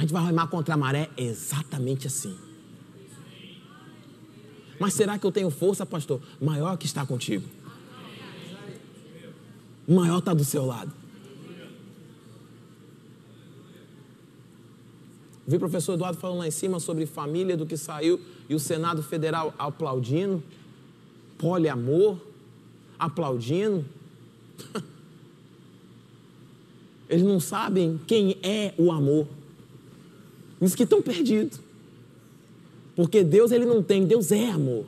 A 0.00 0.02
gente 0.02 0.14
vai 0.14 0.24
remar 0.24 0.46
contra 0.46 0.72
a 0.72 0.78
maré 0.78 1.10
exatamente 1.14 2.06
assim. 2.06 2.34
Mas 4.78 4.94
será 4.94 5.18
que 5.18 5.26
eu 5.26 5.30
tenho 5.30 5.50
força, 5.50 5.84
pastor? 5.84 6.22
Maior 6.40 6.78
que 6.78 6.86
está 6.86 7.04
contigo. 7.04 7.46
Maior 9.86 10.20
está 10.20 10.32
do 10.32 10.42
seu 10.42 10.64
lado. 10.64 10.90
Vi 15.46 15.56
o 15.56 15.58
professor 15.58 15.92
Eduardo 15.92 16.18
falando 16.18 16.38
lá 16.38 16.48
em 16.48 16.50
cima 16.50 16.80
sobre 16.80 17.04
família 17.04 17.54
do 17.54 17.66
que 17.66 17.76
saiu 17.76 18.18
e 18.48 18.54
o 18.54 18.58
Senado 18.58 19.02
Federal 19.02 19.52
aplaudindo, 19.58 20.42
poliamor, 21.36 22.16
aplaudindo. 22.98 23.84
Eles 27.06 27.22
não 27.22 27.38
sabem 27.38 28.00
quem 28.06 28.38
é 28.42 28.72
o 28.78 28.90
amor. 28.90 29.28
Os 30.60 30.74
que 30.74 30.82
estão 30.82 31.00
perdidos. 31.00 31.58
Porque 32.94 33.24
Deus 33.24 33.50
ele 33.50 33.64
não 33.64 33.82
tem, 33.82 34.04
Deus 34.04 34.30
é 34.30 34.50
amor. 34.50 34.84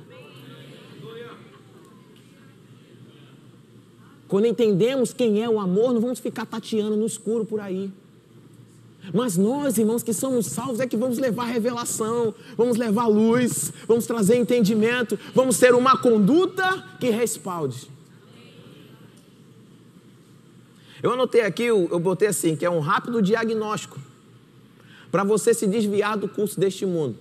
Quando 4.29 4.47
entendemos 4.47 5.13
quem 5.13 5.43
é 5.43 5.49
o 5.49 5.59
amor, 5.59 5.93
não 5.93 6.01
vamos 6.01 6.19
ficar 6.19 6.47
tateando 6.47 6.97
no 6.97 7.07
escuro 7.07 7.45
por 7.45 7.61
aí. 7.61 7.91
Mas 9.13 9.37
nós, 9.37 9.79
irmãos, 9.79 10.03
que 10.03 10.13
somos 10.13 10.47
salvos, 10.47 10.79
é 10.79 10.87
que 10.87 10.97
vamos 10.97 11.19
levar 11.19 11.45
revelação, 11.45 12.35
vamos 12.57 12.77
levar 12.77 13.07
luz, 13.07 13.73
vamos 13.87 14.07
trazer 14.07 14.37
entendimento, 14.37 15.19
vamos 15.35 15.59
ter 15.59 15.75
uma 15.75 15.99
conduta 15.99 16.83
que 17.01 17.11
respalde. 17.11 17.91
Eu 21.03 21.13
anotei 21.13 21.41
aqui, 21.41 21.65
eu 21.65 21.99
botei 21.99 22.29
assim, 22.29 22.55
que 22.55 22.65
é 22.65 22.71
um 22.71 22.79
rápido 22.79 23.21
diagnóstico 23.21 23.99
para 25.13 25.23
você 25.23 25.53
se 25.53 25.67
desviar 25.67 26.17
do 26.17 26.27
curso 26.27 26.59
deste 26.59 26.87
mundo. 26.87 27.17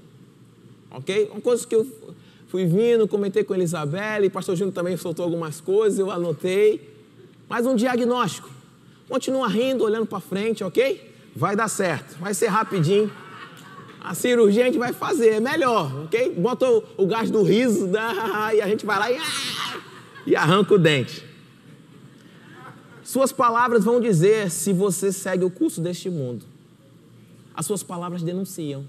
Ok? 0.89 1.29
Uma 1.33 1.41
coisa 1.41 1.67
que 1.67 1.75
eu 1.75 1.85
fui 2.47 2.65
vindo, 2.65 3.05
comentei 3.05 3.43
com 3.43 3.51
a 3.51 3.57
Elizabeth, 3.57 4.23
e 4.23 4.27
o 4.27 4.31
pastor 4.31 4.55
Júnior 4.55 4.73
também 4.73 4.95
soltou 4.95 5.25
algumas 5.25 5.59
coisas, 5.59 5.99
eu 5.99 6.09
anotei. 6.09 6.89
Mais 7.49 7.65
um 7.65 7.75
diagnóstico. 7.75 8.49
Continua 9.09 9.49
rindo, 9.49 9.83
olhando 9.83 10.05
para 10.05 10.21
frente, 10.21 10.63
ok? 10.63 11.11
Vai 11.35 11.53
dar 11.53 11.67
certo, 11.67 12.17
vai 12.17 12.33
ser 12.33 12.47
rapidinho. 12.47 13.11
A 13.99 14.15
cirurgia 14.15 14.63
a 14.63 14.65
gente 14.67 14.79
vai 14.79 14.93
fazer, 14.93 15.31
é 15.31 15.39
melhor, 15.41 16.05
ok? 16.05 16.31
Bota 16.31 16.69
o, 16.69 16.83
o 16.97 17.05
gás 17.05 17.29
do 17.29 17.43
riso 17.43 17.87
da, 17.87 18.51
e 18.55 18.61
a 18.61 18.67
gente 18.67 18.85
vai 18.85 18.97
lá 18.97 19.11
e, 19.11 19.19
e 20.27 20.35
arranca 20.35 20.73
o 20.73 20.77
dente. 20.77 21.25
Suas 23.03 23.33
palavras 23.33 23.83
vão 23.83 23.99
dizer 23.99 24.49
se 24.49 24.71
você 24.71 25.11
segue 25.11 25.43
o 25.43 25.49
curso 25.49 25.81
deste 25.81 26.09
mundo 26.09 26.50
as 27.55 27.65
suas 27.65 27.83
palavras 27.83 28.23
denunciam. 28.23 28.85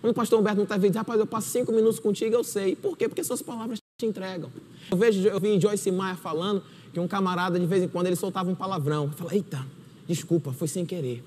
Quando 0.00 0.10
o 0.10 0.14
pastor 0.14 0.40
Humberto 0.40 0.56
não 0.56 0.64
está 0.64 0.76
vendo, 0.76 0.96
rapaz, 0.96 1.20
eu 1.20 1.26
passo 1.26 1.48
cinco 1.48 1.72
minutos 1.72 2.00
contigo, 2.00 2.34
eu 2.34 2.42
sei. 2.42 2.74
Por 2.74 2.98
quê? 2.98 3.08
Porque 3.08 3.22
suas 3.22 3.40
palavras 3.40 3.78
te 3.96 4.06
entregam. 4.06 4.50
Eu 4.90 4.96
vejo, 4.96 5.28
eu 5.28 5.38
vi 5.38 5.60
Joyce 5.60 5.92
Maia 5.92 6.16
falando 6.16 6.62
que 6.92 6.98
um 6.98 7.06
camarada, 7.06 7.58
de 7.58 7.66
vez 7.66 7.82
em 7.84 7.88
quando, 7.88 8.08
ele 8.08 8.16
soltava 8.16 8.50
um 8.50 8.54
palavrão. 8.54 9.04
Eu 9.04 9.12
falo, 9.12 9.32
eita, 9.32 9.64
desculpa, 10.06 10.52
foi 10.52 10.66
sem 10.66 10.84
querer. 10.84 11.22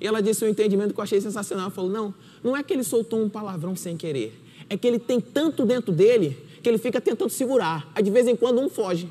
E 0.00 0.06
ela 0.06 0.22
disse 0.22 0.44
um 0.44 0.48
entendimento 0.48 0.94
que 0.94 1.00
eu 1.00 1.02
achei 1.02 1.20
sensacional. 1.20 1.64
Ela 1.64 1.74
falou: 1.74 1.90
não, 1.90 2.14
não 2.42 2.56
é 2.56 2.62
que 2.62 2.72
ele 2.72 2.84
soltou 2.84 3.22
um 3.22 3.28
palavrão 3.28 3.74
sem 3.74 3.96
querer. 3.96 4.40
É 4.68 4.76
que 4.76 4.86
ele 4.86 4.98
tem 4.98 5.20
tanto 5.20 5.64
dentro 5.64 5.92
dele 5.92 6.36
que 6.62 6.68
ele 6.68 6.78
fica 6.78 7.00
tentando 7.00 7.30
segurar. 7.30 7.90
Aí 7.94 8.02
de 8.02 8.10
vez 8.10 8.26
em 8.26 8.36
quando 8.36 8.60
um 8.60 8.68
foge. 8.68 9.08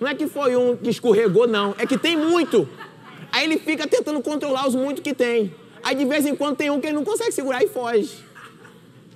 Não 0.00 0.08
é 0.08 0.14
que 0.14 0.26
foi 0.26 0.56
um 0.56 0.76
que 0.76 0.90
escorregou, 0.90 1.46
não. 1.46 1.74
É 1.78 1.86
que 1.86 1.96
tem 1.96 2.16
muito. 2.16 2.68
Aí 3.34 3.46
ele 3.46 3.58
fica 3.58 3.84
tentando 3.84 4.22
controlar 4.22 4.68
os 4.68 4.76
muito 4.76 5.02
que 5.02 5.12
tem. 5.12 5.52
Aí 5.82 5.96
de 5.96 6.04
vez 6.04 6.24
em 6.24 6.36
quando 6.36 6.56
tem 6.56 6.70
um 6.70 6.80
que 6.80 6.86
ele 6.86 6.94
não 6.94 7.04
consegue 7.04 7.32
segurar 7.32 7.64
e 7.64 7.68
foge. 7.68 8.24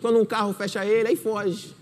Quando 0.01 0.19
um 0.19 0.25
carro 0.25 0.53
fecha 0.53 0.85
ele, 0.85 1.11
aí 1.11 1.15
foge. 1.15 1.73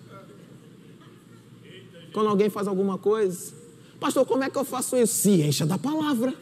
Quando 2.13 2.29
alguém 2.29 2.51
faz 2.51 2.69
alguma 2.69 2.99
coisa. 2.99 3.55
Pastor, 3.99 4.27
como 4.27 4.45
é 4.45 4.51
que 4.51 4.59
eu 4.59 4.67
faço 4.67 4.99
isso? 4.99 5.15
Se 5.15 5.41
encha 5.41 5.65
da 5.65 5.79
palavra. 5.79 6.35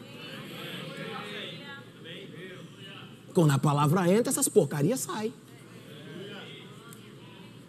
Quando 3.33 3.51
a 3.51 3.57
palavra 3.57 4.11
entra, 4.11 4.29
essas 4.29 4.49
porcarias 4.49 4.99
saem. 4.99 5.33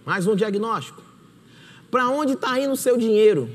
Mais 0.05 0.27
um 0.27 0.35
diagnóstico. 0.35 1.01
Para 1.93 2.09
onde 2.09 2.33
está 2.33 2.59
indo 2.59 2.73
o 2.73 2.77
seu 2.77 2.97
dinheiro? 2.97 3.49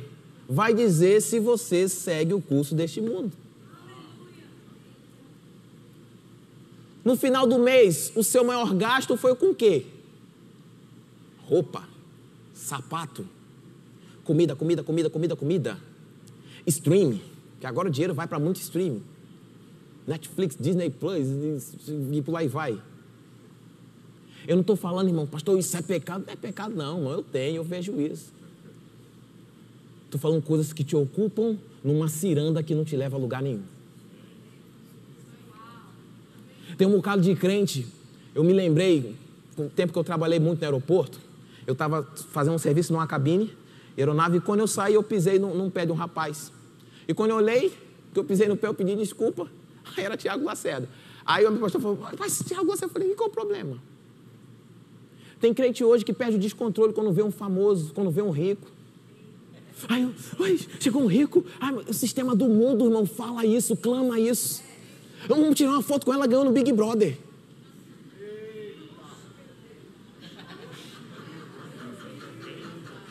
Vai 0.48 0.74
dizer 0.74 1.22
se 1.22 1.42
você 1.42 1.90
segue 1.90 2.34
o 2.34 2.40
curso 2.40 2.74
deste 2.74 3.02
mundo. 3.02 3.41
No 7.04 7.16
final 7.16 7.48
do 7.48 7.58
mês, 7.58 8.12
o 8.16 8.24
seu 8.24 8.44
maior 8.44 8.74
gasto 8.76 9.18
foi 9.18 9.36
com 9.36 9.54
quê? 9.54 9.86
Roupa, 11.46 11.88
sapato, 12.54 13.28
comida, 14.24 14.56
comida, 14.56 14.84
comida, 14.84 15.10
comida, 15.10 15.36
comida. 15.36 15.78
Stream, 16.66 17.20
que 17.60 17.66
agora 17.66 17.88
o 17.88 17.92
dinheiro 17.92 18.14
vai 18.14 18.28
para 18.28 18.40
muito 18.40 18.58
stream. 18.58 19.02
Netflix, 20.06 20.56
Disney 20.60 20.90
Plus 20.90 21.28
e 22.12 22.22
por 22.22 22.36
aí 22.36 22.48
vai. 22.48 22.80
Eu 24.48 24.56
não 24.56 24.62
estou 24.62 24.76
falando, 24.76 25.08
irmão, 25.08 25.28
pastor, 25.28 25.58
isso 25.58 25.76
é 25.78 25.82
pecado. 25.82 26.26
Não 26.26 26.34
é 26.34 26.36
pecado, 26.36 26.76
não, 26.76 26.98
irmão. 26.98 27.12
Eu 27.14 27.24
tenho, 27.24 27.58
eu 27.58 27.64
vejo 27.64 28.00
isso. 28.00 28.34
Estou 30.06 30.20
falando 30.20 30.42
coisas 30.42 30.74
que 30.74 30.84
te 30.84 30.96
ocupam 30.96 31.58
numa 31.84 32.08
ciranda 32.08 32.62
que 32.62 32.76
não 32.76 32.84
te 32.84 32.96
leva 32.96 33.16
a 33.16 33.20
lugar 33.20 33.42
nenhum. 33.42 33.64
Tem 36.82 36.88
um 36.88 36.94
bocado 36.94 37.22
de 37.22 37.36
crente. 37.36 37.86
Eu 38.34 38.44
me 38.44 38.52
lembrei, 38.54 39.16
com 39.56 39.68
o 39.68 39.70
tempo 39.70 39.94
que 39.94 40.00
eu 40.00 40.04
trabalhei 40.04 40.40
muito 40.40 40.62
no 40.62 40.66
aeroporto, 40.66 41.20
eu 41.68 41.74
estava 41.74 42.02
fazendo 42.32 42.56
um 42.56 42.58
serviço 42.58 42.92
numa 42.92 43.06
cabine, 43.06 43.56
aeronave, 43.96 44.40
e 44.40 44.42
quando 44.42 44.62
eu 44.62 44.68
saí, 44.68 44.96
eu 44.96 45.04
pisei 45.04 45.38
num, 45.38 45.54
num 45.54 45.70
pé 45.70 45.86
de 45.86 45.92
um 45.92 45.96
rapaz. 45.96 46.52
E 47.08 47.14
quando 47.14 47.30
eu 47.30 47.36
olhei, 47.36 47.72
que 48.12 48.20
eu 48.20 48.24
pisei 48.24 48.48
no 48.48 48.58
pé, 48.58 48.66
eu 48.66 48.74
pedi 48.74 48.96
desculpa. 48.96 49.48
Aí 49.96 50.04
era 50.04 50.18
Tiago 50.18 50.44
Lacerda. 50.44 50.90
Aí 51.24 51.46
o 51.46 51.52
meu 51.52 51.62
pastor 51.62 51.80
falou, 51.82 52.00
mas 52.18 52.42
Tiago 52.48 52.66
Lacerda, 52.66 52.88
eu 52.88 53.00
falei, 53.00 53.14
qual 53.14 53.30
o 53.30 53.32
problema? 53.32 53.78
Tem 55.40 55.54
crente 55.54 55.84
hoje 55.84 56.04
que 56.04 56.14
perde 56.14 56.38
o 56.38 56.40
descontrole 56.40 56.94
quando 56.94 57.12
vê 57.12 57.22
um 57.22 57.30
famoso, 57.30 57.94
quando 57.94 58.10
vê 58.10 58.24
um 58.24 58.32
rico. 58.32 58.68
Aí, 59.88 60.12
ai, 60.40 60.60
chegou 60.80 61.04
um 61.04 61.08
rico, 61.08 61.46
ai, 61.60 61.76
o 61.76 61.94
sistema 61.94 62.36
do 62.36 62.48
mundo, 62.48 62.86
irmão, 62.86 63.06
fala 63.06 63.46
isso, 63.46 63.78
clama 63.78 64.20
isso. 64.20 64.71
Vamos 65.28 65.56
tirar 65.56 65.72
uma 65.72 65.82
foto 65.82 66.06
com 66.06 66.14
ela 66.14 66.26
ganhando 66.28 66.52
Big 66.52 66.72
Brother. 66.72 67.18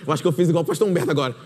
Eu 0.07 0.13
acho 0.13 0.23
que 0.23 0.29
eu 0.29 0.33
fiz 0.33 0.49
igual 0.49 0.65
o 0.65 0.67
pastor 0.67 0.89
Humberto 0.89 1.11
agora. 1.11 1.37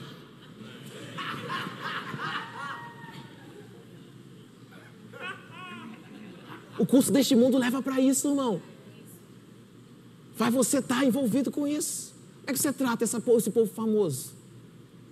O 6.79 6.87
curso 6.87 7.12
deste 7.12 7.37
mundo 7.37 7.59
leva 7.59 7.83
para 7.83 8.00
isso, 8.00 8.29
irmão. 8.29 8.61
Vai 10.37 10.50
você 10.50 10.79
estar 10.79 11.00
tá 11.00 11.05
envolvido 11.05 11.50
com 11.50 11.66
isso. 11.66 12.14
Como 12.40 12.50
é 12.50 12.53
que 12.53 12.59
você 12.59 12.72
trata 12.72 13.05
essa, 13.05 13.22
esse 13.37 13.50
povo 13.50 13.70
famoso? 13.72 14.33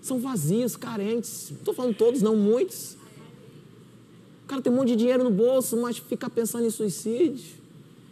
São 0.01 0.19
vazios, 0.19 0.77
carentes. 0.77 1.51
Não 1.51 1.59
estou 1.59 1.75
falando 1.75 1.95
todos, 1.95 2.21
não 2.21 2.37
muitos. 2.37 2.97
Cara 4.53 4.61
tem 4.61 4.71
um 4.71 4.77
monte 4.77 4.89
de 4.89 4.97
dinheiro 4.97 5.25
no 5.25 5.31
bolso, 5.31 5.79
mas 5.81 5.97
fica 5.97 6.29
pensando 6.29 6.67
em 6.67 6.71
suicídio. 6.71 7.55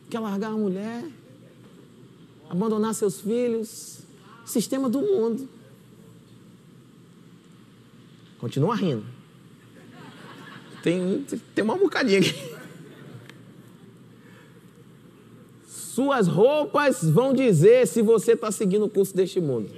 Quer 0.09 0.21
largar 0.21 0.53
a 0.53 0.57
mulher. 0.57 1.05
Abandonar 2.49 2.95
seus 2.95 3.21
filhos. 3.21 3.99
Sistema 4.47 4.89
do 4.89 5.03
mundo. 5.03 5.47
Continua 8.39 8.75
rindo. 8.75 9.05
Tem, 10.83 11.27
tem 11.55 11.63
uma 11.63 11.77
bocadinha 11.77 12.21
aqui. 12.21 12.35
Suas 15.67 16.27
roupas 16.27 17.05
vão 17.05 17.35
dizer 17.35 17.87
se 17.87 18.01
você 18.01 18.33
está 18.33 18.51
seguindo 18.51 18.87
o 18.87 18.89
curso 18.89 19.15
deste 19.15 19.43
mundo. 19.43 19.71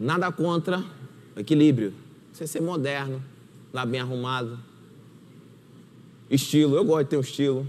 Nada 0.00 0.32
contra 0.32 0.95
equilíbrio. 1.36 1.92
Você 2.32 2.46
ser 2.46 2.60
moderno, 2.60 3.22
lá 3.72 3.84
bem 3.84 4.00
arrumado. 4.00 4.58
Estilo, 6.30 6.76
eu 6.76 6.84
gosto 6.84 7.04
de 7.04 7.10
ter 7.10 7.16
um 7.16 7.20
estilo. 7.20 7.66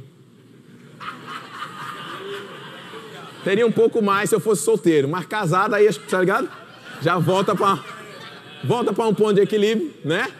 Teria 3.44 3.66
um 3.66 3.72
pouco 3.72 4.02
mais 4.02 4.30
se 4.30 4.36
eu 4.36 4.40
fosse 4.40 4.64
solteiro, 4.64 5.08
mas 5.08 5.26
casado 5.26 5.74
aí, 5.74 5.88
tá 5.94 6.20
ligado? 6.20 6.50
Já 7.02 7.18
volta 7.18 7.56
para 7.56 7.84
volta 8.64 8.92
para 8.92 9.08
um 9.08 9.14
ponto 9.14 9.36
de 9.36 9.42
equilíbrio, 9.42 9.94
né? 10.04 10.32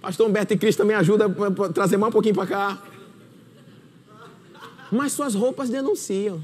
Pastor 0.00 0.28
Humberto 0.28 0.52
e 0.52 0.58
Cristo 0.58 0.78
também 0.78 0.94
ajuda 0.94 1.24
a 1.26 1.68
trazer 1.72 1.96
mais 1.96 2.10
um 2.10 2.12
pouquinho 2.12 2.34
para 2.34 2.46
cá. 2.46 2.82
Mas 4.92 5.12
suas 5.12 5.34
roupas 5.34 5.70
denunciam. 5.70 6.42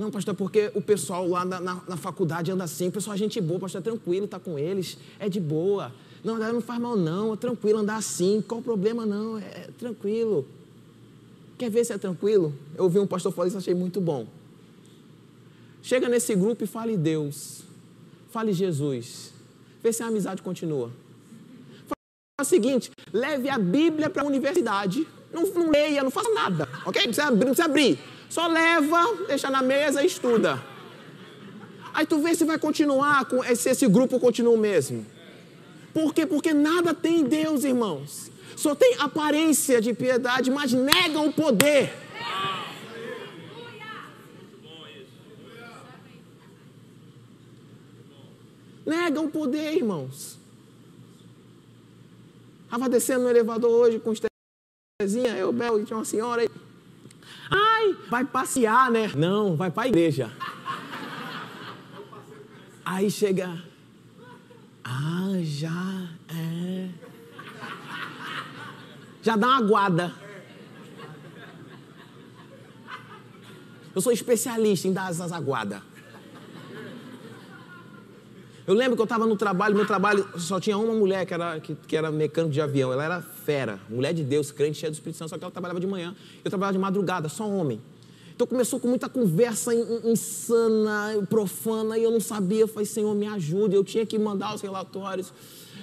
Não, 0.00 0.10
pastor, 0.10 0.34
porque 0.34 0.70
o 0.74 0.80
pessoal 0.80 1.28
lá 1.28 1.44
na, 1.44 1.60
na, 1.60 1.80
na 1.86 1.96
faculdade 1.98 2.50
anda 2.50 2.64
assim, 2.64 2.88
o 2.88 2.90
pessoal 2.90 3.14
é 3.14 3.18
gente 3.18 3.38
boa, 3.38 3.60
pastor, 3.60 3.82
é 3.82 3.84
tranquilo, 3.84 4.24
está 4.24 4.40
com 4.40 4.58
eles, 4.58 4.96
é 5.18 5.28
de 5.28 5.38
boa. 5.38 5.92
Não, 6.24 6.38
não 6.38 6.62
faz 6.62 6.80
mal 6.80 6.96
não, 6.96 7.34
é 7.34 7.36
tranquilo 7.36 7.80
andar 7.80 7.96
assim, 7.96 8.42
qual 8.48 8.60
o 8.60 8.64
problema 8.64 9.04
não, 9.04 9.36
é, 9.36 9.42
é 9.42 9.68
tranquilo. 9.78 10.46
Quer 11.58 11.70
ver 11.70 11.84
se 11.84 11.92
é 11.92 11.98
tranquilo? 11.98 12.54
Eu 12.74 12.84
ouvi 12.84 12.98
um 12.98 13.06
pastor 13.06 13.30
falar 13.30 13.48
isso, 13.48 13.58
achei 13.58 13.74
muito 13.74 14.00
bom. 14.00 14.26
Chega 15.82 16.08
nesse 16.08 16.34
grupo 16.34 16.64
e 16.64 16.66
fale 16.66 16.96
Deus, 16.96 17.60
fale 18.30 18.54
Jesus, 18.54 19.34
Vê 19.82 19.92
se 19.92 20.02
a 20.02 20.06
amizade 20.06 20.40
continua. 20.40 20.90
Faz 22.38 22.48
o 22.48 22.50
seguinte: 22.50 22.90
leve 23.12 23.50
a 23.50 23.58
Bíblia 23.58 24.08
para 24.08 24.22
a 24.22 24.26
universidade. 24.26 25.06
Não, 25.32 25.46
não, 25.46 25.70
leia, 25.70 26.02
não 26.02 26.10
faça 26.10 26.28
nada, 26.30 26.68
ok? 26.84 27.02
Não 27.02 27.12
precisa, 27.12 27.30
não 27.30 27.38
precisa 27.38 27.64
abrir. 27.64 27.98
Só 28.30 28.46
leva, 28.46 29.26
deixa 29.26 29.50
na 29.50 29.60
mesa 29.60 30.04
e 30.04 30.06
estuda. 30.06 30.62
Aí 31.92 32.06
tu 32.06 32.20
vê 32.20 32.32
se 32.32 32.44
vai 32.44 32.60
continuar, 32.60 33.24
com, 33.24 33.42
se 33.56 33.68
esse 33.68 33.88
grupo 33.88 34.20
continua 34.20 34.54
o 34.54 34.56
mesmo. 34.56 35.04
Por 35.92 36.14
quê? 36.14 36.24
Porque 36.24 36.54
nada 36.54 36.94
tem 36.94 37.18
em 37.18 37.24
Deus, 37.24 37.64
irmãos. 37.64 38.30
Só 38.56 38.76
tem 38.76 38.94
aparência 39.00 39.80
de 39.80 39.92
piedade, 39.92 40.48
mas 40.48 40.72
negam 40.72 41.26
o 41.26 41.32
poder. 41.32 41.92
Negam 48.86 49.24
o 49.24 49.30
poder, 49.30 49.74
irmãos. 49.74 50.38
Estava 52.64 52.88
descendo 52.88 53.24
no 53.24 53.30
elevador 53.30 53.70
hoje 53.70 53.98
com 53.98 54.12
Estezinha, 54.12 55.36
eu, 55.36 55.52
Bel, 55.52 55.80
e 55.80 55.84
tinha 55.84 55.96
uma 55.96 56.04
senhora 56.04 56.42
aí. 56.42 56.69
Ai, 57.50 57.96
vai 58.08 58.24
passear, 58.24 58.90
né? 58.90 59.10
Não, 59.16 59.56
vai 59.56 59.70
para 59.70 59.84
a 59.84 59.88
igreja. 59.88 60.30
Aí 62.84 63.10
chega. 63.10 63.62
Ah, 64.84 65.32
já 65.42 66.08
é. 66.28 66.88
Já 69.22 69.36
dá 69.36 69.48
uma 69.48 69.62
guarda. 69.62 70.14
Eu 73.94 74.00
sou 74.00 74.12
especialista 74.12 74.86
em 74.86 74.92
dar 74.92 75.10
essas 75.10 75.32
aguadas. 75.32 75.82
Eu 78.70 78.76
lembro 78.76 78.94
que 78.94 79.02
eu 79.02 79.04
estava 79.04 79.26
no 79.26 79.34
trabalho, 79.34 79.74
meu 79.74 79.84
trabalho 79.84 80.24
só 80.38 80.60
tinha 80.60 80.78
uma 80.78 80.94
mulher 80.94 81.26
que 81.26 81.34
era, 81.34 81.58
que, 81.58 81.74
que, 81.74 81.96
era 81.96 82.08
mecânico 82.08 82.52
de 82.52 82.60
avião. 82.60 82.92
Ela 82.92 83.02
era 83.02 83.20
fera, 83.20 83.80
mulher 83.88 84.14
de 84.14 84.22
Deus, 84.22 84.52
crente, 84.52 84.78
cheia 84.78 84.92
do 84.92 84.94
Espírito 84.94 85.18
Santo, 85.18 85.30
só 85.30 85.36
que 85.36 85.42
ela 85.42 85.50
trabalhava 85.50 85.80
de 85.80 85.88
manhã. 85.88 86.14
Eu 86.44 86.50
trabalhava 86.52 86.74
de 86.74 86.78
madrugada, 86.78 87.28
só 87.28 87.48
homem. 87.48 87.80
Então 88.32 88.46
começou 88.46 88.78
com 88.78 88.86
muita 88.86 89.08
conversa 89.08 89.74
insana, 89.74 91.16
profana, 91.28 91.98
e 91.98 92.04
eu 92.04 92.12
não 92.12 92.20
sabia. 92.20 92.60
Eu 92.60 92.68
falei, 92.68 92.86
Senhor, 92.86 93.12
me 93.12 93.26
ajude. 93.26 93.74
Eu 93.74 93.82
tinha 93.82 94.06
que 94.06 94.16
mandar 94.16 94.54
os 94.54 94.60
relatórios. 94.60 95.32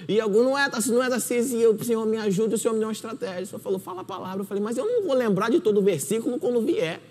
E 0.07 0.21
algum 0.21 0.41
não 0.41 0.57
é, 0.57 0.69
não 0.87 1.03
é 1.03 1.09
da 1.09 1.19
CESI, 1.19 1.59
eu, 1.59 1.77
Senhor, 1.83 2.05
me 2.05 2.15
ajude, 2.15 2.55
o 2.55 2.57
Senhor 2.57 2.73
me 2.73 2.79
deu 2.79 2.87
uma 2.87 2.93
estratégia. 2.93 3.43
O 3.43 3.47
Senhor 3.47 3.59
falou, 3.59 3.79
fala 3.79 3.99
a 3.99 4.05
palavra. 4.05 4.39
Eu 4.39 4.45
falei, 4.45 4.63
mas 4.63 4.77
eu 4.77 4.85
não 4.85 5.03
vou 5.03 5.13
lembrar 5.13 5.51
de 5.51 5.59
todo 5.59 5.79
o 5.79 5.83
versículo 5.83 6.39
quando 6.39 6.61
vier. 6.61 7.01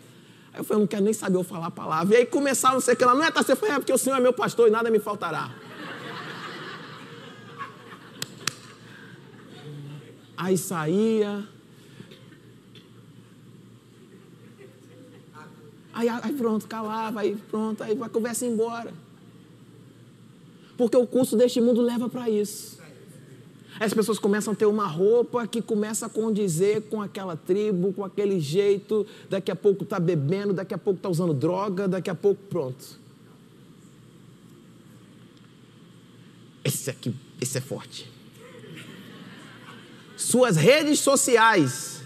Aí 0.54 0.60
eu 0.60 0.64
falei, 0.64 0.78
eu 0.78 0.80
não 0.80 0.86
quero 0.86 1.04
nem 1.04 1.12
saber 1.12 1.36
eu 1.36 1.44
falar 1.44 1.66
a 1.66 1.70
palavra. 1.70 2.14
E 2.14 2.16
aí 2.20 2.24
começava, 2.24 2.72
não 2.72 2.80
sei 2.80 2.94
o 2.94 2.96
que 2.96 3.04
lá, 3.04 3.14
não 3.14 3.22
é, 3.22 3.30
tá? 3.30 3.42
Você 3.42 3.52
é 3.52 3.56
porque 3.56 3.92
o 3.92 3.98
Senhor 3.98 4.16
é 4.16 4.20
meu 4.20 4.32
pastor 4.32 4.68
e 4.68 4.70
nada 4.70 4.90
me 4.90 4.98
faltará. 4.98 5.65
Aí 10.36 10.58
saía. 10.58 11.48
Aí, 15.92 16.08
aí 16.08 16.32
pronto, 16.34 16.66
calava, 16.68 17.20
aí 17.20 17.36
pronto, 17.50 17.82
aí 17.82 17.98
a 18.02 18.08
conversa 18.08 18.44
embora. 18.44 18.92
Porque 20.76 20.96
o 20.96 21.06
curso 21.06 21.36
deste 21.36 21.58
mundo 21.58 21.80
leva 21.80 22.06
para 22.08 22.28
isso. 22.28 22.76
As 23.80 23.92
pessoas 23.92 24.18
começam 24.18 24.52
a 24.52 24.56
ter 24.56 24.66
uma 24.66 24.86
roupa 24.86 25.46
que 25.46 25.60
começa 25.60 26.06
a 26.06 26.08
condizer 26.08 26.82
com 26.82 27.00
aquela 27.00 27.36
tribo, 27.36 27.92
com 27.92 28.04
aquele 28.04 28.40
jeito, 28.40 29.06
daqui 29.28 29.50
a 29.50 29.56
pouco 29.56 29.84
está 29.84 29.98
bebendo, 29.98 30.52
daqui 30.52 30.74
a 30.74 30.78
pouco 30.78 30.98
está 30.98 31.08
usando 31.08 31.32
droga, 31.34 31.86
daqui 31.88 32.08
a 32.08 32.14
pouco 32.14 32.42
pronto. 32.48 32.98
Esse 36.64 36.90
aqui, 36.90 37.14
esse 37.40 37.58
é 37.58 37.60
forte. 37.60 38.15
Suas 40.16 40.56
redes 40.56 41.00
sociais 41.00 42.00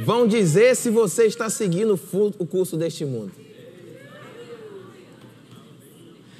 vão 0.00 0.26
dizer 0.26 0.74
se 0.74 0.90
você 0.90 1.26
está 1.26 1.50
seguindo 1.50 1.98
o 2.38 2.46
curso 2.46 2.76
deste 2.76 3.04
mundo. 3.04 3.32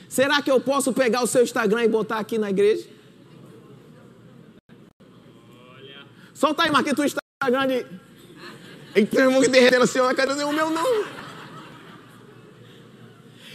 Será 0.08 0.42
que 0.42 0.50
eu 0.50 0.60
posso 0.60 0.92
pegar 0.92 1.22
o 1.22 1.26
seu 1.26 1.42
Instagram 1.42 1.84
e 1.84 1.88
botar 1.88 2.18
aqui 2.18 2.36
na 2.38 2.50
igreja? 2.50 2.86
Solta 6.34 6.64
aí, 6.64 6.70
Marquinhos, 6.70 6.98
o 6.98 7.04
Instagram 7.04 7.66
de. 7.66 7.86
E 8.94 9.06
tem 9.06 9.26
um 9.26 9.40
que 9.40 9.48
derretendo 9.48 9.84
assim, 9.84 9.98
eu 9.98 10.14
quero 10.14 10.32
dizer 10.32 10.44
o 10.44 10.52
meu 10.52 10.68
não. 10.70 11.04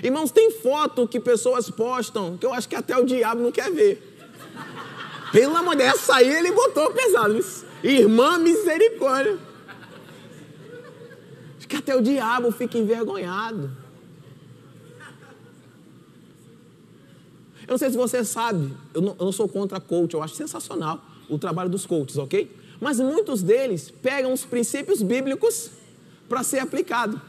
Irmãos, 0.02 0.32
tem 0.32 0.52
foto 0.52 1.08
que 1.08 1.20
pessoas 1.20 1.70
postam 1.70 2.38
que 2.38 2.46
eu 2.46 2.54
acho 2.54 2.70
que 2.70 2.76
até 2.76 2.96
o 2.98 3.06
diabo 3.06 3.42
não 3.42 3.52
quer 3.52 3.72
ver. 3.72 4.02
Pelo 5.32 5.56
amor 5.56 5.76
de 5.76 5.84
Deus, 5.84 5.96
essa 5.96 6.16
aí 6.16 6.30
ele 6.30 6.52
botou 6.52 6.92
pesado. 6.92 7.44
Irmã 7.84 8.38
misericórdia. 8.38 9.38
Que 11.68 11.76
até 11.76 11.94
o 11.94 12.02
diabo 12.02 12.50
fica 12.52 12.78
envergonhado. 12.78 13.70
Eu 17.68 17.74
não 17.74 17.78
sei 17.78 17.90
se 17.90 17.98
você 17.98 18.24
sabe, 18.24 18.74
eu 18.94 19.02
não, 19.02 19.16
eu 19.20 19.26
não 19.26 19.32
sou 19.34 19.50
contra 19.50 19.78
coach, 19.78 20.14
eu 20.14 20.24
acho 20.24 20.34
sensacional 20.36 21.04
o 21.30 21.38
trabalho 21.38 21.70
dos 21.70 21.86
coaches, 21.86 22.18
ok? 22.18 22.50
Mas 22.80 22.98
muitos 23.02 23.44
deles 23.44 23.92
pegam 23.92 24.32
os 24.32 24.46
princípios 24.46 25.02
bíblicos 25.02 25.72
para 26.30 26.44
ser 26.44 26.60
aplicado. 26.60 27.22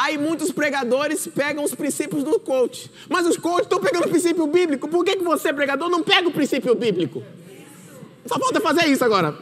Aí 0.00 0.16
muitos 0.16 0.52
pregadores 0.52 1.26
pegam 1.26 1.64
os 1.64 1.74
princípios 1.74 2.22
do 2.22 2.38
coach. 2.38 2.88
Mas 3.08 3.26
os 3.26 3.36
coaches 3.36 3.62
estão 3.62 3.80
pegando 3.80 4.06
o 4.06 4.08
princípio 4.08 4.46
bíblico. 4.46 4.86
Por 4.86 5.04
que, 5.04 5.16
que 5.16 5.24
você, 5.24 5.52
pregador, 5.52 5.90
não 5.90 6.04
pega 6.04 6.28
o 6.28 6.30
princípio 6.30 6.72
bíblico? 6.76 7.20
Só 8.24 8.38
falta 8.38 8.60
fazer 8.60 8.86
isso 8.86 9.04
agora. 9.04 9.36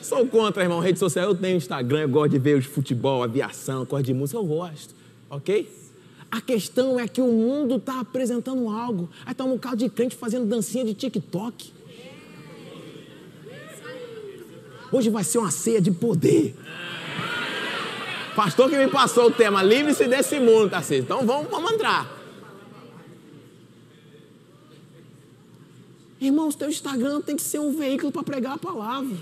Sou 0.00 0.24
contra, 0.28 0.62
irmão, 0.62 0.78
rede 0.78 1.00
social. 1.00 1.30
Eu 1.30 1.34
tenho 1.34 1.56
Instagram, 1.56 2.02
eu 2.02 2.08
gosto 2.08 2.30
de 2.30 2.38
ver 2.38 2.56
os 2.56 2.64
futebol, 2.64 3.24
aviação, 3.24 3.84
gosto 3.84 4.04
de 4.04 4.14
música, 4.14 4.38
eu 4.38 4.44
gosto. 4.44 4.94
Ok? 5.28 5.68
A 6.30 6.40
questão 6.40 7.00
é 7.00 7.08
que 7.08 7.20
o 7.20 7.26
mundo 7.26 7.74
está 7.74 7.98
apresentando 7.98 8.68
algo. 8.68 9.10
Aí 9.26 9.32
está 9.32 9.42
um 9.42 9.54
bocado 9.54 9.78
de 9.78 9.88
crente 9.88 10.14
fazendo 10.14 10.46
dancinha 10.46 10.84
de 10.84 10.94
TikTok. 10.94 11.72
Hoje 14.90 15.10
vai 15.10 15.24
ser 15.24 15.38
uma 15.38 15.50
ceia 15.50 15.80
de 15.80 15.90
poder. 15.90 16.54
Pastor 18.34 18.70
que 18.70 18.76
me 18.76 18.88
passou 18.88 19.26
o 19.26 19.30
tema, 19.30 19.62
livre-se 19.62 20.06
desse 20.06 20.38
mundo, 20.38 20.70
tá 20.70 20.80
certo? 20.80 21.04
Então 21.04 21.26
vamos, 21.26 21.50
vamos 21.50 21.72
entrar. 21.72 22.18
Irmãos, 26.20 26.54
teu 26.54 26.68
Instagram 26.68 27.20
tem 27.20 27.36
que 27.36 27.42
ser 27.42 27.58
um 27.58 27.76
veículo 27.76 28.10
para 28.10 28.22
pregar 28.22 28.54
a 28.54 28.58
palavra. 28.58 29.16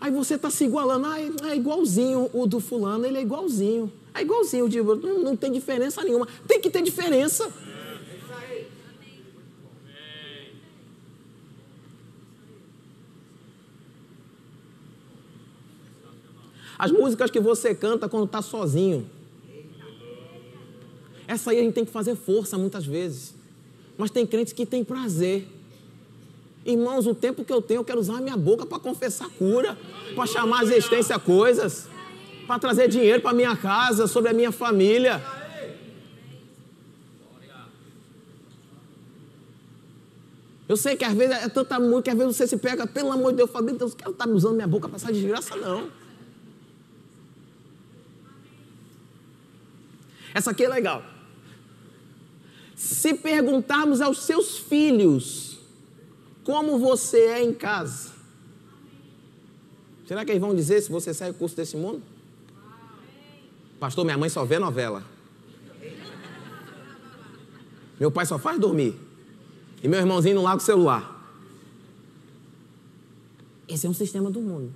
Aí 0.00 0.10
você 0.10 0.34
está 0.34 0.50
se 0.50 0.64
igualando, 0.64 1.06
ah, 1.06 1.20
é 1.50 1.56
igualzinho 1.56 2.28
o 2.32 2.44
do 2.44 2.58
fulano, 2.58 3.06
ele 3.06 3.18
é 3.18 3.22
igualzinho. 3.22 3.92
É 4.12 4.22
igualzinho, 4.22 4.68
digo, 4.68 4.96
não, 4.96 5.20
não 5.20 5.36
tem 5.36 5.52
diferença 5.52 6.02
nenhuma. 6.02 6.26
Tem 6.46 6.60
que 6.60 6.68
ter 6.68 6.82
diferença. 6.82 7.48
As 16.82 16.90
músicas 16.90 17.30
que 17.30 17.38
você 17.38 17.76
canta 17.76 18.08
quando 18.08 18.24
está 18.24 18.42
sozinho. 18.42 19.08
Essa 21.28 21.52
aí 21.52 21.60
a 21.60 21.62
gente 21.62 21.74
tem 21.74 21.84
que 21.84 21.92
fazer 21.92 22.16
força 22.16 22.58
muitas 22.58 22.84
vezes. 22.84 23.36
Mas 23.96 24.10
tem 24.10 24.26
crentes 24.26 24.52
que 24.52 24.66
têm 24.66 24.82
prazer. 24.82 25.46
Irmãos, 26.66 27.06
o 27.06 27.14
tempo 27.14 27.44
que 27.44 27.52
eu 27.52 27.62
tenho, 27.62 27.78
eu 27.78 27.84
quero 27.84 28.00
usar 28.00 28.16
a 28.16 28.20
minha 28.20 28.36
boca 28.36 28.66
para 28.66 28.80
confessar 28.80 29.30
cura, 29.38 29.78
para 30.16 30.26
chamar 30.26 30.58
a 30.58 30.62
existência 30.64 31.16
coisas, 31.20 31.86
para 32.48 32.58
trazer 32.58 32.88
dinheiro 32.88 33.22
para 33.22 33.32
minha 33.32 33.54
casa, 33.56 34.08
sobre 34.08 34.30
a 34.30 34.34
minha 34.34 34.50
família. 34.50 35.22
Eu 40.68 40.76
sei 40.76 40.96
que 40.96 41.04
às 41.04 41.14
vezes 41.14 41.36
é 41.44 41.48
tanta 41.48 41.78
música 41.78 42.02
que 42.02 42.10
às 42.10 42.18
vezes 42.18 42.36
você 42.36 42.46
se 42.48 42.56
pega, 42.56 42.88
pelo 42.88 43.12
amor 43.12 43.30
de 43.30 43.36
Deus, 43.36 43.48
eu 43.48 43.52
falo, 43.52 43.70
Deus, 43.70 43.94
quero 43.94 44.10
estar 44.10 44.28
usando 44.28 44.56
minha 44.56 44.66
boca 44.66 44.88
para 44.88 44.96
essa 44.96 45.12
desgraça, 45.12 45.54
não. 45.54 46.01
Essa 50.34 50.50
aqui 50.50 50.64
é 50.64 50.68
legal. 50.68 51.04
Se 52.74 53.14
perguntarmos 53.14 54.00
aos 54.00 54.22
seus 54.22 54.58
filhos 54.58 55.58
como 56.44 56.78
você 56.78 57.18
é 57.18 57.42
em 57.42 57.52
casa, 57.52 58.10
será 60.06 60.24
que 60.24 60.32
eles 60.32 60.40
vão 60.40 60.54
dizer 60.54 60.80
se 60.80 60.90
você 60.90 61.14
sai 61.14 61.32
do 61.32 61.38
curso 61.38 61.56
desse 61.56 61.76
mundo? 61.76 62.02
Pastor, 63.78 64.04
minha 64.04 64.18
mãe 64.18 64.28
só 64.28 64.44
vê 64.44 64.58
novela. 64.58 65.04
Meu 67.98 68.10
pai 68.10 68.26
só 68.26 68.38
faz 68.38 68.58
dormir. 68.58 68.96
E 69.82 69.88
meu 69.88 69.98
irmãozinho 69.98 70.36
não 70.36 70.42
larga 70.42 70.62
o 70.62 70.64
celular. 70.64 71.12
Esse 73.68 73.86
é 73.86 73.90
um 73.90 73.94
sistema 73.94 74.30
do 74.30 74.40
mundo. 74.40 74.72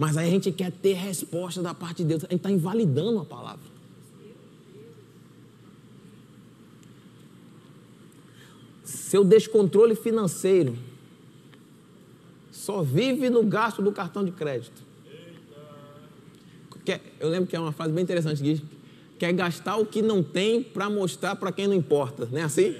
Mas 0.00 0.16
aí 0.16 0.28
a 0.28 0.30
gente 0.30 0.50
quer 0.50 0.72
ter 0.72 0.94
resposta 0.94 1.60
da 1.60 1.74
parte 1.74 1.98
de 1.98 2.04
Deus. 2.04 2.24
A 2.24 2.28
gente 2.28 2.36
está 2.36 2.50
invalidando 2.50 3.18
a 3.18 3.24
palavra. 3.26 3.60
Seu 8.82 9.22
descontrole 9.22 9.94
financeiro 9.94 10.74
só 12.50 12.80
vive 12.80 13.28
no 13.28 13.44
gasto 13.44 13.82
do 13.82 13.92
cartão 13.92 14.24
de 14.24 14.30
crédito. 14.30 14.82
Eu 17.20 17.28
lembro 17.28 17.46
que 17.46 17.54
é 17.54 17.60
uma 17.60 17.70
frase 17.70 17.92
bem 17.92 18.02
interessante 18.02 18.38
que 18.38 18.54
diz: 18.54 18.62
quer 19.18 19.34
gastar 19.34 19.76
o 19.76 19.84
que 19.84 20.00
não 20.00 20.22
tem 20.22 20.62
para 20.62 20.88
mostrar 20.88 21.36
para 21.36 21.52
quem 21.52 21.66
não 21.66 21.74
importa. 21.74 22.26
Não 22.32 22.38
é 22.38 22.42
assim? 22.44 22.74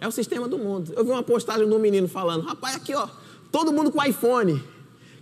É 0.00 0.08
o 0.08 0.10
sistema 0.10 0.48
do 0.48 0.58
mundo. 0.58 0.92
Eu 0.96 1.04
vi 1.04 1.12
uma 1.12 1.22
postagem 1.22 1.68
de 1.68 1.72
um 1.72 1.78
menino 1.78 2.08
falando: 2.08 2.42
rapaz, 2.44 2.74
aqui 2.74 2.92
ó, 2.92 3.08
Todo 3.56 3.72
mundo 3.72 3.90
com 3.90 4.04
iPhone. 4.04 4.62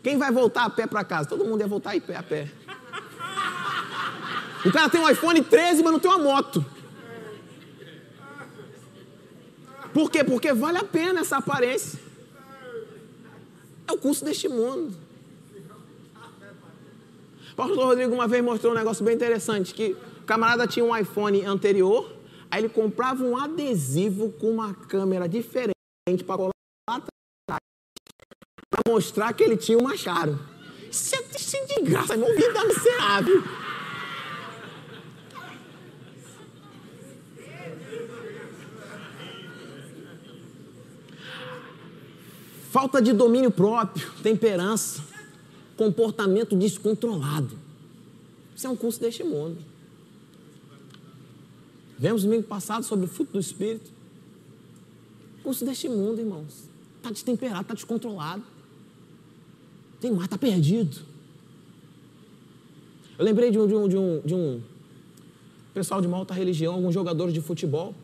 Quem 0.02 0.18
vai 0.18 0.32
voltar 0.32 0.64
a 0.64 0.70
pé 0.70 0.88
para 0.88 1.04
casa? 1.04 1.28
Todo 1.28 1.44
mundo 1.44 1.60
ia 1.60 1.68
voltar 1.68 1.94
a 1.94 2.00
pé 2.00 2.16
a 2.16 2.22
pé. 2.24 2.50
O 4.66 4.72
cara 4.72 4.90
tem 4.90 5.00
um 5.00 5.08
iPhone 5.08 5.40
13, 5.40 5.84
mas 5.84 5.92
não 5.92 6.00
tem 6.00 6.10
uma 6.10 6.18
moto. 6.18 6.66
Por 9.92 10.10
quê? 10.10 10.24
Porque 10.24 10.52
vale 10.52 10.78
a 10.78 10.82
pena 10.82 11.20
essa 11.20 11.36
aparência. 11.36 11.96
É 13.86 13.92
o 13.92 13.98
curso 13.98 14.24
deste 14.24 14.48
mundo. 14.48 14.92
O 17.52 17.54
pastor 17.54 17.84
Rodrigo 17.84 18.12
uma 18.12 18.26
vez 18.26 18.42
mostrou 18.42 18.72
um 18.72 18.76
negócio 18.76 19.04
bem 19.04 19.14
interessante, 19.14 19.72
que 19.72 19.96
o 20.22 20.24
camarada 20.26 20.66
tinha 20.66 20.84
um 20.84 20.96
iPhone 20.96 21.44
anterior, 21.44 22.12
aí 22.50 22.62
ele 22.62 22.68
comprava 22.68 23.22
um 23.22 23.36
adesivo 23.36 24.32
com 24.40 24.50
uma 24.50 24.74
câmera 24.74 25.28
diferente 25.28 25.72
para 26.26 26.36
colar 26.36 26.54
para 28.74 28.92
mostrar 28.92 29.32
que 29.32 29.44
ele 29.44 29.56
tinha 29.56 29.78
um 29.78 29.82
machado. 29.82 30.36
Isso 30.90 31.14
é, 31.14 31.66
de 31.66 31.82
graça, 31.82 32.16
não 32.16 32.26
vida 32.34 32.64
miserável. 32.64 33.44
Falta 42.70 43.00
de 43.00 43.12
domínio 43.12 43.52
próprio, 43.52 44.10
temperança, 44.20 45.00
comportamento 45.76 46.56
descontrolado. 46.56 47.56
Isso 48.56 48.66
é 48.66 48.70
um 48.70 48.76
curso 48.76 49.00
deste 49.00 49.22
mundo. 49.22 49.58
Vemos 51.96 52.24
domingo 52.24 52.42
passado 52.42 52.84
sobre 52.84 53.04
o 53.04 53.08
fruto 53.08 53.34
do 53.34 53.38
Espírito. 53.38 53.92
O 55.38 55.42
curso 55.44 55.64
deste 55.64 55.88
mundo, 55.88 56.20
irmãos. 56.20 56.68
Está 56.96 57.10
destemperado, 57.10 57.62
está 57.62 57.74
descontrolado. 57.74 58.53
Tem 60.00 60.10
mais, 60.10 60.24
está 60.24 60.38
perdido. 60.38 60.98
Eu 63.18 63.24
lembrei 63.24 63.50
de 63.50 63.58
um, 63.58 63.66
de 63.66 63.74
um, 63.74 63.88
de 63.88 63.96
um, 63.96 64.20
de 64.24 64.34
um 64.34 64.60
pessoal 65.72 66.00
de 66.00 66.06
uma 66.06 66.16
alta 66.16 66.34
religião, 66.34 66.74
alguns 66.74 66.94
jogadores 66.94 67.32
de 67.32 67.40
futebol. 67.40 67.94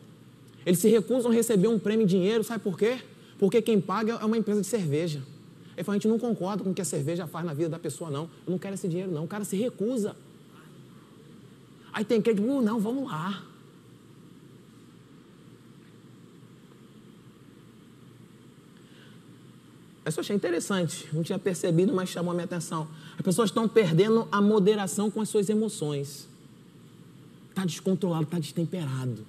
Eles 0.65 0.79
se 0.79 0.89
recusam 0.89 1.31
a 1.31 1.33
receber 1.33 1.67
um 1.67 1.79
prêmio 1.79 2.03
em 2.03 2.07
dinheiro, 2.07 2.43
sabe 2.43 2.63
por 2.63 2.77
quê? 2.77 2.99
Porque 3.39 3.61
quem 3.61 3.81
paga 3.81 4.13
é 4.13 4.25
uma 4.25 4.37
empresa 4.37 4.61
de 4.61 4.67
cerveja. 4.67 5.21
Ele 5.75 5.83
fala, 5.83 5.95
a 5.95 5.97
gente 5.97 6.07
não 6.07 6.19
concorda 6.19 6.63
com 6.63 6.71
o 6.71 6.73
que 6.73 6.81
a 6.81 6.85
cerveja 6.85 7.25
faz 7.27 7.45
na 7.45 7.53
vida 7.53 7.69
da 7.69 7.79
pessoa, 7.79 8.11
não. 8.11 8.23
Eu 8.45 8.51
não 8.51 8.57
quero 8.57 8.75
esse 8.75 8.87
dinheiro, 8.87 9.11
não. 9.11 9.23
O 9.23 9.27
cara 9.27 9.43
se 9.43 9.55
recusa. 9.55 10.15
Aí 11.91 12.05
tem 12.05 12.21
que, 12.21 12.31
uh, 12.31 12.61
não, 12.61 12.79
vamos 12.79 13.05
lá. 13.09 13.43
Essa 20.03 20.19
eu 20.19 20.21
achei 20.21 20.35
interessante, 20.35 21.07
não 21.13 21.21
tinha 21.21 21.37
percebido, 21.37 21.93
mas 21.93 22.09
chamou 22.09 22.31
a 22.31 22.33
minha 22.33 22.45
atenção. 22.45 22.87
As 23.15 23.21
pessoas 23.21 23.49
estão 23.49 23.67
perdendo 23.67 24.27
a 24.31 24.41
moderação 24.41 25.11
com 25.11 25.21
as 25.21 25.29
suas 25.29 25.47
emoções. 25.47 26.27
Está 27.49 27.65
descontrolado, 27.65 28.23
está 28.23 28.39
destemperado. 28.39 29.25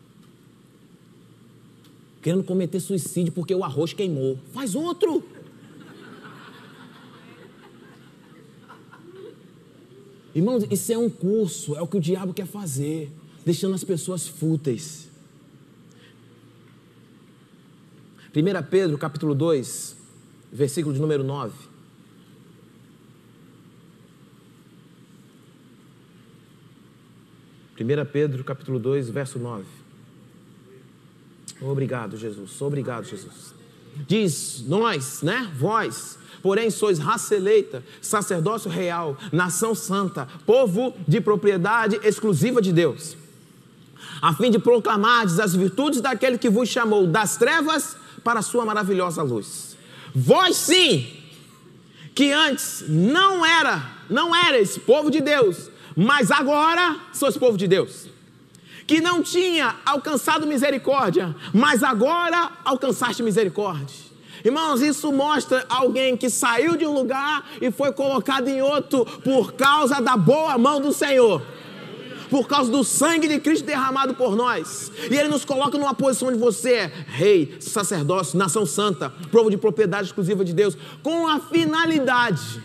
Querendo 2.22 2.42
cometer 2.44 2.80
suicídio 2.80 3.32
porque 3.32 3.54
o 3.54 3.62
arroz 3.62 3.92
queimou. 3.92 4.38
Faz 4.54 4.74
outro. 4.74 5.22
Irmãos, 10.34 10.64
isso 10.70 10.90
é 10.90 10.96
um 10.96 11.10
curso, 11.10 11.76
é 11.76 11.82
o 11.82 11.86
que 11.86 11.98
o 11.98 12.00
diabo 12.00 12.32
quer 12.32 12.46
fazer, 12.46 13.12
deixando 13.44 13.74
as 13.74 13.84
pessoas 13.84 14.26
fúteis. 14.26 15.08
1 18.34 18.70
Pedro 18.70 18.96
capítulo 18.96 19.34
2, 19.34 20.01
versículo 20.52 20.94
de 20.94 21.00
número 21.00 21.24
9. 21.24 21.52
Primeira 27.74 28.04
Pedro, 28.04 28.44
capítulo 28.44 28.78
2, 28.78 29.08
verso 29.08 29.38
9. 29.38 29.64
Obrigado, 31.60 32.16
Jesus. 32.16 32.60
Obrigado, 32.60 33.04
Jesus. 33.04 33.54
Diz, 34.06 34.64
nós, 34.66 35.22
né? 35.22 35.50
Vós, 35.56 36.18
porém 36.42 36.70
sois 36.70 36.98
raça 36.98 37.34
eleita, 37.34 37.82
sacerdócio 38.00 38.70
real, 38.70 39.16
nação 39.32 39.74
santa, 39.74 40.28
povo 40.44 40.94
de 41.08 41.20
propriedade 41.20 41.98
exclusiva 42.02 42.60
de 42.60 42.72
Deus, 42.72 43.16
a 44.20 44.34
fim 44.34 44.50
de 44.50 44.58
proclamardes 44.58 45.40
as 45.40 45.54
virtudes 45.54 46.00
daquele 46.00 46.38
que 46.38 46.50
vos 46.50 46.68
chamou 46.68 47.06
das 47.06 47.36
trevas 47.36 47.96
para 48.22 48.40
a 48.40 48.42
sua 48.42 48.64
maravilhosa 48.64 49.22
luz. 49.22 49.71
Vós 50.14 50.56
sim, 50.56 51.06
que 52.14 52.32
antes 52.32 52.84
não 52.88 53.44
era, 53.44 53.82
não 54.10 54.34
erais 54.34 54.76
povo 54.76 55.10
de 55.10 55.20
Deus, 55.20 55.70
mas 55.96 56.30
agora 56.30 56.96
sois 57.12 57.36
povo 57.36 57.56
de 57.56 57.66
Deus. 57.66 58.06
Que 58.86 59.00
não 59.00 59.22
tinha 59.22 59.76
alcançado 59.86 60.46
misericórdia, 60.46 61.34
mas 61.54 61.82
agora 61.82 62.50
alcançaste 62.64 63.22
misericórdia. 63.22 64.12
Irmãos, 64.44 64.82
isso 64.82 65.12
mostra 65.12 65.64
alguém 65.68 66.16
que 66.16 66.28
saiu 66.28 66.76
de 66.76 66.84
um 66.84 66.92
lugar 66.92 67.48
e 67.60 67.70
foi 67.70 67.92
colocado 67.92 68.48
em 68.48 68.60
outro 68.60 69.04
por 69.04 69.52
causa 69.52 70.00
da 70.00 70.16
boa 70.16 70.58
mão 70.58 70.80
do 70.80 70.92
Senhor 70.92 71.40
por 72.32 72.48
causa 72.48 72.72
do 72.72 72.82
sangue 72.82 73.28
de 73.28 73.38
Cristo 73.38 73.66
derramado 73.66 74.14
por 74.14 74.34
nós. 74.34 74.90
E 75.10 75.14
Ele 75.14 75.28
nos 75.28 75.44
coloca 75.44 75.76
numa 75.76 75.92
posição 75.92 76.32
de 76.32 76.38
você 76.38 76.72
é 76.72 76.92
rei, 77.08 77.58
sacerdócio, 77.60 78.38
nação 78.38 78.64
santa, 78.64 79.10
povo 79.30 79.50
de 79.50 79.58
propriedade 79.58 80.06
exclusiva 80.06 80.42
de 80.42 80.54
Deus, 80.54 80.74
com 81.02 81.28
a 81.28 81.38
finalidade 81.38 82.62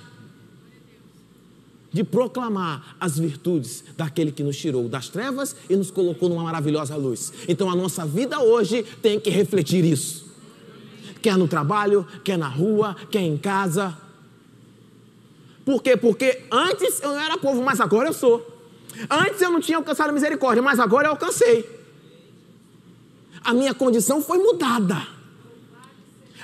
de 1.92 2.02
proclamar 2.02 2.96
as 2.98 3.20
virtudes 3.20 3.84
daquele 3.98 4.32
que 4.32 4.42
nos 4.42 4.56
tirou 4.56 4.88
das 4.88 5.10
trevas 5.10 5.54
e 5.70 5.76
nos 5.76 5.92
colocou 5.92 6.30
numa 6.30 6.44
maravilhosa 6.44 6.96
luz. 6.96 7.34
Então 7.46 7.70
a 7.70 7.76
nossa 7.76 8.06
vida 8.06 8.40
hoje 8.40 8.84
tem 9.02 9.20
que 9.20 9.30
refletir 9.30 9.84
isso. 9.84 10.28
Quer 11.22 11.36
no 11.36 11.46
trabalho, 11.46 12.08
quer 12.24 12.38
na 12.38 12.48
rua, 12.48 12.96
quer 13.12 13.22
em 13.22 13.36
casa. 13.36 13.98
Por 15.66 15.84
quê? 15.84 15.98
Porque 15.98 16.46
antes 16.50 17.02
eu 17.02 17.10
não 17.10 17.20
era 17.20 17.38
povo, 17.38 17.62
mas 17.62 17.82
agora 17.82 18.08
eu 18.08 18.14
sou. 18.14 18.57
Antes 19.10 19.42
eu 19.42 19.52
não 19.52 19.60
tinha 19.60 19.78
alcançado 19.78 20.10
a 20.10 20.14
misericórdia, 20.14 20.62
mas 20.62 20.80
agora 20.80 21.08
eu 21.08 21.12
alcancei. 21.12 21.70
A 23.44 23.54
minha 23.54 23.74
condição 23.74 24.22
foi 24.22 24.38
mudada. 24.38 25.08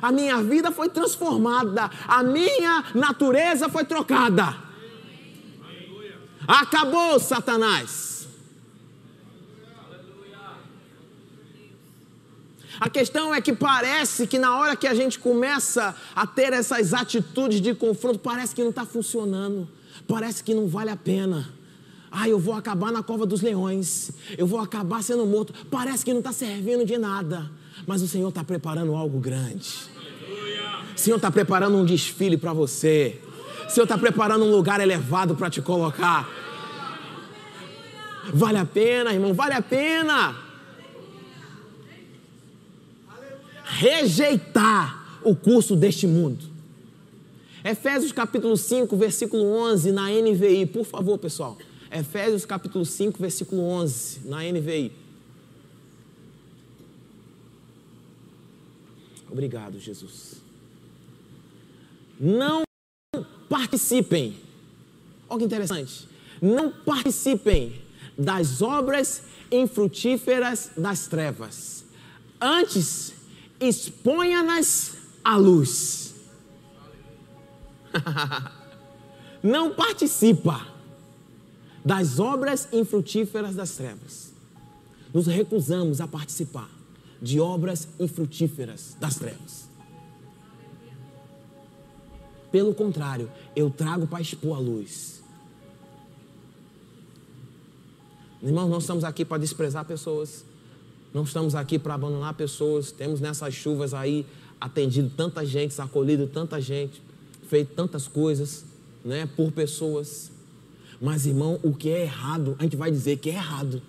A 0.01 0.11
minha 0.11 0.41
vida 0.41 0.71
foi 0.71 0.89
transformada. 0.89 1.89
A 2.07 2.23
minha 2.23 2.83
natureza 2.93 3.69
foi 3.69 3.85
trocada. 3.85 4.55
Acabou, 6.47 7.19
Satanás. 7.19 8.27
A 12.79 12.89
questão 12.89 13.33
é 13.33 13.39
que 13.39 13.53
parece 13.53 14.27
que 14.27 14.37
na 14.37 14.57
hora 14.57 14.75
que 14.75 14.87
a 14.87 14.93
gente 14.93 15.17
começa 15.19 15.95
a 16.15 16.27
ter 16.27 16.51
essas 16.51 16.93
atitudes 16.93 17.61
de 17.61 17.73
confronto, 17.73 18.19
parece 18.19 18.53
que 18.53 18.61
não 18.61 18.71
está 18.71 18.85
funcionando, 18.85 19.69
parece 20.07 20.43
que 20.43 20.53
não 20.53 20.67
vale 20.67 20.89
a 20.89 20.97
pena. 20.97 21.62
Ah, 22.15 22.29
eu 22.29 22.37
vou 22.37 22.53
acabar 22.53 22.91
na 22.91 23.01
cova 23.01 23.25
dos 23.25 23.41
leões, 23.41 24.11
eu 24.37 24.45
vou 24.45 24.59
acabar 24.59 25.01
sendo 25.01 25.25
morto. 25.25 25.51
Parece 25.71 26.05
que 26.05 26.11
não 26.11 26.19
está 26.19 26.31
servindo 26.31 26.85
de 26.85 26.95
nada, 26.95 27.49
mas 27.87 28.03
o 28.03 28.07
Senhor 28.07 28.29
está 28.29 28.43
preparando 28.43 28.93
algo 28.93 29.19
grande. 29.19 29.67
O 30.95 30.99
Senhor 30.99 31.15
está 31.15 31.31
preparando 31.31 31.75
um 31.75 31.83
desfile 31.83 32.37
para 32.37 32.53
você. 32.53 33.19
O 33.67 33.71
Senhor 33.71 33.85
está 33.85 33.97
preparando 33.97 34.45
um 34.45 34.51
lugar 34.51 34.79
elevado 34.79 35.35
para 35.35 35.49
te 35.49 35.59
colocar. 35.59 36.29
Vale 38.31 38.59
a 38.59 38.65
pena, 38.65 39.11
irmão, 39.11 39.33
vale 39.33 39.55
a 39.55 39.61
pena. 39.63 40.35
Rejeitar 43.63 45.19
o 45.23 45.35
curso 45.35 45.75
deste 45.75 46.05
mundo. 46.05 46.45
Efésios 47.63 48.11
capítulo 48.11 48.55
5, 48.55 48.95
versículo 48.95 49.43
11, 49.45 49.91
na 49.91 50.09
NVI, 50.11 50.67
por 50.67 50.85
favor, 50.85 51.17
pessoal. 51.17 51.57
Efésios 51.93 52.43
capítulo 52.43 52.83
5, 52.83 53.19
versículo 53.19 53.61
11, 53.61 54.21
na 54.27 54.41
NVI. 54.41 54.91
Obrigado, 59.29 59.79
Jesus. 59.79 60.41
Não 62.19 62.63
participem, 63.47 64.35
olha 65.29 65.39
que 65.39 65.45
interessante, 65.45 66.09
não 66.41 66.71
participem 66.71 67.79
das 68.17 68.63
obras 68.63 69.21
infrutíferas 69.51 70.71
das 70.75 71.07
trevas. 71.07 71.85
Antes, 72.41 73.13
exponha-nas 73.59 74.97
à 75.23 75.35
luz. 75.35 76.15
não 79.43 79.75
participa 79.75 80.72
das 81.83 82.19
obras 82.19 82.67
infrutíferas 82.71 83.55
das 83.55 83.71
trevas. 83.71 84.31
Nos 85.13 85.27
recusamos 85.27 86.01
a 86.01 86.07
participar 86.07 86.69
de 87.21 87.39
obras 87.39 87.87
infrutíferas 87.99 88.95
das 88.99 89.15
trevas. 89.15 89.69
Pelo 92.51 92.73
contrário, 92.73 93.31
eu 93.55 93.69
trago 93.69 94.05
para 94.05 94.21
expor 94.21 94.57
a 94.57 94.59
luz. 94.59 95.21
Irmãos, 98.41 98.69
não 98.69 98.79
estamos 98.79 99.03
aqui 99.05 99.23
para 99.23 99.37
desprezar 99.37 99.85
pessoas, 99.85 100.43
não 101.13 101.23
estamos 101.23 101.55
aqui 101.55 101.79
para 101.79 101.93
abandonar 101.93 102.33
pessoas. 102.33 102.91
Temos 102.91 103.21
nessas 103.21 103.53
chuvas 103.53 103.93
aí 103.93 104.25
atendido 104.59 105.09
tanta 105.15 105.45
gente, 105.45 105.79
acolhido 105.79 106.27
tanta 106.27 106.59
gente, 106.59 107.01
feito 107.47 107.73
tantas 107.73 108.07
coisas, 108.07 108.65
né, 109.05 109.29
por 109.35 109.51
pessoas. 109.51 110.32
Mas, 111.03 111.25
irmão, 111.25 111.59
o 111.61 111.73
que 111.73 111.89
é 111.89 112.03
errado, 112.03 112.55
a 112.57 112.63
gente 112.63 112.77
vai 112.77 112.89
dizer 112.89 113.17
que 113.17 113.29
é 113.29 113.33
errado. 113.33 113.81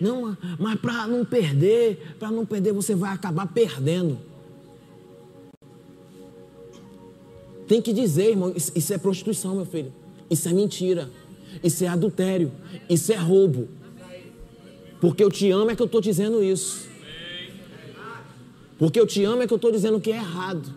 Não, 0.00 0.34
mas 0.58 0.80
para 0.80 1.06
não 1.06 1.26
perder, 1.26 2.16
para 2.18 2.30
não 2.30 2.46
perder, 2.46 2.72
você 2.72 2.94
vai 2.94 3.12
acabar 3.12 3.46
perdendo. 3.48 4.18
Tem 7.68 7.82
que 7.82 7.92
dizer, 7.92 8.30
irmão, 8.30 8.50
isso, 8.56 8.94
é 8.94 8.96
prostituição, 8.96 9.56
meu 9.56 9.66
filho. 9.66 9.92
Isso 10.30 10.48
é 10.48 10.54
mentira. 10.54 11.10
Isso 11.62 11.84
é 11.84 11.88
adultério. 11.88 12.50
Isso 12.88 13.12
é 13.12 13.16
roubo. 13.16 13.68
Porque 15.02 15.22
eu 15.22 15.30
te 15.30 15.50
amo 15.50 15.70
é 15.70 15.76
que 15.76 15.82
eu 15.82 15.86
estou 15.86 16.00
dizendo 16.00 16.42
isso. 16.42 16.88
Porque 18.78 18.98
eu 18.98 19.06
te 19.06 19.22
amo 19.22 19.42
é 19.42 19.46
que 19.46 19.52
eu 19.52 19.56
estou 19.56 19.70
dizendo 19.70 20.00
que 20.00 20.10
é 20.10 20.16
errado. 20.16 20.72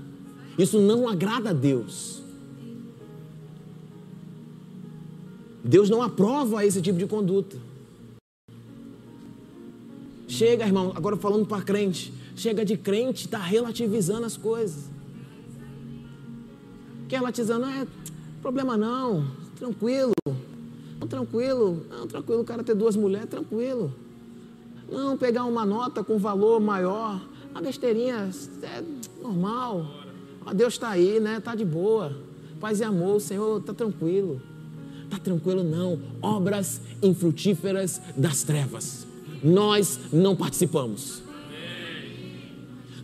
Isso 0.57 0.81
não 0.81 1.07
agrada 1.07 1.51
a 1.51 1.53
Deus. 1.53 2.22
Deus 5.63 5.89
não 5.89 6.01
aprova 6.01 6.65
esse 6.65 6.81
tipo 6.81 6.99
de 6.99 7.07
conduta. 7.07 7.55
Chega, 10.27 10.65
irmão, 10.65 10.91
agora 10.95 11.15
falando 11.15 11.45
para 11.45 11.61
crente. 11.61 12.13
Chega 12.35 12.65
de 12.65 12.75
crente, 12.75 13.25
está 13.25 13.37
relativizando 13.37 14.25
as 14.25 14.35
coisas. 14.35 14.89
Que 17.07 17.15
relativizando, 17.15 17.65
é 17.65 17.87
problema 18.41 18.75
não, 18.75 19.27
tranquilo. 19.55 20.13
Não, 20.99 21.07
tranquilo, 21.07 21.85
não, 21.89 22.07
tranquilo, 22.07 22.41
o 22.41 22.45
cara 22.45 22.63
ter 22.63 22.75
duas 22.75 22.95
mulheres, 22.95 23.29
tranquilo. 23.29 23.93
Não, 24.91 25.17
pegar 25.17 25.45
uma 25.45 25.65
nota 25.65 26.03
com 26.03 26.17
valor 26.17 26.59
maior, 26.59 27.21
a 27.53 27.61
besteirinha 27.61 28.29
é 28.63 28.83
normal. 29.21 29.85
Deus 30.53 30.73
está 30.73 30.89
aí, 30.89 31.19
né? 31.19 31.37
Está 31.37 31.55
de 31.55 31.63
boa. 31.63 32.15
Paz 32.59 32.79
e 32.79 32.83
amor, 32.83 33.17
o 33.17 33.19
Senhor 33.19 33.59
está 33.59 33.73
tranquilo. 33.73 34.41
Está 35.13 35.25
tranquilo, 35.25 35.63
não. 35.63 35.99
Obras 36.23 36.81
infrutíferas 36.99 38.01
das 38.17 38.41
trevas. 38.41 39.05
Nós 39.43 39.99
não 40.11 40.35
participamos. 40.35 41.21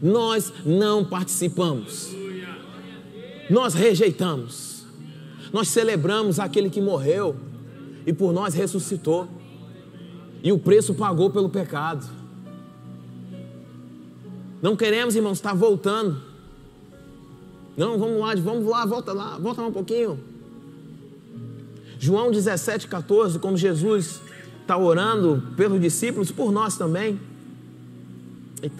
Nós 0.02 0.52
não 0.66 1.06
participamos. 1.06 2.10
Nós 3.48 3.76
rejeitamos. 3.76 4.86
Nós 5.54 5.68
celebramos 5.68 6.40
aquele 6.40 6.72
que 6.72 6.82
morreu 6.82 7.36
e 8.08 8.12
por 8.12 8.34
nós 8.34 8.56
ressuscitou. 8.56 9.28
E 10.42 10.52
o 10.52 10.58
preço 10.58 10.96
pagou 10.96 11.30
pelo 11.30 11.50
pecado. 11.50 12.10
Não 14.64 14.76
queremos, 14.76 15.16
irmãos, 15.16 15.38
estar 15.38 15.54
voltando. 15.54 16.20
Não, 17.78 18.00
vamos 18.00 18.20
lá, 18.20 18.34
vamos 18.36 18.66
lá, 18.66 18.86
volta 18.86 19.14
lá, 19.14 19.38
volta 19.38 19.62
lá 19.62 19.68
um 19.68 19.72
pouquinho. 19.72 20.29
João 22.00 22.32
17, 22.32 22.88
14, 22.88 23.40
como 23.40 23.58
Jesus 23.58 24.22
está 24.62 24.78
orando 24.78 25.44
pelos 25.58 25.82
discípulos, 25.82 26.32
por 26.32 26.50
nós 26.50 26.78
também. 26.78 27.20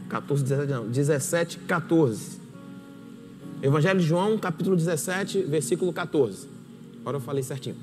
14, 0.08 0.44
17, 0.44 0.72
não, 0.72 0.88
17, 0.88 1.60
14. 1.60 2.40
Evangelho 3.62 4.00
de 4.00 4.06
João, 4.06 4.38
capítulo 4.38 4.74
17, 4.78 5.42
versículo 5.42 5.92
14. 5.92 6.48
Agora 7.02 7.18
eu 7.18 7.22
falei 7.22 7.44
certinho. 7.44 7.76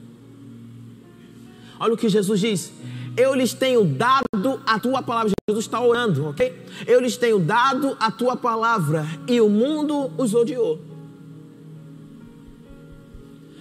Olha 1.78 1.92
o 1.92 1.96
que 1.98 2.08
Jesus 2.08 2.40
diz: 2.40 2.72
Eu 3.14 3.34
lhes 3.34 3.52
tenho 3.52 3.84
dado 3.84 4.58
a 4.64 4.78
tua 4.78 5.02
palavra. 5.02 5.32
Jesus 5.46 5.66
está 5.66 5.82
orando, 5.82 6.28
ok? 6.28 6.64
Eu 6.86 6.98
lhes 6.98 7.18
tenho 7.18 7.38
dado 7.38 7.94
a 8.00 8.10
tua 8.10 8.36
palavra 8.36 9.06
e 9.28 9.38
o 9.38 9.50
mundo 9.50 10.10
os 10.16 10.32
odiou. 10.32 10.95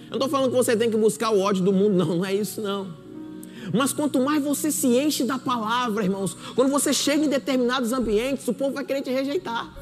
Eu 0.06 0.18
não 0.18 0.26
estou 0.26 0.28
falando 0.28 0.50
que 0.50 0.56
você 0.56 0.76
tem 0.76 0.90
que 0.90 0.96
buscar 0.96 1.30
o 1.30 1.40
ódio 1.40 1.64
do 1.64 1.72
mundo, 1.72 1.94
não, 1.94 2.16
não 2.16 2.24
é 2.24 2.32
isso 2.32 2.60
não. 2.60 2.88
Mas 3.74 3.92
quanto 3.92 4.20
mais 4.20 4.42
você 4.42 4.70
se 4.70 4.86
enche 4.86 5.24
da 5.24 5.38
palavra, 5.38 6.04
irmãos, 6.04 6.36
quando 6.54 6.70
você 6.70 6.92
chega 6.92 7.24
em 7.24 7.28
determinados 7.28 7.92
ambientes, 7.92 8.46
o 8.46 8.54
povo 8.54 8.74
vai 8.74 8.84
querer 8.84 9.02
te 9.02 9.10
rejeitar. 9.10 9.74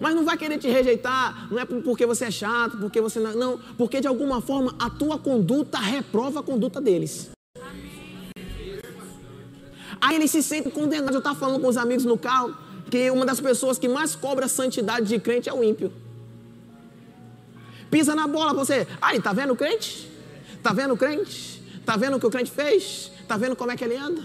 Mas 0.00 0.14
não 0.14 0.24
vai 0.24 0.36
querer 0.36 0.58
te 0.58 0.68
rejeitar, 0.68 1.48
não 1.50 1.58
é 1.58 1.64
porque 1.64 2.04
você 2.04 2.26
é 2.26 2.30
chato, 2.30 2.76
porque 2.78 3.00
você 3.00 3.20
não. 3.20 3.34
Não, 3.34 3.60
porque 3.78 4.00
de 4.00 4.08
alguma 4.08 4.40
forma 4.40 4.74
a 4.78 4.90
tua 4.90 5.18
conduta 5.18 5.78
reprova 5.78 6.40
a 6.40 6.42
conduta 6.42 6.80
deles. 6.80 7.30
Aí 10.00 10.16
eles 10.16 10.30
se 10.30 10.42
sentem 10.42 10.72
condenados. 10.72 11.14
Eu 11.14 11.18
estava 11.18 11.38
falando 11.38 11.60
com 11.60 11.68
os 11.68 11.76
amigos 11.76 12.04
no 12.04 12.18
carro 12.18 12.54
que 12.90 13.10
uma 13.10 13.24
das 13.24 13.40
pessoas 13.40 13.78
que 13.78 13.88
mais 13.88 14.16
cobra 14.16 14.48
santidade 14.48 15.06
de 15.06 15.18
crente 15.18 15.48
é 15.48 15.54
o 15.54 15.62
ímpio. 15.62 15.92
Pisa 17.92 18.14
na 18.14 18.26
bola 18.26 18.54
você. 18.54 18.88
Aí, 19.02 19.20
tá 19.20 19.34
vendo 19.34 19.52
o 19.52 19.56
crente? 19.56 20.10
Tá 20.62 20.72
vendo 20.72 20.94
o 20.94 20.96
crente? 20.96 21.62
Tá 21.84 21.94
vendo 21.94 22.16
o 22.16 22.18
que 22.18 22.26
o 22.26 22.30
crente 22.30 22.50
fez? 22.50 23.12
Tá 23.28 23.36
vendo 23.36 23.54
como 23.54 23.70
é 23.70 23.76
que 23.76 23.84
ele 23.84 23.96
anda? 23.96 24.22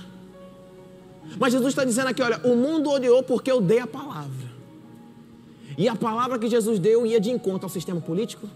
Mas 1.38 1.52
Jesus 1.52 1.74
está 1.74 1.84
dizendo 1.84 2.08
aqui: 2.08 2.22
olha, 2.22 2.40
o 2.46 2.56
mundo 2.56 2.90
odiou 2.90 3.22
porque 3.24 3.52
eu 3.52 3.60
dei 3.60 3.80
a 3.80 3.86
palavra. 3.86 4.48
E 5.78 5.90
a 5.90 5.98
palavra 5.98 6.40
que 6.40 6.48
Jesus 6.50 6.80
deu 6.80 7.06
ia 7.06 7.20
de 7.20 7.30
encontro 7.30 7.66
ao 7.66 7.70
sistema 7.70 8.00
político, 8.00 8.50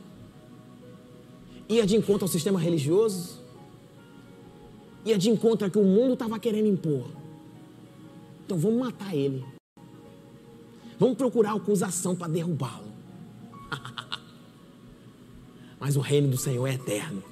ia 1.68 1.86
de 1.86 1.98
encontro 1.98 2.24
ao 2.24 2.30
sistema 2.30 2.58
religioso, 2.58 3.42
ia 5.04 5.18
de 5.18 5.30
encontro 5.30 5.66
ao 5.66 5.72
que 5.72 5.78
o 5.78 5.84
mundo 5.84 6.14
estava 6.14 6.40
querendo 6.40 6.68
impor. 6.70 7.06
Então 8.46 8.58
vamos 8.58 8.80
matar 8.80 9.14
ele. 9.14 9.44
Vamos 10.98 11.18
procurar 11.18 11.54
acusação 11.54 12.16
para 12.16 12.30
derrubá-lo. 12.30 12.91
Mas 15.82 15.98
o 15.98 16.00
reino 16.00 16.28
do 16.28 16.38
Senhor 16.38 16.68
é 16.68 16.76
eterno. 16.76 17.24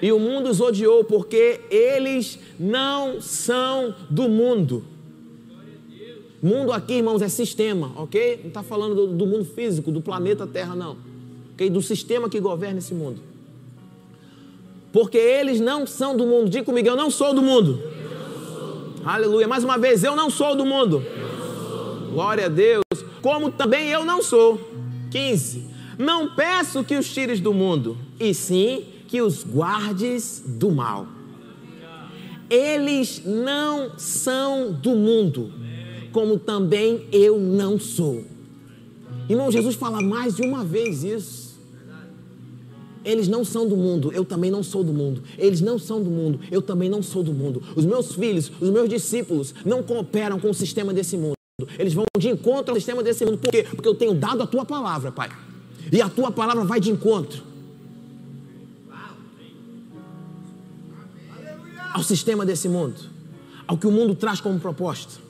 E 0.00 0.10
o 0.10 0.18
mundo 0.18 0.48
os 0.48 0.58
odiou 0.58 1.04
porque 1.04 1.60
eles 1.70 2.38
não 2.58 3.20
são 3.20 3.94
do 4.08 4.26
mundo. 4.26 4.82
Mundo 6.42 6.72
aqui, 6.72 6.94
irmãos, 6.94 7.20
é 7.20 7.28
sistema, 7.28 7.92
ok? 7.96 8.38
Não 8.40 8.48
está 8.48 8.62
falando 8.62 8.94
do, 8.94 9.06
do, 9.08 9.26
mundo 9.26 9.44
físico, 9.44 9.92
do 9.92 10.00
planeta 10.00 10.46
Terra, 10.46 10.74
não. 10.74 10.96
Ok? 11.52 11.68
Do 11.68 11.82
sistema 11.82 12.30
que 12.30 12.40
governa 12.40 12.78
esse 12.78 12.94
mundo. 12.94 13.20
Porque 14.90 15.18
eles 15.18 15.60
não 15.60 15.86
são 15.86 16.16
do 16.16 16.24
mundo. 16.24 16.48
Diga 16.48 16.64
comigo, 16.64 16.88
eu 16.88 16.96
não 16.96 17.10
sou 17.10 17.34
do 17.34 17.42
mundo. 17.42 17.82
Aleluia. 19.04 19.46
Mais 19.46 19.62
uma 19.62 19.76
vez, 19.76 20.02
eu 20.04 20.16
não 20.16 20.30
sou 20.30 20.56
do 20.56 20.64
mundo. 20.64 21.04
Glória 22.12 22.46
a 22.46 22.48
Deus. 22.48 22.84
Como 23.20 23.50
também 23.50 23.88
eu 23.88 24.04
não 24.04 24.22
sou. 24.22 24.58
15. 25.10 25.77
Não 25.98 26.34
peço 26.34 26.84
que 26.84 26.96
os 26.96 27.12
tires 27.12 27.40
do 27.40 27.52
mundo, 27.52 27.98
e 28.20 28.32
sim 28.32 28.84
que 29.08 29.20
os 29.20 29.42
guardes 29.42 30.44
do 30.46 30.70
mal. 30.70 31.08
Eles 32.48 33.22
não 33.24 33.98
são 33.98 34.72
do 34.72 34.94
mundo, 34.94 35.52
como 36.12 36.38
também 36.38 37.06
eu 37.10 37.38
não 37.38 37.80
sou. 37.80 38.24
Irmão, 39.28 39.50
Jesus 39.50 39.74
fala 39.74 40.00
mais 40.00 40.36
de 40.36 40.42
uma 40.42 40.64
vez 40.64 41.02
isso. 41.02 41.48
Eles 43.04 43.26
não 43.26 43.44
são 43.44 43.66
do 43.68 43.76
mundo, 43.76 44.12
eu 44.12 44.24
também 44.24 44.50
não 44.50 44.62
sou 44.62 44.84
do 44.84 44.92
mundo. 44.92 45.22
Eles 45.36 45.60
não 45.60 45.78
são 45.78 46.02
do 46.02 46.10
mundo, 46.10 46.40
eu 46.50 46.62
também 46.62 46.88
não 46.88 47.02
sou 47.02 47.22
do 47.22 47.32
mundo. 47.32 47.62
Os 47.74 47.84
meus 47.84 48.14
filhos, 48.14 48.52
os 48.60 48.70
meus 48.70 48.88
discípulos 48.88 49.54
não 49.64 49.82
cooperam 49.82 50.38
com 50.38 50.50
o 50.50 50.54
sistema 50.54 50.92
desse 50.94 51.16
mundo. 51.16 51.34
Eles 51.78 51.92
vão 51.92 52.04
de 52.16 52.28
encontro 52.28 52.72
ao 52.72 52.76
sistema 52.76 53.02
desse 53.02 53.24
mundo. 53.24 53.38
Por 53.38 53.50
quê? 53.50 53.64
Porque 53.64 53.88
eu 53.88 53.94
tenho 53.94 54.14
dado 54.14 54.42
a 54.42 54.46
tua 54.46 54.64
palavra, 54.64 55.10
Pai. 55.10 55.30
E 55.90 56.02
a 56.02 56.08
tua 56.08 56.30
palavra 56.30 56.64
vai 56.64 56.80
de 56.80 56.90
encontro 56.90 57.42
ao 61.92 62.02
sistema 62.02 62.44
desse 62.46 62.68
mundo, 62.68 63.00
ao 63.66 63.76
que 63.76 63.86
o 63.86 63.90
mundo 63.90 64.14
traz 64.14 64.40
como 64.40 64.60
proposta. 64.60 65.20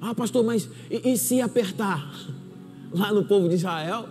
Ah, 0.00 0.14
pastor, 0.14 0.44
mas 0.44 0.68
e, 0.90 1.12
e 1.12 1.18
se 1.18 1.40
apertar? 1.40 2.12
Lá 2.92 3.12
no 3.12 3.24
povo 3.24 3.48
de 3.48 3.54
Israel, 3.56 4.08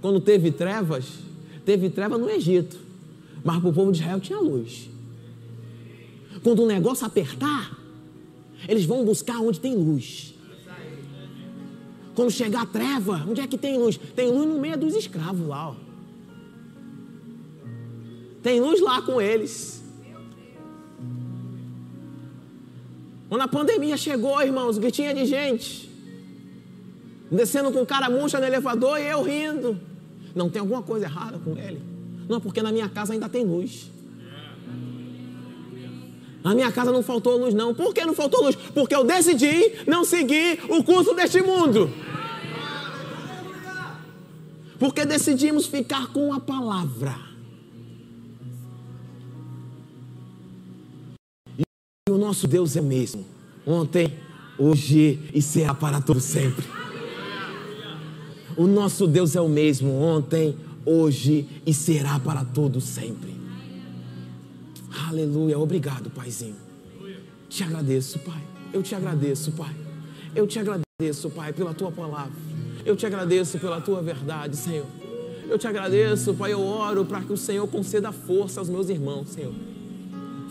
quando 0.00 0.20
teve 0.20 0.52
trevas, 0.52 1.06
teve 1.64 1.90
treva 1.90 2.16
no 2.16 2.30
Egito, 2.30 2.78
mas 3.44 3.60
para 3.60 3.68
o 3.68 3.72
povo 3.72 3.90
de 3.92 3.98
Israel 3.98 4.20
tinha 4.20 4.38
luz. 4.38 4.88
Quando 6.42 6.62
o 6.62 6.66
negócio 6.66 7.06
apertar, 7.06 7.76
eles 8.68 8.84
vão 8.84 9.04
buscar 9.04 9.38
onde 9.38 9.60
tem 9.60 9.74
luz. 9.74 10.31
Quando 12.14 12.30
chegar 12.30 12.62
a 12.62 12.66
treva, 12.66 13.24
onde 13.28 13.40
é 13.40 13.46
que 13.46 13.56
tem 13.56 13.78
luz? 13.78 13.96
Tem 13.96 14.30
luz 14.30 14.46
no 14.46 14.58
meio 14.58 14.76
dos 14.76 14.94
escravos 14.94 15.46
lá. 15.46 15.70
Ó. 15.70 15.74
Tem 18.42 18.60
luz 18.60 18.80
lá 18.80 19.00
com 19.02 19.20
eles. 19.20 19.82
Quando 23.28 23.40
a 23.40 23.48
pandemia 23.48 23.96
chegou, 23.96 24.42
irmãos, 24.42 24.78
que 24.78 24.90
tinha 24.90 25.14
de 25.14 25.24
gente 25.24 25.90
descendo 27.30 27.72
com 27.72 27.84
cara 27.86 28.10
murcha 28.10 28.38
no 28.38 28.44
elevador 28.44 29.00
e 29.00 29.06
eu 29.06 29.22
rindo. 29.22 29.80
Não 30.34 30.50
tem 30.50 30.60
alguma 30.60 30.82
coisa 30.82 31.06
errada 31.06 31.38
com 31.38 31.56
ele? 31.56 31.80
Não, 32.28 32.40
porque 32.40 32.62
na 32.62 32.70
minha 32.70 32.88
casa 32.88 33.14
ainda 33.14 33.28
tem 33.28 33.44
luz. 33.44 33.90
Na 36.42 36.54
minha 36.54 36.72
casa 36.72 36.90
não 36.90 37.02
faltou 37.02 37.38
luz, 37.38 37.54
não. 37.54 37.74
Por 37.74 37.94
que 37.94 38.04
não 38.04 38.14
faltou 38.14 38.44
luz? 38.44 38.56
Porque 38.56 38.94
eu 38.94 39.04
decidi 39.04 39.72
não 39.86 40.04
seguir 40.04 40.60
o 40.68 40.82
curso 40.82 41.14
deste 41.14 41.40
mundo. 41.40 41.90
Porque 44.78 45.04
decidimos 45.04 45.66
ficar 45.66 46.08
com 46.08 46.32
a 46.32 46.40
palavra. 46.40 47.14
E 51.56 52.10
o 52.10 52.18
nosso 52.18 52.48
Deus 52.48 52.76
é 52.76 52.80
o 52.80 52.84
mesmo. 52.84 53.24
Ontem, 53.64 54.12
hoje 54.58 55.20
e 55.32 55.40
será 55.40 55.72
para 55.72 56.00
todo 56.00 56.20
sempre. 56.20 56.64
O 58.56 58.66
nosso 58.66 59.06
Deus 59.06 59.34
é 59.34 59.40
o 59.40 59.48
mesmo 59.48 59.92
ontem, 59.92 60.54
hoje 60.84 61.46
e 61.64 61.72
será 61.72 62.18
para 62.18 62.44
todo 62.44 62.80
sempre. 62.80 63.31
Aleluia. 65.08 65.58
Obrigado, 65.58 66.10
Paizinho. 66.10 66.56
Te 67.48 67.62
agradeço, 67.64 68.18
Pai. 68.20 68.42
Eu 68.72 68.82
te 68.82 68.94
agradeço, 68.94 69.52
Pai. 69.52 69.74
Eu 70.34 70.46
te 70.46 70.58
agradeço, 70.58 71.30
Pai, 71.30 71.52
pela 71.52 71.74
tua 71.74 71.90
palavra. 71.90 72.32
Eu 72.84 72.96
te 72.96 73.06
agradeço 73.06 73.58
pela 73.58 73.80
tua 73.80 74.02
verdade, 74.02 74.56
Senhor. 74.56 74.86
Eu 75.48 75.58
te 75.58 75.66
agradeço, 75.66 76.34
Pai. 76.34 76.52
Eu 76.52 76.62
oro 76.62 77.04
para 77.04 77.20
que 77.20 77.32
o 77.32 77.36
Senhor 77.36 77.66
conceda 77.68 78.10
força 78.10 78.60
aos 78.60 78.68
meus 78.68 78.88
irmãos, 78.88 79.28
Senhor. 79.28 79.52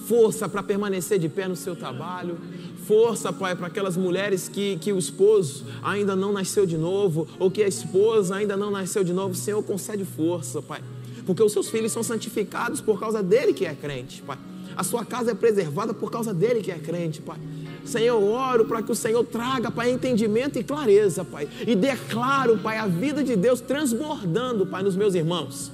Força 0.07 0.47
para 0.47 0.61
permanecer 0.61 1.17
de 1.19 1.27
pé 1.29 1.47
no 1.47 1.55
seu 1.55 1.75
trabalho. 1.75 2.37
Força, 2.85 3.31
Pai, 3.33 3.55
para 3.55 3.67
aquelas 3.67 3.97
mulheres 3.97 4.47
que, 4.47 4.77
que 4.77 4.91
o 4.91 4.97
esposo 4.97 5.65
ainda 5.81 6.15
não 6.15 6.31
nasceu 6.31 6.65
de 6.65 6.77
novo, 6.77 7.27
ou 7.39 7.49
que 7.49 7.63
a 7.63 7.67
esposa 7.67 8.35
ainda 8.35 8.55
não 8.57 8.69
nasceu 8.69 9.03
de 9.03 9.13
novo. 9.13 9.33
Senhor, 9.35 9.63
concede 9.63 10.05
força, 10.05 10.61
Pai. 10.61 10.81
Porque 11.25 11.41
os 11.43 11.51
seus 11.51 11.69
filhos 11.69 11.91
são 11.91 12.03
santificados 12.03 12.81
por 12.81 12.99
causa 12.99 13.21
dele 13.21 13.53
que 13.53 13.65
é 13.65 13.73
crente, 13.73 14.21
Pai. 14.21 14.37
A 14.75 14.83
sua 14.83 15.03
casa 15.05 15.31
é 15.31 15.33
preservada 15.33 15.93
por 15.93 16.09
causa 16.09 16.33
dele 16.33 16.61
que 16.61 16.71
é 16.71 16.79
crente, 16.79 17.21
Pai. 17.21 17.37
Senhor, 17.85 18.21
oro 18.21 18.65
para 18.65 18.81
que 18.81 18.91
o 18.91 18.95
Senhor 18.95 19.23
traga, 19.23 19.69
Pai, 19.69 19.91
entendimento 19.91 20.57
e 20.57 20.63
clareza, 20.63 21.23
Pai. 21.23 21.47
E 21.65 21.75
declaro, 21.75 22.57
Pai, 22.57 22.77
a 22.77 22.87
vida 22.87 23.23
de 23.23 23.35
Deus 23.35 23.59
transbordando, 23.59 24.65
Pai, 24.65 24.83
nos 24.83 24.95
meus 24.95 25.15
irmãos. 25.15 25.71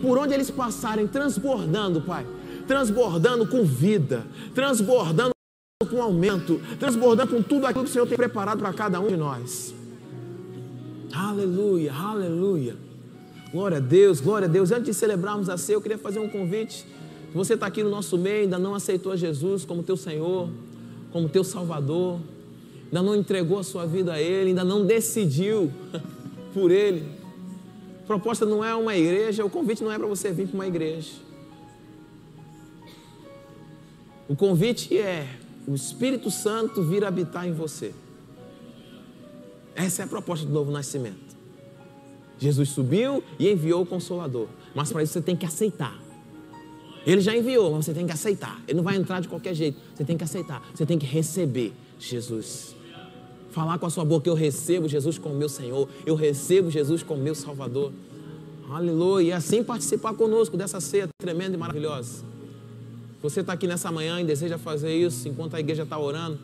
Por 0.00 0.18
onde 0.18 0.34
eles 0.34 0.50
passarem, 0.50 1.06
transbordando, 1.06 2.00
Pai. 2.00 2.26
Transbordando 2.66 3.46
com 3.46 3.62
vida, 3.64 4.26
transbordando 4.54 5.34
com 5.90 6.02
aumento, 6.02 6.60
transbordando 6.78 7.30
com 7.30 7.42
tudo 7.42 7.66
aquilo 7.66 7.84
que 7.84 7.90
o 7.90 7.92
Senhor 7.92 8.06
tem 8.06 8.16
preparado 8.16 8.58
para 8.58 8.72
cada 8.72 8.98
um 9.00 9.06
de 9.06 9.16
nós. 9.16 9.74
Aleluia, 11.12 11.92
aleluia. 11.92 12.83
Glória 13.54 13.76
a 13.76 13.80
Deus, 13.80 14.20
glória 14.20 14.48
a 14.48 14.50
Deus. 14.50 14.72
Antes 14.72 14.86
de 14.86 14.94
celebrarmos 14.94 15.48
a 15.48 15.56
ceia, 15.56 15.76
eu 15.76 15.80
queria 15.80 15.96
fazer 15.96 16.18
um 16.18 16.28
convite. 16.28 16.84
Você 17.32 17.54
está 17.54 17.66
aqui 17.66 17.84
no 17.84 17.88
nosso 17.88 18.18
meio, 18.18 18.42
ainda 18.42 18.58
não 18.58 18.74
aceitou 18.74 19.12
a 19.12 19.16
Jesus 19.16 19.64
como 19.64 19.80
teu 19.80 19.96
Senhor, 19.96 20.50
como 21.12 21.28
teu 21.28 21.44
Salvador, 21.44 22.18
ainda 22.86 23.00
não 23.00 23.14
entregou 23.14 23.60
a 23.60 23.62
sua 23.62 23.86
vida 23.86 24.14
a 24.14 24.20
Ele, 24.20 24.48
ainda 24.48 24.64
não 24.64 24.84
decidiu 24.84 25.70
por 26.52 26.72
Ele. 26.72 27.08
A 28.02 28.06
proposta 28.08 28.44
não 28.44 28.64
é 28.64 28.74
uma 28.74 28.96
igreja, 28.96 29.44
o 29.44 29.50
convite 29.50 29.84
não 29.84 29.92
é 29.92 29.98
para 30.00 30.08
você 30.08 30.32
vir 30.32 30.48
para 30.48 30.56
uma 30.56 30.66
igreja. 30.66 31.12
O 34.28 34.34
convite 34.34 34.98
é 34.98 35.28
o 35.64 35.76
Espírito 35.76 36.28
Santo 36.28 36.82
vir 36.82 37.04
habitar 37.04 37.46
em 37.46 37.52
você. 37.52 37.94
Essa 39.76 40.02
é 40.02 40.04
a 40.06 40.08
proposta 40.08 40.44
do 40.44 40.52
novo 40.52 40.72
nascimento. 40.72 41.33
Jesus 42.44 42.68
subiu 42.68 43.22
e 43.38 43.50
enviou 43.50 43.82
o 43.82 43.86
Consolador, 43.86 44.48
mas 44.74 44.92
para 44.92 45.02
isso 45.02 45.14
você 45.14 45.22
tem 45.22 45.34
que 45.34 45.46
aceitar. 45.46 45.98
Ele 47.06 47.20
já 47.20 47.36
enviou, 47.36 47.72
mas 47.72 47.86
você 47.86 47.94
tem 47.94 48.06
que 48.06 48.12
aceitar. 48.12 48.62
Ele 48.66 48.76
não 48.76 48.84
vai 48.84 48.96
entrar 48.96 49.20
de 49.20 49.28
qualquer 49.28 49.54
jeito. 49.54 49.78
Você 49.94 50.04
tem 50.04 50.16
que 50.16 50.24
aceitar. 50.24 50.62
Você 50.74 50.86
tem 50.86 50.98
que 50.98 51.04
receber 51.04 51.72
Jesus. 51.98 52.74
Falar 53.50 53.78
com 53.78 53.86
a 53.86 53.90
sua 53.90 54.04
boca: 54.04 54.28
Eu 54.28 54.34
recebo 54.34 54.88
Jesus 54.88 55.18
como 55.18 55.34
meu 55.34 55.48
Senhor. 55.48 55.88
Eu 56.06 56.14
recebo 56.14 56.70
Jesus 56.70 57.02
como 57.02 57.22
meu 57.22 57.34
Salvador. 57.34 57.92
Aleluia. 58.70 59.28
E 59.28 59.32
assim 59.32 59.62
participar 59.62 60.14
conosco 60.14 60.56
dessa 60.56 60.80
ceia 60.80 61.08
tremenda 61.18 61.54
e 61.54 61.58
maravilhosa. 61.58 62.24
Você 63.22 63.40
está 63.40 63.52
aqui 63.52 63.66
nessa 63.66 63.92
manhã 63.92 64.20
e 64.20 64.24
deseja 64.24 64.58
fazer 64.58 64.94
isso 64.94 65.28
enquanto 65.28 65.54
a 65.54 65.60
igreja 65.60 65.82
está 65.82 65.98
orando, 65.98 66.38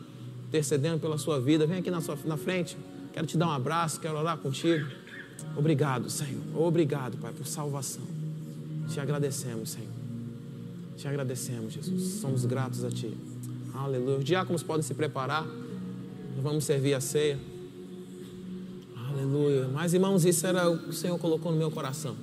intercedendo 0.47 0.99
pela 0.99 1.17
sua 1.17 1.39
vida. 1.39 1.65
Vem 1.65 1.79
aqui 1.79 1.89
na, 1.89 2.01
sua, 2.01 2.17
na 2.23 2.37
frente. 2.37 2.77
Quero 3.13 3.25
te 3.25 3.37
dar 3.37 3.47
um 3.47 3.51
abraço, 3.51 3.99
quero 3.99 4.17
orar 4.17 4.37
contigo. 4.37 5.00
Obrigado, 5.55 6.09
Senhor. 6.09 6.41
Obrigado, 6.55 7.17
Pai, 7.17 7.33
por 7.33 7.45
salvação. 7.45 8.03
Te 8.89 8.99
agradecemos, 8.99 9.71
Senhor. 9.71 9.89
Te 10.97 11.07
agradecemos, 11.07 11.73
Jesus. 11.73 12.19
Somos 12.19 12.45
gratos 12.45 12.83
a 12.83 12.89
Ti. 12.89 13.15
Aleluia. 13.73 14.17
Os 14.17 14.25
diáconos 14.25 14.63
podem 14.63 14.83
se 14.83 14.93
preparar. 14.93 15.45
Vamos 16.41 16.63
servir 16.63 16.93
a 16.93 17.01
ceia. 17.01 17.39
Aleluia. 19.09 19.67
Mas, 19.73 19.93
irmãos, 19.93 20.25
isso 20.25 20.45
era 20.45 20.69
o 20.69 20.77
que 20.77 20.89
o 20.89 20.93
Senhor 20.93 21.17
colocou 21.17 21.51
no 21.51 21.57
meu 21.57 21.71
coração. 21.71 22.15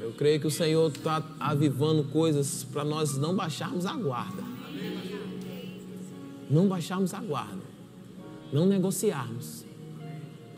Eu 0.00 0.12
creio 0.12 0.40
que 0.40 0.46
o 0.46 0.50
Senhor 0.50 0.90
está 0.90 1.22
avivando 1.40 2.04
coisas 2.04 2.64
para 2.64 2.84
nós 2.84 3.16
não 3.16 3.34
baixarmos 3.34 3.86
a 3.86 3.94
guarda. 3.94 4.42
Não 6.50 6.68
baixarmos 6.68 7.14
a 7.14 7.20
guarda. 7.20 7.62
Não 8.52 8.66
negociarmos. 8.66 9.61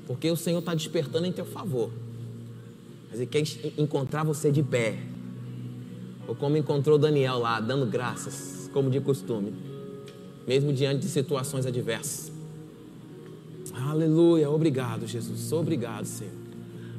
Porque 0.07 0.31
o 0.31 0.37
Senhor 0.37 0.59
está 0.59 0.75
despertando 0.75 1.27
em 1.27 1.33
teu 1.33 1.45
favor. 1.45 1.91
Mas 3.11 3.21
Ele 3.21 3.27
quer 3.27 3.43
encontrar 3.79 4.25
você 4.25 4.51
de 4.51 4.63
pé 4.63 4.99
ou 6.27 6.35
como 6.35 6.57
encontrou 6.57 6.99
Daniel 6.99 7.39
lá, 7.39 7.61
dando 7.61 7.87
graças, 7.87 8.71
como 8.73 8.91
de 8.91 9.01
costume, 9.01 9.55
mesmo 10.47 10.73
diante 10.73 11.01
de 11.01 11.09
situações 11.09 11.67
adversas. 11.67 12.33
Aleluia, 13.75 14.51
obrigado, 14.51 15.07
Jesus, 15.07 15.53
obrigado, 15.53 16.05
Senhor. 16.05 16.33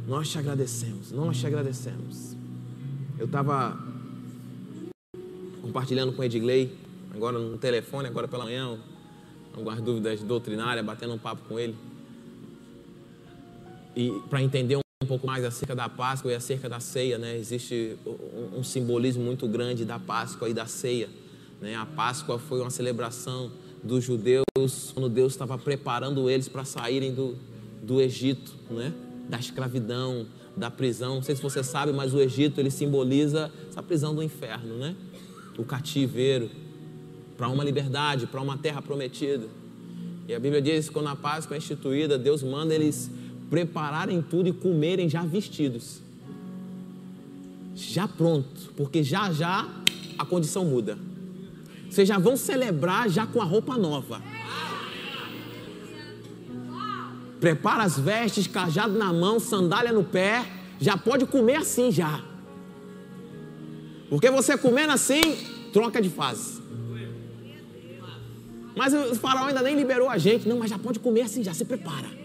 Nós 0.08 0.30
te 0.30 0.38
agradecemos, 0.38 1.12
nós 1.12 1.38
te 1.38 1.48
agradecemos. 1.48 2.36
Eu 3.18 3.26
estava 3.26 3.78
compartilhando 5.62 6.14
com 6.14 6.22
o 6.22 6.26
Edgley, 6.26 6.72
agora 7.14 7.40
no 7.40 7.58
telefone, 7.58 8.08
agora 8.08 8.28
pela 8.28 8.44
manhã, 8.44 8.78
algumas 9.56 9.82
dúvidas 9.82 10.22
doutrinárias, 10.22 10.86
batendo 10.86 11.14
um 11.14 11.18
papo 11.18 11.42
com 11.48 11.60
ele. 11.60 11.76
E 13.96 14.12
para 14.30 14.42
entender 14.42 14.78
um 14.78 15.08
pouco 15.08 15.26
mais 15.26 15.44
acerca 15.46 15.76
da 15.76 15.88
Páscoa 15.88 16.32
e 16.32 16.36
acerca 16.36 16.68
da 16.68 16.80
ceia, 16.80 17.18
né? 17.18 17.38
Existe 17.38 17.96
um, 18.06 18.60
um 18.60 18.64
simbolismo 18.64 19.24
muito 19.24 19.48
grande 19.48 19.86
da 19.86 19.98
Páscoa 19.98 20.50
e 20.50 20.54
da 20.54 20.66
ceia. 20.66 21.10
Né? 21.62 21.76
A 21.76 21.86
Páscoa 21.86 22.38
foi 22.38 22.60
uma 22.60 22.70
celebração 22.70 23.52
dos 23.84 24.04
judeus 24.04 24.44
quando 24.94 25.08
Deus 25.08 25.34
estava 25.34 25.58
preparando 25.58 26.30
eles 26.30 26.50
para 26.50 26.66
saírem 26.66 27.14
do, 27.14 27.36
do 27.82 28.02
Egito, 28.02 28.54
né? 28.70 28.94
Da 29.30 29.40
escravidão, 29.40 30.26
da 30.58 30.70
prisão. 30.70 31.16
Não 31.16 31.24
sei 31.24 31.36
se 31.36 31.42
você 31.42 31.64
sabe, 31.64 31.94
mas 31.94 32.14
o 32.14 32.20
Egito 32.20 32.60
ele 32.60 32.72
simboliza 32.72 33.52
essa 33.70 33.82
prisão 33.82 34.14
do 34.14 34.22
inferno, 34.22 34.78
né? 34.78 34.96
O 35.58 35.64
cativeiro 35.64 36.50
para 37.38 37.48
uma 37.48 37.64
liberdade, 37.64 38.28
para 38.28 38.42
uma 38.42 38.58
terra 38.58 38.82
prometida. 38.82 39.48
E 40.28 40.34
a 40.34 40.40
Bíblia 40.40 40.62
diz 40.62 40.88
que 40.88 40.94
quando 40.94 41.08
a 41.08 41.16
Páscoa 41.16 41.56
é 41.56 41.58
instituída, 41.58 42.18
Deus 42.18 42.42
manda 42.42 42.74
eles 42.74 43.12
prepararem 43.50 44.22
tudo 44.22 44.50
e 44.50 44.54
comerem 44.54 45.10
já 45.10 45.22
vestidos. 45.22 46.02
Já 47.76 48.08
pronto, 48.08 48.74
porque 48.76 49.04
já 49.04 49.32
já 49.32 49.68
a 50.18 50.26
condição 50.26 50.66
muda. 50.66 50.98
Vocês 51.90 52.08
já 52.08 52.18
vão 52.18 52.36
celebrar 52.36 53.10
já 53.10 53.26
com 53.26 53.42
a 53.42 53.46
roupa 53.46 53.78
nova. 53.78 54.22
Prepara 57.40 57.84
as 57.84 58.00
vestes, 58.00 58.48
cajado 58.48 58.98
na 58.98 59.14
mão, 59.14 59.40
sandália 59.40 59.92
no 59.92 60.04
pé, 60.04 60.46
já 60.80 60.98
pode 60.98 61.26
comer 61.26 61.56
assim 61.56 61.92
já. 61.92 62.24
Porque 64.10 64.30
você 64.30 64.58
comendo 64.58 64.94
assim, 64.94 65.22
troca 65.74 66.02
de 66.02 66.10
fase. 66.10 66.62
Mas 68.76 68.94
o 68.94 69.16
faraó 69.16 69.46
ainda 69.46 69.62
nem 69.62 69.76
liberou 69.76 70.10
a 70.10 70.18
gente. 70.18 70.48
Não, 70.48 70.60
mas 70.60 70.70
já 70.70 70.78
pode 70.78 71.00
comer 71.00 71.22
assim, 71.22 71.44
já 71.44 71.54
se 71.54 71.64
prepara. 71.64 72.25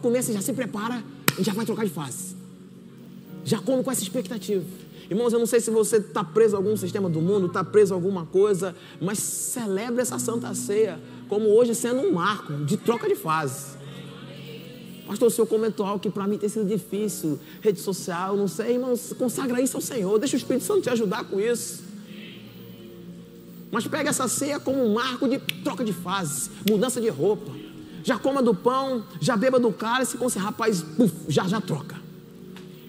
Comer, 0.00 0.22
você 0.22 0.32
já 0.32 0.40
se 0.40 0.52
prepara 0.52 1.02
e 1.38 1.42
já 1.42 1.52
vai 1.52 1.66
trocar 1.66 1.84
de 1.84 1.90
face. 1.90 2.36
Já 3.44 3.58
come 3.58 3.82
com 3.82 3.90
essa 3.90 4.02
expectativa. 4.02 4.64
Irmãos, 5.10 5.32
eu 5.32 5.38
não 5.38 5.46
sei 5.46 5.60
se 5.60 5.70
você 5.70 5.96
está 5.96 6.22
preso 6.22 6.56
a 6.56 6.58
algum 6.58 6.76
sistema 6.76 7.10
do 7.10 7.20
mundo, 7.20 7.46
está 7.46 7.62
preso 7.62 7.92
a 7.92 7.96
alguma 7.96 8.24
coisa, 8.24 8.74
mas 9.00 9.18
celebre 9.18 10.00
essa 10.00 10.18
Santa 10.18 10.54
Ceia 10.54 11.00
como 11.28 11.48
hoje 11.48 11.74
sendo 11.74 12.00
um 12.00 12.12
marco 12.12 12.52
de 12.64 12.76
troca 12.76 13.08
de 13.08 13.14
fase. 13.14 13.76
Pastor, 15.06 15.28
o 15.28 15.30
senhor 15.30 15.46
comentou 15.46 15.84
algo 15.84 15.98
que 15.98 16.08
para 16.08 16.26
mim 16.26 16.38
tem 16.38 16.48
sido 16.48 16.64
difícil, 16.64 17.38
rede 17.60 17.80
social, 17.80 18.36
não 18.36 18.48
sei, 18.48 18.74
irmãos, 18.74 19.12
consagra 19.18 19.60
isso 19.60 19.76
ao 19.76 19.80
Senhor, 19.82 20.18
deixa 20.18 20.36
o 20.36 20.38
Espírito 20.38 20.64
Santo 20.64 20.82
te 20.82 20.90
ajudar 20.90 21.24
com 21.24 21.40
isso. 21.40 21.82
Mas 23.70 23.86
pega 23.86 24.10
essa 24.10 24.28
ceia 24.28 24.60
como 24.60 24.82
um 24.82 24.94
marco 24.94 25.28
de 25.28 25.38
troca 25.62 25.84
de 25.84 25.92
fase, 25.92 26.50
mudança 26.68 27.00
de 27.00 27.08
roupa 27.08 27.61
já 28.02 28.18
coma 28.18 28.42
do 28.42 28.54
pão, 28.54 29.04
já 29.20 29.36
beba 29.36 29.58
do 29.58 29.72
cálice, 29.72 30.16
com 30.16 30.26
esse 30.26 30.38
rapaz, 30.38 30.84
já 31.28 31.46
já 31.46 31.60
troca. 31.60 31.96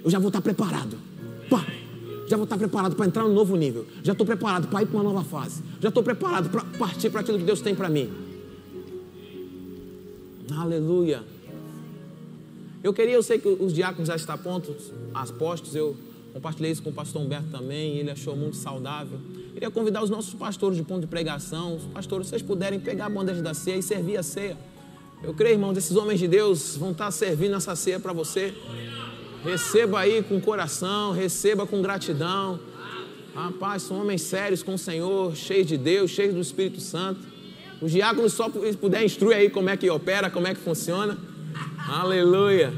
Eu 0.03 0.09
já 0.09 0.19
vou 0.19 0.27
estar 0.27 0.41
preparado. 0.41 0.97
Pá, 1.49 1.65
já 2.27 2.35
vou 2.35 2.43
estar 2.45 2.57
preparado 2.57 2.95
para 2.95 3.05
entrar 3.05 3.23
no 3.23 3.33
novo 3.33 3.55
nível. 3.55 3.85
Já 4.03 4.11
estou 4.11 4.25
preparado 4.25 4.67
para 4.67 4.81
ir 4.81 4.87
para 4.87 4.95
uma 4.99 5.03
nova 5.03 5.23
fase. 5.23 5.61
Já 5.79 5.89
estou 5.89 6.03
preparado 6.03 6.49
para 6.49 6.63
partir 6.77 7.09
para 7.09 7.21
aquilo 7.21 7.37
que 7.37 7.45
Deus 7.45 7.61
tem 7.61 7.75
para 7.75 7.89
mim. 7.89 8.11
Aleluia. 10.57 11.23
Eu 12.83 12.93
queria, 12.93 13.13
eu 13.13 13.23
sei 13.23 13.39
que 13.39 13.47
os 13.47 13.73
diáconos 13.73 14.07
já 14.09 14.15
estão 14.15 14.37
prontos, 14.37 14.91
as 15.13 15.31
postos, 15.31 15.73
eu 15.73 15.95
compartilhei 16.33 16.71
isso 16.71 16.83
com 16.83 16.89
o 16.89 16.93
pastor 16.93 17.21
Humberto 17.21 17.47
também, 17.49 17.97
ele 17.97 18.11
achou 18.11 18.35
muito 18.35 18.57
saudável. 18.57 19.19
Queria 19.53 19.71
convidar 19.71 20.03
os 20.03 20.09
nossos 20.09 20.33
pastores 20.33 20.77
de 20.77 20.83
ponto 20.83 21.01
de 21.01 21.07
pregação, 21.07 21.77
os 21.77 21.83
pastores, 21.85 22.27
se 22.27 22.31
vocês 22.31 22.41
puderem 22.41 22.79
pegar 22.79 23.05
a 23.05 23.09
bandeja 23.09 23.41
da 23.41 23.53
ceia 23.53 23.77
e 23.77 23.83
servir 23.83 24.17
a 24.17 24.23
ceia. 24.23 24.57
Eu 25.23 25.33
creio, 25.33 25.53
irmãos, 25.53 25.77
esses 25.77 25.95
homens 25.95 26.19
de 26.19 26.27
Deus 26.27 26.75
vão 26.75 26.91
estar 26.91 27.09
servindo 27.09 27.55
essa 27.55 27.73
ceia 27.77 27.97
para 27.97 28.11
você. 28.11 28.53
Receba 29.41 30.01
aí 30.01 30.21
com 30.21 30.39
coração, 30.41 31.13
receba 31.13 31.65
com 31.65 31.81
gratidão. 31.81 32.59
Rapaz, 33.33 33.83
são 33.83 34.01
homens 34.01 34.21
sérios 34.21 34.61
com 34.61 34.73
o 34.73 34.77
Senhor, 34.77 35.33
cheios 35.33 35.65
de 35.65 35.77
Deus, 35.77 36.11
cheios 36.11 36.33
do 36.33 36.41
Espírito 36.41 36.81
Santo. 36.81 37.21
Os 37.81 37.89
diáconos 37.91 38.33
só 38.33 38.49
puder 38.49 39.05
instruir 39.05 39.37
aí 39.37 39.49
como 39.49 39.69
é 39.69 39.77
que 39.77 39.89
opera, 39.89 40.29
como 40.29 40.45
é 40.45 40.53
que 40.53 40.59
funciona. 40.59 41.17
Aleluia. 41.87 42.73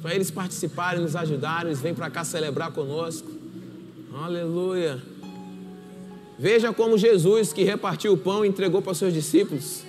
para 0.00 0.14
eles 0.14 0.30
participarem, 0.30 1.02
nos 1.02 1.14
ajudarem, 1.14 1.66
eles 1.66 1.80
vêm 1.80 1.94
para 1.94 2.08
cá 2.08 2.24
celebrar 2.24 2.72
conosco. 2.72 3.30
Aleluia. 4.14 4.98
Veja 6.38 6.72
como 6.72 6.96
Jesus, 6.96 7.52
que 7.52 7.64
repartiu 7.64 8.14
o 8.14 8.16
pão 8.16 8.44
entregou 8.44 8.80
para 8.80 8.92
os 8.92 8.98
seus 8.98 9.12
discípulos, 9.12 9.82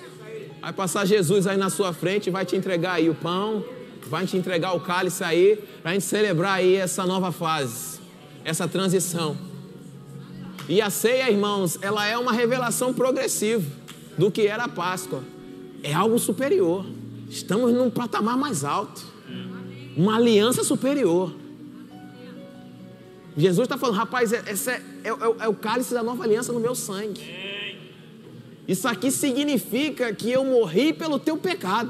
vai 0.62 0.74
passar 0.74 1.05
Jesus 1.05 1.47
aí 1.47 1.57
na 1.57 1.70
sua 1.70 1.93
frente 1.93 2.30
vai 2.30 2.45
te 2.45 2.55
entregar 2.55 2.93
aí 2.93 3.10
o 3.10 3.16
pão, 3.16 3.64
vai 4.07 4.26
te 4.26 4.38
entregar 4.38 4.74
o 4.74 4.80
cálice 4.80 5.24
aí, 5.24 5.57
para 5.82 5.91
a 5.91 5.93
gente 5.93 6.05
celebrar 6.05 6.53
aí 6.55 6.76
essa 6.76 7.05
nova 7.05 7.32
fase, 7.32 7.99
essa 8.43 8.68
transição. 8.68 9.38
E 10.68 10.82
a 10.82 10.89
ceia, 10.89 11.30
irmãos, 11.30 11.80
ela 11.82 12.05
é 12.05 12.18
uma 12.18 12.32
revelação 12.32 12.93
progressiva 12.93 13.66
do 14.18 14.30
que 14.30 14.45
era 14.45 14.66
a 14.66 14.70
Páscoa. 14.70 15.24
É 15.82 15.93
algo 15.93 16.20
superior. 16.20 16.86
Estamos 17.30 17.74
num 17.74 17.89
patamar 17.89 18.38
mais 18.38 18.64
alto. 18.64 19.03
Uma 19.95 20.18
aliança 20.18 20.64
superior. 20.64 21.34
Jesus 23.36 23.66
está 23.66 23.78
falando, 23.78 23.95
rapaz, 23.95 24.34
esse 24.34 24.70
é, 24.70 24.82
é, 25.03 25.10
é, 25.10 25.45
é, 25.45 25.47
o 25.47 25.53
cálice 25.53 25.93
da 25.93 26.03
nova 26.03 26.24
aliança 26.24 26.51
no 26.51 26.60
meu 26.60 26.76
sangue. 26.76 27.22
Isso 28.70 28.88
aqui 28.88 29.09
significa 29.09 30.13
que 30.13 30.30
eu 30.30 30.45
morri 30.45 30.93
pelo 30.93 31.17
teu 31.17 31.36
pecado. 31.36 31.89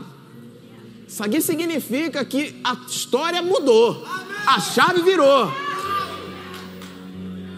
Isso 1.05 1.21
aqui 1.21 1.41
significa 1.41 2.23
que 2.23 2.55
a 2.63 2.73
história 2.87 3.41
mudou. 3.41 4.07
A 4.47 4.61
chave 4.61 5.01
virou. 5.01 5.51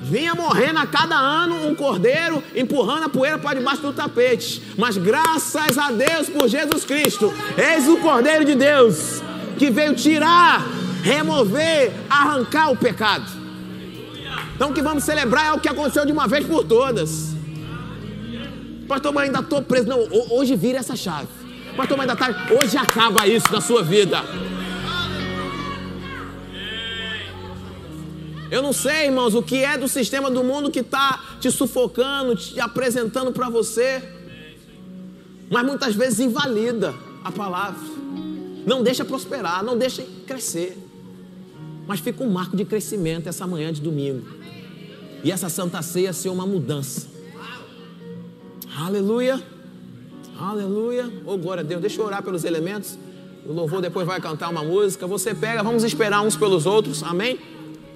Vinha 0.01 0.33
morrendo 0.33 0.79
a 0.79 0.87
cada 0.87 1.15
ano 1.15 1.67
um 1.67 1.75
cordeiro, 1.75 2.43
empurrando 2.55 3.03
a 3.03 3.09
poeira 3.09 3.37
para 3.37 3.59
debaixo 3.59 3.83
do 3.83 3.93
tapete. 3.93 4.59
Mas 4.75 4.97
graças 4.97 5.77
a 5.77 5.91
Deus 5.91 6.27
por 6.27 6.47
Jesus 6.47 6.83
Cristo, 6.83 7.31
eis 7.55 7.87
o 7.87 7.97
Cordeiro 7.97 8.43
de 8.43 8.55
Deus 8.55 9.21
que 9.55 9.69
veio 9.69 9.93
tirar, 9.93 10.65
remover, 11.03 11.93
arrancar 12.09 12.71
o 12.71 12.75
pecado. 12.75 13.29
Então 14.55 14.71
o 14.71 14.73
que 14.73 14.81
vamos 14.81 15.03
celebrar 15.03 15.45
é 15.45 15.51
o 15.51 15.59
que 15.59 15.69
aconteceu 15.69 16.07
de 16.07 16.11
uma 16.11 16.27
vez 16.27 16.43
por 16.43 16.63
todas. 16.63 17.30
Pastor, 18.91 19.13
mas 19.13 19.27
ainda 19.27 19.39
estou 19.39 19.61
preso. 19.61 19.87
Não, 19.87 20.05
hoje 20.31 20.53
vira 20.53 20.79
essa 20.79 20.97
chave. 20.97 21.29
Pastor, 21.77 21.97
mas 21.97 22.09
ainda 22.09 22.13
tá. 22.13 22.53
Hoje 22.61 22.75
acaba 22.75 23.25
isso 23.25 23.49
na 23.49 23.61
sua 23.61 23.81
vida. 23.81 24.21
Eu 28.51 28.61
não 28.61 28.73
sei, 28.73 29.05
irmãos, 29.05 29.33
o 29.33 29.41
que 29.41 29.63
é 29.63 29.77
do 29.77 29.87
sistema 29.87 30.29
do 30.29 30.43
mundo 30.43 30.69
que 30.69 30.79
está 30.79 31.37
te 31.39 31.49
sufocando, 31.49 32.35
te 32.35 32.59
apresentando 32.59 33.31
para 33.31 33.47
você. 33.47 34.03
Mas 35.49 35.65
muitas 35.65 35.95
vezes 35.95 36.19
invalida 36.19 36.93
a 37.23 37.31
palavra. 37.31 37.79
Não 38.67 38.83
deixa 38.83 39.05
prosperar, 39.05 39.63
não 39.63 39.77
deixa 39.77 40.05
crescer. 40.27 40.77
Mas 41.87 42.01
fica 42.01 42.21
um 42.25 42.29
marco 42.29 42.57
de 42.57 42.65
crescimento 42.65 43.29
essa 43.29 43.47
manhã 43.47 43.71
de 43.71 43.79
domingo 43.79 44.27
e 45.23 45.31
essa 45.31 45.47
santa 45.47 45.81
ceia 45.81 46.11
ser 46.11 46.27
uma 46.27 46.45
mudança. 46.45 47.10
Aleluia, 48.77 49.41
aleluia. 50.39 51.11
Oh, 51.25 51.37
glória 51.37 51.61
a 51.61 51.63
Deus. 51.63 51.81
Deixa 51.81 52.01
eu 52.01 52.05
orar 52.05 52.23
pelos 52.23 52.45
elementos. 52.45 52.97
O 53.45 53.51
louvor 53.51 53.81
depois 53.81 54.07
vai 54.07 54.21
cantar 54.21 54.49
uma 54.49 54.63
música. 54.63 55.05
Você 55.05 55.35
pega, 55.35 55.61
vamos 55.61 55.83
esperar 55.83 56.21
uns 56.21 56.37
pelos 56.37 56.65
outros, 56.65 57.03
amém? 57.03 57.37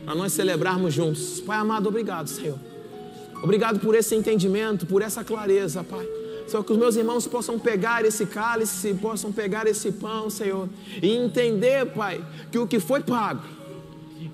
Para 0.04 0.16
nós 0.16 0.34
celebrarmos 0.34 0.94
juntos. 0.94 1.40
Pai 1.40 1.58
amado, 1.58 1.88
obrigado, 1.88 2.28
Senhor. 2.28 2.60
Obrigado 3.42 3.80
por 3.80 3.96
esse 3.96 4.16
entendimento, 4.16 4.86
por 4.86 5.02
essa 5.02 5.24
clareza, 5.24 5.84
Pai. 5.84 6.06
Só 6.48 6.62
que 6.62 6.74
os 6.74 6.78
meus 6.78 6.96
irmãos 6.96 7.26
possam 7.26 7.58
pegar 7.58 8.04
esse 8.04 8.26
cálice, 8.26 8.94
possam 8.96 9.32
pegar 9.32 9.66
esse 9.68 9.94
pão, 9.94 10.30
Senhor, 10.30 10.68
e 11.02 11.16
entender, 11.16 11.86
Pai, 11.88 12.24
que 12.52 12.60
o 12.60 12.68
que 12.68 12.80
foi 12.80 13.02
pago, 13.02 13.42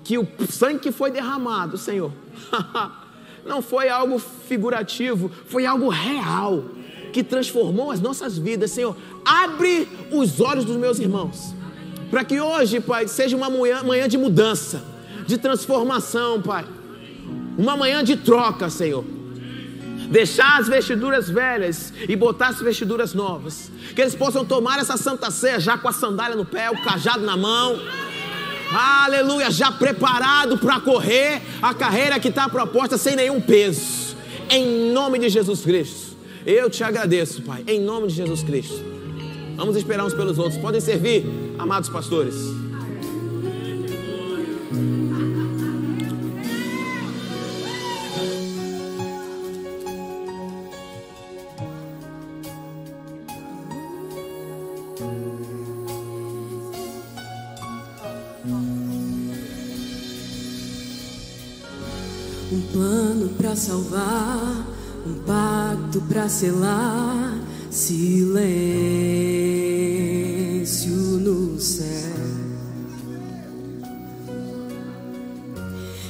que 0.02 0.18
o 0.18 0.26
sangue 0.50 0.80
que 0.80 0.92
foi 0.92 1.10
derramado, 1.10 1.78
Senhor, 1.78 2.12
não 3.44 3.60
foi 3.60 3.88
algo 3.88 4.18
figurativo, 4.18 5.30
foi 5.46 5.66
algo 5.66 5.88
real 5.88 6.64
que 7.12 7.22
transformou 7.22 7.90
as 7.90 8.00
nossas 8.00 8.38
vidas. 8.38 8.70
Senhor, 8.70 8.96
abre 9.24 9.88
os 10.10 10.40
olhos 10.40 10.64
dos 10.64 10.76
meus 10.76 10.98
irmãos, 10.98 11.54
para 12.10 12.24
que 12.24 12.40
hoje, 12.40 12.80
Pai, 12.80 13.06
seja 13.08 13.36
uma 13.36 13.50
manhã, 13.50 13.82
manhã 13.82 14.08
de 14.08 14.16
mudança, 14.16 14.82
de 15.26 15.36
transformação, 15.38 16.40
Pai, 16.40 16.64
uma 17.56 17.76
manhã 17.76 18.02
de 18.02 18.16
troca, 18.16 18.70
Senhor. 18.70 19.04
Deixar 20.10 20.58
as 20.58 20.68
vestiduras 20.68 21.30
velhas 21.30 21.92
e 22.06 22.14
botar 22.14 22.48
as 22.48 22.60
vestiduras 22.60 23.14
novas. 23.14 23.70
Que 23.94 24.02
eles 24.02 24.14
possam 24.14 24.44
tomar 24.44 24.78
essa 24.78 24.96
santa 24.98 25.30
ceia 25.30 25.58
já 25.58 25.78
com 25.78 25.88
a 25.88 25.92
sandália 25.92 26.36
no 26.36 26.44
pé, 26.44 26.70
o 26.70 26.82
cajado 26.82 27.24
na 27.24 27.34
mão 27.34 27.80
aleluia, 28.74 29.50
já 29.50 29.70
preparado 29.70 30.58
para 30.58 30.80
correr 30.80 31.42
a 31.60 31.74
carreira 31.74 32.18
que 32.18 32.28
está 32.28 32.48
proposta 32.48 32.96
sem 32.96 33.16
nenhum 33.16 33.40
peso, 33.40 34.16
em 34.50 34.92
nome 34.92 35.18
de 35.18 35.28
Jesus 35.28 35.60
Cristo. 35.62 36.16
Eu 36.44 36.68
te 36.68 36.82
agradeço, 36.82 37.42
Pai, 37.42 37.62
em 37.66 37.80
nome 37.80 38.08
de 38.08 38.14
Jesus 38.14 38.42
Cristo. 38.42 38.82
Vamos 39.56 39.76
esperar 39.76 40.04
uns 40.04 40.14
pelos 40.14 40.38
outros. 40.38 40.60
Podem 40.60 40.80
servir, 40.80 41.24
amados 41.58 41.88
pastores. 41.88 42.61
Para 63.52 63.56
salvar, 63.56 64.66
um 65.06 65.12
pacto 65.26 66.00
para 66.08 66.26
selar, 66.26 67.38
silêncio 67.70 68.40
no 71.20 71.60
céu. 71.60 71.84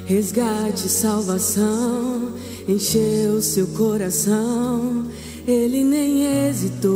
Resgate, 0.06 0.88
salvação, 0.88 2.32
encheu 2.68 3.42
seu 3.42 3.66
coração, 3.68 5.06
ele 5.44 5.82
nem 5.82 6.46
hesitou. 6.46 6.92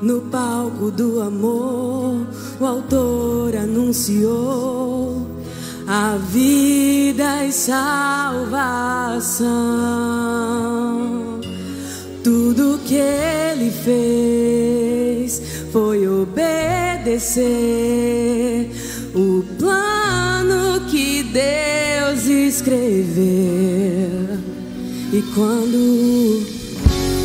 No 0.00 0.22
palco 0.30 0.90
do 0.90 1.20
amor, 1.20 2.26
o 2.58 2.64
autor 2.64 3.54
anunciou 3.54 5.31
a 5.86 6.16
vida 6.16 7.44
e 7.46 7.52
salvação. 7.52 7.82
Tudo 12.22 12.78
que 12.86 12.94
ele 12.94 13.70
fez 13.70 15.42
foi 15.72 16.06
obedecer 16.06 17.42
o 19.14 19.44
plano 19.58 20.80
que 20.88 21.22
Deus 21.24 22.26
escreveu. 22.26 23.22
E 25.12 25.22
quando 25.34 26.42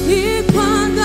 e 0.09 0.43
quando 0.51 0.96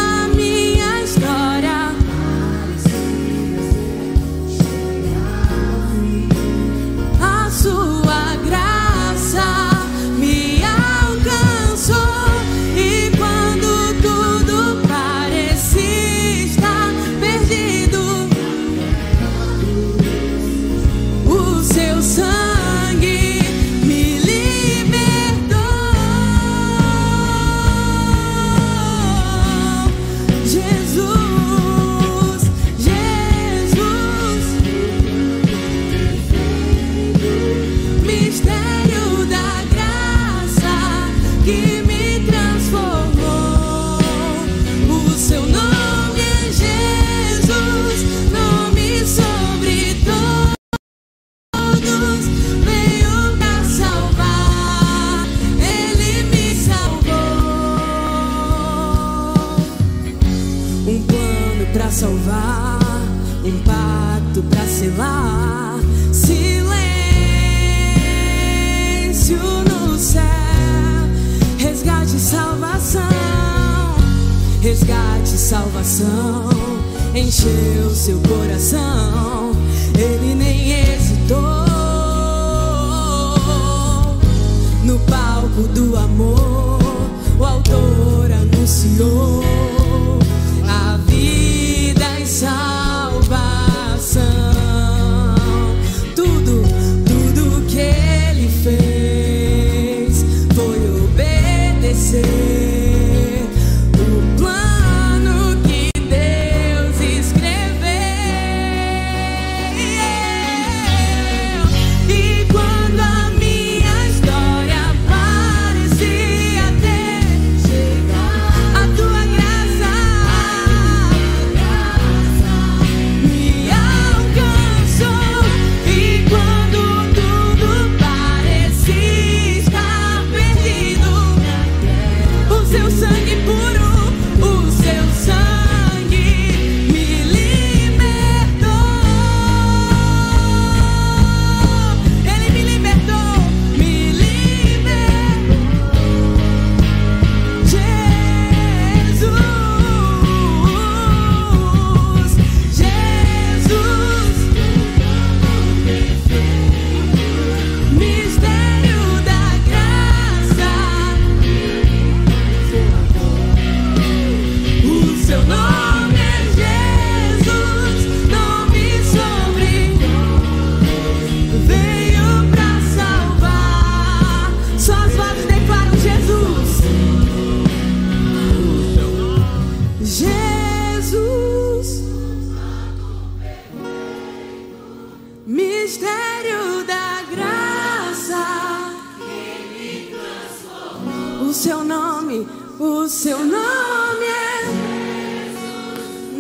seu 193.23 193.39
nome 193.39 194.27
é 194.27 194.67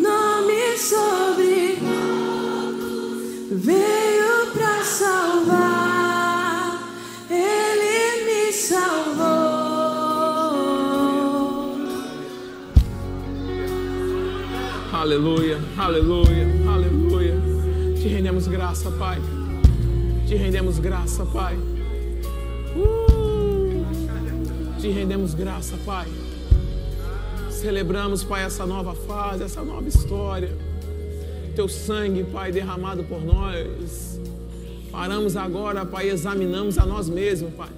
nome 0.00 0.76
sobre 0.76 1.78
veio 3.52 4.50
pra 4.52 4.82
salvar. 4.82 6.82
Ele 7.30 8.24
me 8.26 8.52
salvou. 8.52 9.22
Aleluia, 14.92 15.60
aleluia, 15.78 16.48
aleluia. 16.68 17.40
Te 17.94 18.08
rendemos 18.08 18.48
graça, 18.48 18.90
Pai. 18.90 19.22
Te 20.26 20.34
rendemos 20.34 20.80
graça, 20.80 21.24
Pai. 21.26 21.56
Uh! 22.74 23.86
Te 24.80 24.90
rendemos 24.90 25.32
graça, 25.32 25.76
Pai. 25.86 26.08
Celebramos, 27.62 28.24
Pai, 28.24 28.42
essa 28.42 28.66
nova 28.66 28.92
fase, 28.92 29.44
essa 29.44 29.62
nova 29.62 29.86
história. 29.86 30.50
Teu 31.54 31.68
sangue, 31.68 32.24
Pai, 32.24 32.50
derramado 32.50 33.04
por 33.04 33.24
nós. 33.24 34.18
Paramos 34.90 35.36
agora, 35.36 35.86
Pai, 35.86 36.10
examinamos 36.10 36.76
a 36.76 36.84
nós 36.84 37.08
mesmos, 37.08 37.54
Pai. 37.54 37.68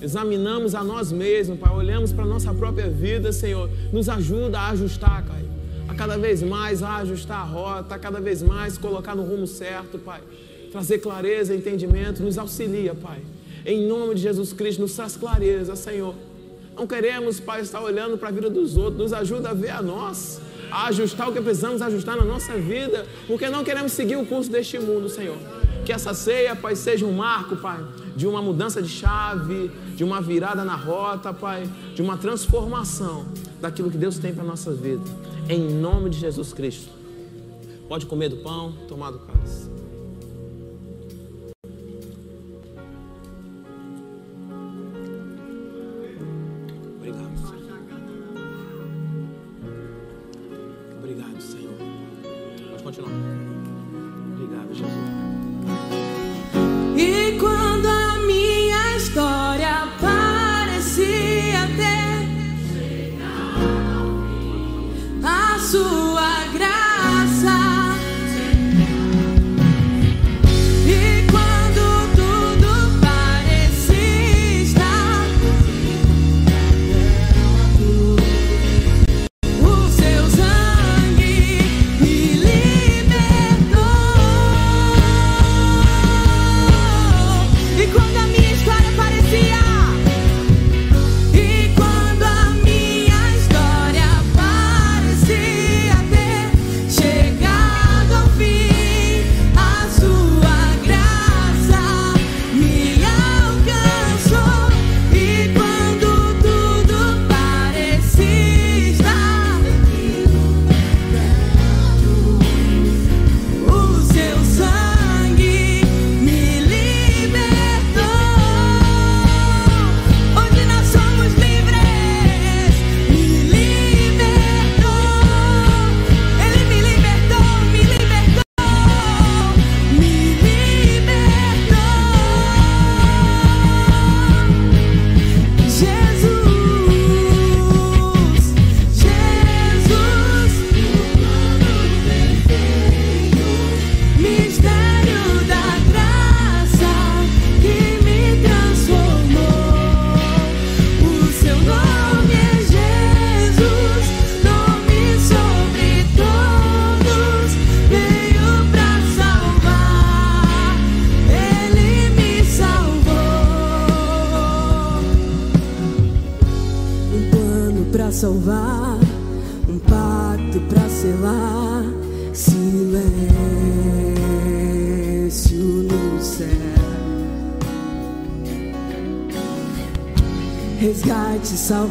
Examinamos 0.00 0.74
a 0.74 0.82
nós 0.82 1.12
mesmos, 1.12 1.58
Pai. 1.58 1.70
Olhamos 1.70 2.14
para 2.14 2.24
a 2.24 2.26
nossa 2.26 2.54
própria 2.54 2.88
vida, 2.88 3.30
Senhor. 3.30 3.68
Nos 3.92 4.08
ajuda 4.08 4.58
a 4.58 4.70
ajustar, 4.70 5.22
Pai. 5.26 5.44
A 5.86 5.94
cada 5.94 6.16
vez 6.16 6.42
mais 6.42 6.82
a 6.82 6.96
ajustar 6.96 7.40
a 7.40 7.44
rota, 7.44 7.96
a 7.96 7.98
cada 7.98 8.22
vez 8.22 8.42
mais 8.42 8.78
colocar 8.78 9.14
no 9.14 9.22
rumo 9.22 9.46
certo, 9.46 9.98
Pai. 9.98 10.22
Trazer 10.72 11.00
clareza, 11.00 11.54
entendimento, 11.54 12.22
nos 12.22 12.38
auxilia, 12.38 12.94
Pai. 12.94 13.20
Em 13.66 13.86
nome 13.86 14.14
de 14.14 14.22
Jesus 14.22 14.54
Cristo, 14.54 14.80
nos 14.80 14.94
traz 14.94 15.14
clareza, 15.14 15.76
Senhor. 15.76 16.14
Não 16.76 16.86
queremos, 16.86 17.38
Pai, 17.38 17.60
estar 17.60 17.80
olhando 17.80 18.18
para 18.18 18.28
a 18.28 18.32
vida 18.32 18.50
dos 18.50 18.76
outros. 18.76 18.98
Nos 18.98 19.12
ajuda 19.12 19.50
a 19.50 19.54
ver 19.54 19.70
a 19.70 19.80
nós, 19.80 20.40
a 20.70 20.86
ajustar 20.88 21.28
o 21.28 21.32
que 21.32 21.40
precisamos 21.40 21.80
ajustar 21.80 22.16
na 22.16 22.24
nossa 22.24 22.54
vida, 22.54 23.06
porque 23.26 23.48
não 23.48 23.62
queremos 23.62 23.92
seguir 23.92 24.16
o 24.16 24.26
curso 24.26 24.50
deste 24.50 24.78
mundo, 24.78 25.08
Senhor. 25.08 25.36
Que 25.84 25.92
essa 25.92 26.12
ceia, 26.14 26.56
Pai, 26.56 26.74
seja 26.74 27.06
um 27.06 27.12
marco, 27.12 27.56
Pai, 27.56 27.84
de 28.16 28.26
uma 28.26 28.42
mudança 28.42 28.82
de 28.82 28.88
chave, 28.88 29.70
de 29.94 30.02
uma 30.02 30.20
virada 30.20 30.64
na 30.64 30.74
rota, 30.74 31.32
Pai, 31.32 31.68
de 31.94 32.02
uma 32.02 32.16
transformação 32.16 33.26
daquilo 33.60 33.90
que 33.90 33.98
Deus 33.98 34.18
tem 34.18 34.34
para 34.34 34.42
a 34.42 34.46
nossa 34.46 34.72
vida. 34.72 35.04
Em 35.48 35.60
nome 35.60 36.10
de 36.10 36.18
Jesus 36.18 36.52
Cristo. 36.52 36.90
Pode 37.88 38.06
comer 38.06 38.30
do 38.30 38.38
pão, 38.38 38.72
tomar 38.88 39.10
do 39.10 39.18
cálice. 39.20 39.73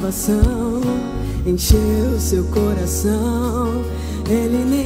Salvação, 0.03 0.81
encheu 1.45 2.19
seu 2.19 2.43
coração, 2.45 3.85
ele 4.29 4.65
nem 4.65 4.82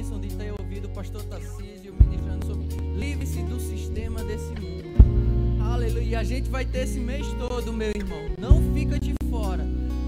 bênção 0.00 0.18
de 0.18 0.34
ter 0.34 0.50
ouvido 0.58 0.86
o 0.86 0.88
pastor 0.92 1.22
Tarcísio 1.24 1.94
ministrando 2.00 2.46
sobre 2.46 2.66
livre-se 2.96 3.42
do 3.42 3.60
sistema 3.60 4.24
desse 4.24 4.48
mundo. 4.58 5.62
Aleluia. 5.62 6.02
E 6.02 6.14
a 6.14 6.24
gente 6.24 6.48
vai 6.48 6.64
ter 6.64 6.84
esse 6.84 6.98
mês 6.98 7.26
todo, 7.34 7.70
meu 7.70 7.90
irmão. 7.90 8.30
Não 8.38 8.62
fica 8.72 8.98
de 8.98 9.12
fora. 9.28 9.62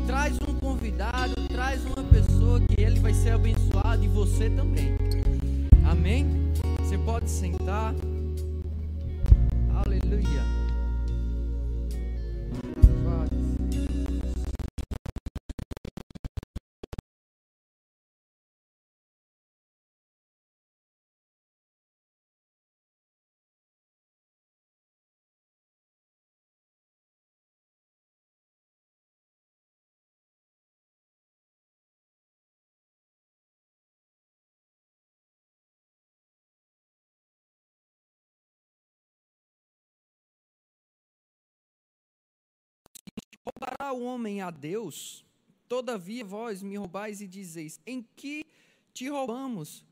Traz 0.07 0.39
um 0.49 0.55
convidado, 0.55 1.35
traz 1.49 1.85
uma 1.85 2.03
pessoa 2.05 2.59
que 2.61 2.81
ele 2.81 3.01
vai 3.01 3.13
ser 3.13 3.33
abençoado 3.33 4.03
e 4.03 4.09
você 4.09 4.49
também. 4.49 4.97
Amém? 5.85 6.27
Você 6.79 6.97
pode 6.97 7.29
sentar. 7.29 7.95
Aleluia. 9.75 10.62
Roubará 43.45 43.93
o 43.93 44.03
homem 44.03 44.41
a 44.41 44.51
Deus? 44.51 45.25
Todavia 45.69 46.25
vós 46.25 46.63
me 46.63 46.77
roubais 46.77 47.21
e 47.21 47.27
dizeis: 47.27 47.81
Em 47.87 48.03
que 48.17 48.45
te 48.93 49.09
roubamos? 49.09 49.85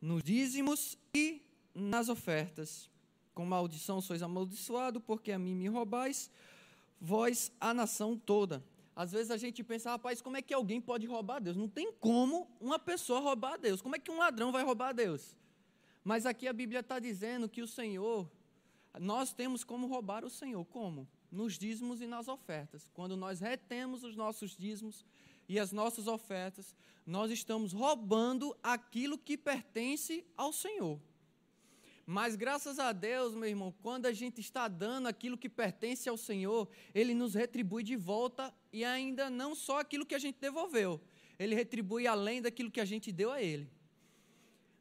Nos 0.00 0.22
dízimos 0.22 0.98
e 1.14 1.42
nas 1.74 2.08
ofertas. 2.08 2.90
Com 3.34 3.44
maldição 3.44 4.00
sois 4.00 4.22
amaldiçoado, 4.22 5.00
porque 5.00 5.30
a 5.30 5.38
mim 5.38 5.54
me 5.54 5.68
roubais, 5.68 6.30
vós 7.00 7.52
a 7.60 7.72
nação 7.72 8.16
toda. 8.16 8.64
Às 8.94 9.12
vezes 9.12 9.30
a 9.30 9.36
gente 9.36 9.62
pensa, 9.62 9.90
rapaz, 9.90 10.20
como 10.20 10.36
é 10.36 10.42
que 10.42 10.52
alguém 10.52 10.80
pode 10.80 11.06
roubar 11.06 11.36
a 11.36 11.38
Deus? 11.38 11.56
Não 11.56 11.68
tem 11.68 11.92
como 11.92 12.50
uma 12.60 12.78
pessoa 12.78 13.20
roubar 13.20 13.54
a 13.54 13.56
Deus. 13.56 13.80
Como 13.80 13.96
é 13.96 13.98
que 13.98 14.10
um 14.10 14.18
ladrão 14.18 14.52
vai 14.52 14.62
roubar 14.62 14.88
a 14.88 14.92
Deus? 14.92 15.36
Mas 16.04 16.26
aqui 16.26 16.48
a 16.48 16.52
Bíblia 16.52 16.80
está 16.80 16.98
dizendo 16.98 17.48
que 17.48 17.62
o 17.62 17.68
Senhor, 17.68 18.30
nós 18.98 19.32
temos 19.32 19.64
como 19.64 19.86
roubar 19.86 20.24
o 20.24 20.30
Senhor. 20.30 20.64
Como? 20.66 21.08
Nos 21.30 21.58
dízimos 21.58 22.00
e 22.00 22.06
nas 22.06 22.28
ofertas. 22.28 22.90
Quando 22.92 23.16
nós 23.16 23.40
retemos 23.40 24.02
os 24.02 24.16
nossos 24.16 24.56
dízimos 24.56 25.04
e 25.48 25.58
as 25.58 25.72
nossas 25.72 26.06
ofertas, 26.06 26.74
nós 27.06 27.30
estamos 27.30 27.72
roubando 27.72 28.56
aquilo 28.62 29.18
que 29.18 29.36
pertence 29.36 30.24
ao 30.36 30.52
Senhor. 30.52 31.00
Mas 32.06 32.34
graças 32.34 32.80
a 32.80 32.92
Deus, 32.92 33.34
meu 33.34 33.48
irmão, 33.48 33.72
quando 33.82 34.06
a 34.06 34.12
gente 34.12 34.40
está 34.40 34.66
dando 34.66 35.06
aquilo 35.06 35.38
que 35.38 35.48
pertence 35.48 36.08
ao 36.08 36.16
Senhor, 36.16 36.68
Ele 36.92 37.14
nos 37.14 37.34
retribui 37.34 37.84
de 37.84 37.94
volta 37.94 38.52
e 38.72 38.84
ainda 38.84 39.30
não 39.30 39.54
só 39.54 39.78
aquilo 39.78 40.04
que 40.04 40.14
a 40.16 40.18
gente 40.18 40.40
devolveu, 40.40 41.00
Ele 41.38 41.54
retribui 41.54 42.08
além 42.08 42.42
daquilo 42.42 42.70
que 42.70 42.80
a 42.80 42.84
gente 42.84 43.12
deu 43.12 43.30
a 43.30 43.40
Ele. 43.40 43.70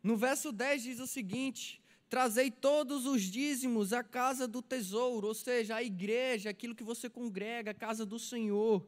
No 0.01 0.17
verso 0.17 0.51
10 0.51 0.81
diz 0.81 0.99
o 0.99 1.05
seguinte: 1.05 1.78
Trazei 2.09 2.49
todos 2.49 3.05
os 3.05 3.21
dízimos 3.21 3.93
à 3.93 4.03
casa 4.03 4.47
do 4.47 4.63
tesouro, 4.63 5.27
ou 5.27 5.33
seja, 5.35 5.75
a 5.75 5.83
igreja, 5.83 6.49
aquilo 6.49 6.73
que 6.73 6.83
você 6.83 7.07
congrega, 7.07 7.69
a 7.69 7.73
casa 7.73 8.03
do 8.03 8.17
Senhor, 8.17 8.83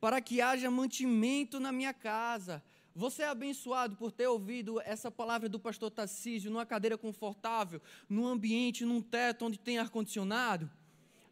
para 0.00 0.20
que 0.20 0.40
haja 0.40 0.70
mantimento 0.70 1.58
na 1.58 1.72
minha 1.72 1.92
casa. 1.92 2.62
Você 2.94 3.22
é 3.22 3.28
abençoado 3.28 3.96
por 3.96 4.12
ter 4.12 4.28
ouvido 4.28 4.80
essa 4.82 5.10
palavra 5.10 5.48
do 5.48 5.58
pastor 5.58 5.90
Tarcísio 5.90 6.50
numa 6.50 6.64
cadeira 6.64 6.96
confortável, 6.96 7.82
num 8.08 8.26
ambiente, 8.26 8.84
num 8.84 9.02
teto 9.02 9.46
onde 9.46 9.58
tem 9.58 9.78
ar-condicionado? 9.78 10.70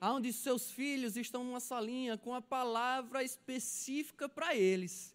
Onde 0.01 0.33
seus 0.33 0.71
filhos 0.71 1.17
estão 1.17 1.45
numa 1.45 1.61
salinha 1.61 2.19
com 2.19 2.35
a 2.35 2.43
palavra 2.43 3.23
específica 3.23 4.29
para 4.29 4.57
eles. 4.57 5.15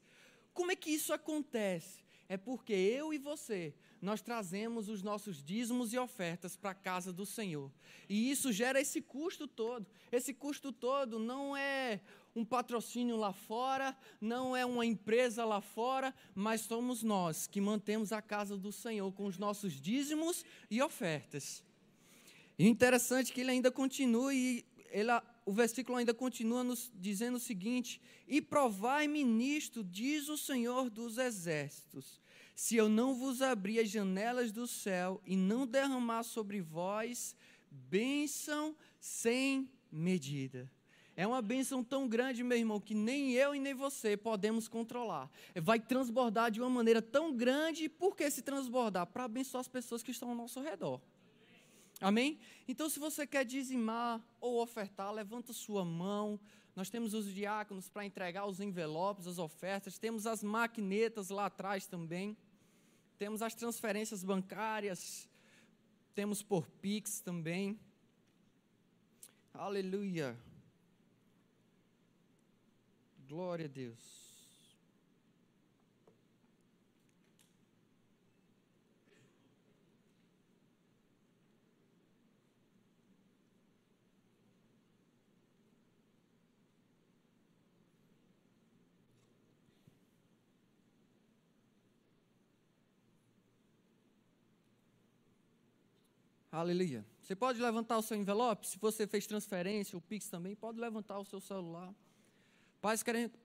Como 0.54 0.72
é 0.72 0.76
que 0.76 0.90
isso 0.90 1.12
acontece? 1.14 2.02
É 2.30 2.38
porque 2.38 2.74
eu 2.74 3.14
e 3.14 3.18
você, 3.18 3.74
nós 4.04 4.22
trazemos 4.22 4.90
os 4.90 5.02
nossos 5.02 5.42
dízimos 5.42 5.94
e 5.94 5.98
ofertas 5.98 6.58
para 6.58 6.72
a 6.72 6.76
casa 6.76 7.14
do 7.14 7.26
Senhor. 7.26 7.72
E 8.10 8.30
isso 8.30 8.52
gera 8.52 8.82
esse 8.82 9.02
custo 9.02 9.48
todo. 9.48 9.88
Esse 10.12 10.34
custo 10.34 10.74
todo 10.74 11.18
não 11.18 11.56
é 11.56 12.02
um 12.36 12.44
patrocínio 12.44 13.16
lá 13.16 13.32
fora, 13.32 13.96
não 14.20 14.56
é 14.56 14.66
uma 14.66 14.86
empresa 14.86 15.46
lá 15.46 15.62
fora, 15.62 16.14
mas 16.36 16.62
somos 16.62 17.02
nós 17.02 17.48
que 17.48 17.62
mantemos 17.62 18.12
a 18.12 18.22
casa 18.22 18.58
do 18.58 18.74
Senhor 18.74 19.10
com 19.14 19.26
os 19.26 19.38
nossos 19.38 19.80
dízimos 19.80 20.44
e 20.70 20.82
ofertas. 20.82 21.64
E 22.60 22.68
interessante 22.68 23.32
que 23.32 23.40
ele 23.40 23.52
ainda 23.52 23.72
continua 23.72 24.34
e 24.34 24.66
ele, 24.92 25.12
o 25.46 25.54
versículo 25.54 25.98
ainda 25.98 26.14
continua 26.14 26.64
nos 26.64 26.92
dizendo 26.94 27.38
o 27.38 27.40
seguinte: 27.40 28.02
E 28.28 28.42
provai-me 28.42 29.24
nisto, 29.24 29.82
diz 29.82 30.28
o 30.28 30.38
Senhor 30.38 30.90
dos 30.90 31.18
exércitos, 31.18 32.22
se 32.56 32.76
eu 32.76 32.88
não 32.88 33.16
vos 33.16 33.42
abrir 33.42 33.80
as 33.80 33.90
janelas 33.90 34.52
do 34.52 34.68
céu 34.68 35.22
e 35.26 35.36
não 35.36 35.66
derramar 35.66 36.24
sobre 36.24 36.62
vós 36.62 37.36
bênção 37.70 38.76
sem 39.00 39.70
medida. 39.92 40.70
É 41.16 41.28
uma 41.28 41.42
bênção 41.42 41.84
tão 41.84 42.08
grande, 42.08 42.44
meu 42.44 42.58
irmão, 42.58 42.80
que 42.80 42.96
nem 42.96 43.34
eu 43.34 43.54
e 43.54 43.60
nem 43.60 43.74
você 43.74 44.18
podemos 44.18 44.68
controlar. 44.68 45.30
Vai 45.62 45.80
transbordar 45.80 46.50
de 46.50 46.60
uma 46.60 46.70
maneira 46.70 47.02
tão 47.04 47.36
grande. 47.36 47.88
Por 47.88 48.16
que 48.16 48.30
se 48.32 48.42
transbordar? 48.42 49.06
Para 49.06 49.26
abençoar 49.26 49.62
as 49.62 49.68
pessoas 49.68 50.02
que 50.02 50.10
estão 50.10 50.30
ao 50.30 50.36
nosso 50.36 50.60
redor. 50.60 51.00
Amém? 52.02 52.40
Então, 52.68 52.90
se 52.90 53.00
você 53.00 53.28
quer 53.28 53.46
dizimar 53.46 54.22
ou 54.42 54.60
ofertar, 54.60 55.14
levanta 55.14 55.54
sua 55.54 55.86
mão. 55.86 56.40
Nós 56.76 56.90
temos 56.90 57.14
os 57.14 57.32
diáconos 57.32 57.88
para 57.88 58.04
entregar 58.04 58.48
os 58.48 58.60
envelopes, 58.60 59.28
as 59.28 59.38
ofertas. 59.38 60.00
Temos 60.00 60.26
as 60.26 60.42
maquinetas 60.42 61.30
lá 61.30 61.46
atrás 61.46 61.86
também. 61.86 62.36
Temos 63.24 63.42
as 63.42 63.56
transferências 63.56 64.22
bancárias. 64.22 65.30
Temos 66.14 66.44
por 66.44 66.68
Pix 66.82 67.22
também. 67.22 67.80
Aleluia. 69.54 70.38
Glória 73.26 73.64
a 73.64 73.70
Deus. 73.70 74.23
Aleluia. 96.54 97.04
Você 97.20 97.36
pode 97.36 97.60
levantar 97.60 97.98
o 97.98 98.02
seu 98.04 98.16
envelope? 98.16 98.68
Se 98.68 98.78
você 98.78 99.08
fez 99.08 99.26
transferência, 99.26 99.98
o 99.98 100.02
Pix 100.02 100.30
também, 100.30 100.56
pode 100.56 100.80
levantar 100.80 101.18
o 101.18 101.26
seu 101.26 101.40
celular. 101.40 101.92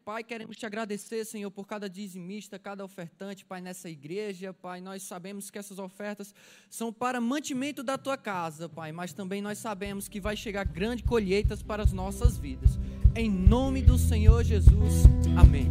Pai, 0.04 0.22
queremos 0.22 0.58
te 0.58 0.66
agradecer, 0.66 1.24
Senhor, 1.24 1.50
por 1.50 1.66
cada 1.66 1.88
dizimista, 1.88 2.58
cada 2.58 2.84
ofertante, 2.84 3.46
Pai, 3.46 3.62
nessa 3.62 3.88
igreja. 3.88 4.52
Pai, 4.52 4.82
nós 4.82 5.04
sabemos 5.04 5.50
que 5.50 5.58
essas 5.58 5.78
ofertas 5.78 6.34
são 6.68 6.92
para 6.92 7.18
mantimento 7.18 7.82
da 7.82 7.96
tua 7.96 8.18
casa, 8.18 8.68
Pai, 8.68 8.92
mas 8.92 9.14
também 9.14 9.40
nós 9.40 9.56
sabemos 9.56 10.06
que 10.06 10.20
vai 10.20 10.36
chegar 10.36 10.66
grandes 10.66 11.06
colheitas 11.06 11.62
para 11.62 11.82
as 11.82 11.94
nossas 11.94 12.36
vidas. 12.36 12.78
Em 13.16 13.30
nome 13.30 13.80
do 13.80 13.96
Senhor 13.96 14.44
Jesus. 14.44 15.04
Amém. 15.34 15.70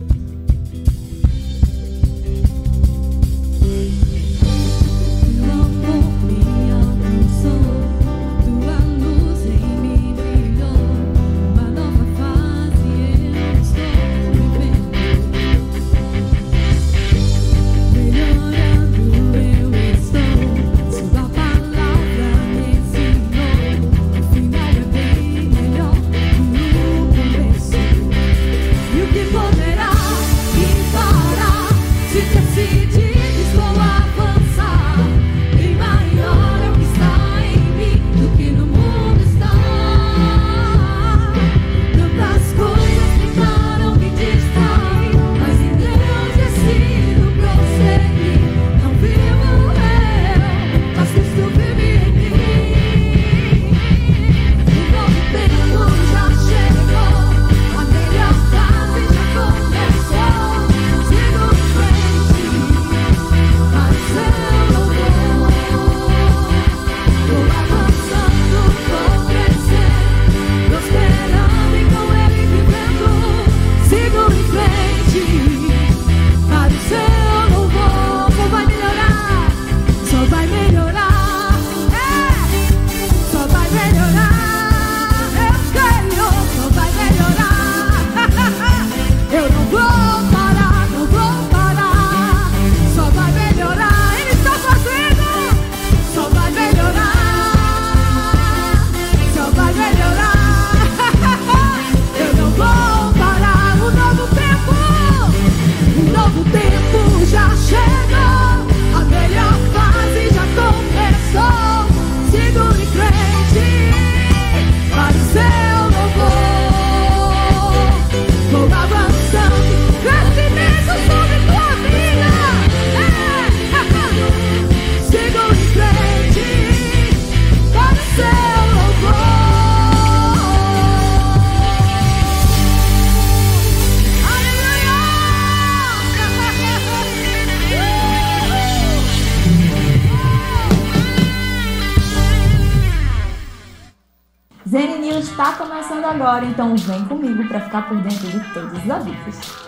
Então 146.46 146.76
vem 146.76 147.04
comigo 147.06 147.48
para 147.48 147.62
ficar 147.62 147.88
por 147.88 147.98
dentro 147.98 148.28
de 148.28 148.40
todos 148.54 148.84
os 148.84 148.90
avisos. 148.90 149.68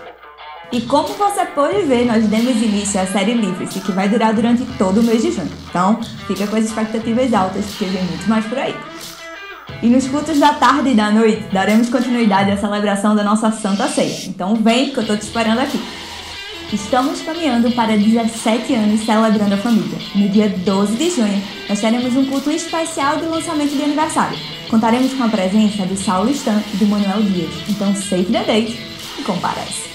E 0.71 0.81
como 0.81 1.07
você 1.07 1.45
pode 1.45 1.81
ver, 1.81 2.05
nós 2.05 2.25
demos 2.27 2.61
início 2.61 3.01
à 3.01 3.05
série 3.07 3.33
Livre-se, 3.33 3.79
que 3.79 3.91
vai 3.91 4.07
durar 4.07 4.33
durante 4.33 4.63
todo 4.77 4.99
o 4.99 5.03
mês 5.03 5.23
de 5.23 5.31
junho. 5.31 5.51
Então, 5.67 5.99
fica 6.27 6.45
com 6.45 6.55
as 6.55 6.65
expectativas 6.65 7.33
altas, 7.33 7.65
porque 7.65 7.85
vem 7.85 8.03
muito 8.03 8.29
mais 8.29 8.45
por 8.45 8.57
aí. 8.57 8.75
E 9.81 9.87
nos 9.87 10.07
cultos 10.07 10.37
da 10.37 10.53
tarde 10.53 10.89
e 10.89 10.93
da 10.93 11.09
noite, 11.09 11.43
daremos 11.51 11.89
continuidade 11.89 12.51
à 12.51 12.57
celebração 12.57 13.15
da 13.15 13.23
nossa 13.23 13.49
Santa 13.51 13.87
Ceia. 13.87 14.27
Então 14.27 14.55
vem 14.55 14.91
que 14.91 14.99
eu 14.99 15.07
tô 15.07 15.15
te 15.15 15.23
esperando 15.23 15.59
aqui. 15.59 15.79
Estamos 16.71 17.23
caminhando 17.23 17.71
para 17.71 17.97
17 17.97 18.75
anos 18.75 19.01
celebrando 19.01 19.55
a 19.55 19.57
família. 19.57 19.97
No 20.13 20.29
dia 20.29 20.49
12 20.49 20.97
de 20.97 21.09
junho, 21.09 21.41
nós 21.67 21.81
teremos 21.81 22.15
um 22.15 22.25
culto 22.25 22.51
especial 22.51 23.17
de 23.17 23.25
lançamento 23.25 23.75
de 23.75 23.81
aniversário. 23.81 24.37
Contaremos 24.69 25.11
com 25.15 25.23
a 25.23 25.29
presença 25.29 25.83
do 25.87 25.97
Saulo 25.97 26.29
Stan 26.29 26.61
e 26.71 26.77
do 26.77 26.85
Manuel 26.85 27.23
Dias. 27.23 27.51
Então, 27.67 27.95
save 27.95 28.31
the 28.31 28.43
date 28.43 28.79
e 29.17 29.23
comparece. 29.23 29.89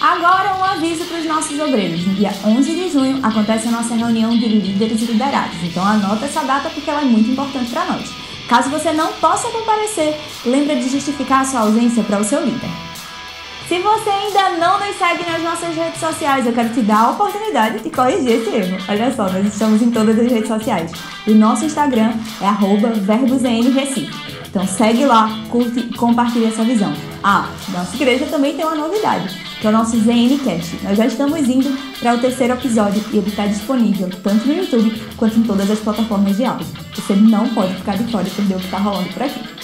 Agora, 0.00 0.56
um 0.58 0.64
aviso 0.64 1.04
para 1.04 1.18
os 1.18 1.26
nossos 1.26 1.60
obreiros. 1.60 2.06
No 2.06 2.14
dia 2.14 2.32
11 2.46 2.74
de 2.74 2.90
junho 2.90 3.18
acontece 3.22 3.68
a 3.68 3.70
nossa 3.70 3.94
reunião 3.94 4.30
de 4.30 4.48
líderes 4.48 5.02
e 5.02 5.04
liderados. 5.04 5.62
Então, 5.62 5.84
anota 5.84 6.24
essa 6.24 6.42
data 6.42 6.70
porque 6.70 6.88
ela 6.88 7.02
é 7.02 7.04
muito 7.04 7.30
importante 7.30 7.70
para 7.70 7.84
nós. 7.84 8.08
Caso 8.48 8.70
você 8.70 8.90
não 8.90 9.12
possa 9.12 9.48
comparecer, 9.50 10.18
lembra 10.46 10.76
de 10.76 10.88
justificar 10.88 11.42
a 11.42 11.44
sua 11.44 11.60
ausência 11.60 12.02
para 12.02 12.18
o 12.18 12.24
seu 12.24 12.42
líder. 12.42 12.89
Se 13.70 13.78
você 13.78 14.10
ainda 14.10 14.58
não 14.58 14.80
nos 14.80 14.98
segue 14.98 15.24
nas 15.30 15.40
nossas 15.44 15.76
redes 15.76 16.00
sociais, 16.00 16.44
eu 16.44 16.52
quero 16.52 16.70
te 16.70 16.82
dar 16.82 17.04
a 17.04 17.10
oportunidade 17.10 17.78
de 17.78 17.88
corrigir 17.88 18.32
esse 18.32 18.50
erro. 18.50 18.76
Olha 18.88 19.14
só, 19.14 19.30
nós 19.30 19.46
estamos 19.46 19.80
em 19.80 19.92
todas 19.92 20.18
as 20.18 20.26
redes 20.26 20.48
sociais. 20.48 20.90
O 21.24 21.30
nosso 21.30 21.66
Instagram 21.66 22.12
é 22.40 23.00
verbosnrecife. 23.00 24.10
Então 24.48 24.66
segue 24.66 25.04
lá, 25.04 25.30
curte 25.48 25.78
e 25.78 25.96
compartilha 25.96 26.48
essa 26.48 26.64
visão. 26.64 26.92
Ah, 27.22 27.48
nossa 27.68 27.94
igreja 27.94 28.26
também 28.26 28.56
tem 28.56 28.64
uma 28.64 28.74
novidade, 28.74 29.40
que 29.60 29.64
é 29.64 29.70
o 29.70 29.72
nosso 29.72 29.96
ZNCast. 30.00 30.80
Nós 30.82 30.98
já 30.98 31.06
estamos 31.06 31.48
indo 31.48 31.70
para 32.00 32.16
o 32.16 32.18
terceiro 32.18 32.54
episódio 32.54 33.00
e 33.12 33.18
ele 33.18 33.28
está 33.28 33.46
disponível 33.46 34.10
tanto 34.24 34.48
no 34.48 34.52
YouTube 34.52 35.00
quanto 35.16 35.38
em 35.38 35.44
todas 35.44 35.70
as 35.70 35.78
plataformas 35.78 36.36
de 36.36 36.44
áudio. 36.44 36.66
Você 36.92 37.14
não 37.14 37.48
pode 37.50 37.72
ficar 37.74 37.96
de 37.96 38.10
fora 38.10 38.26
e 38.26 38.30
perder 38.30 38.56
o 38.56 38.58
que 38.58 38.64
está 38.64 38.78
rolando 38.78 39.08
por 39.10 39.22
aqui. 39.22 39.59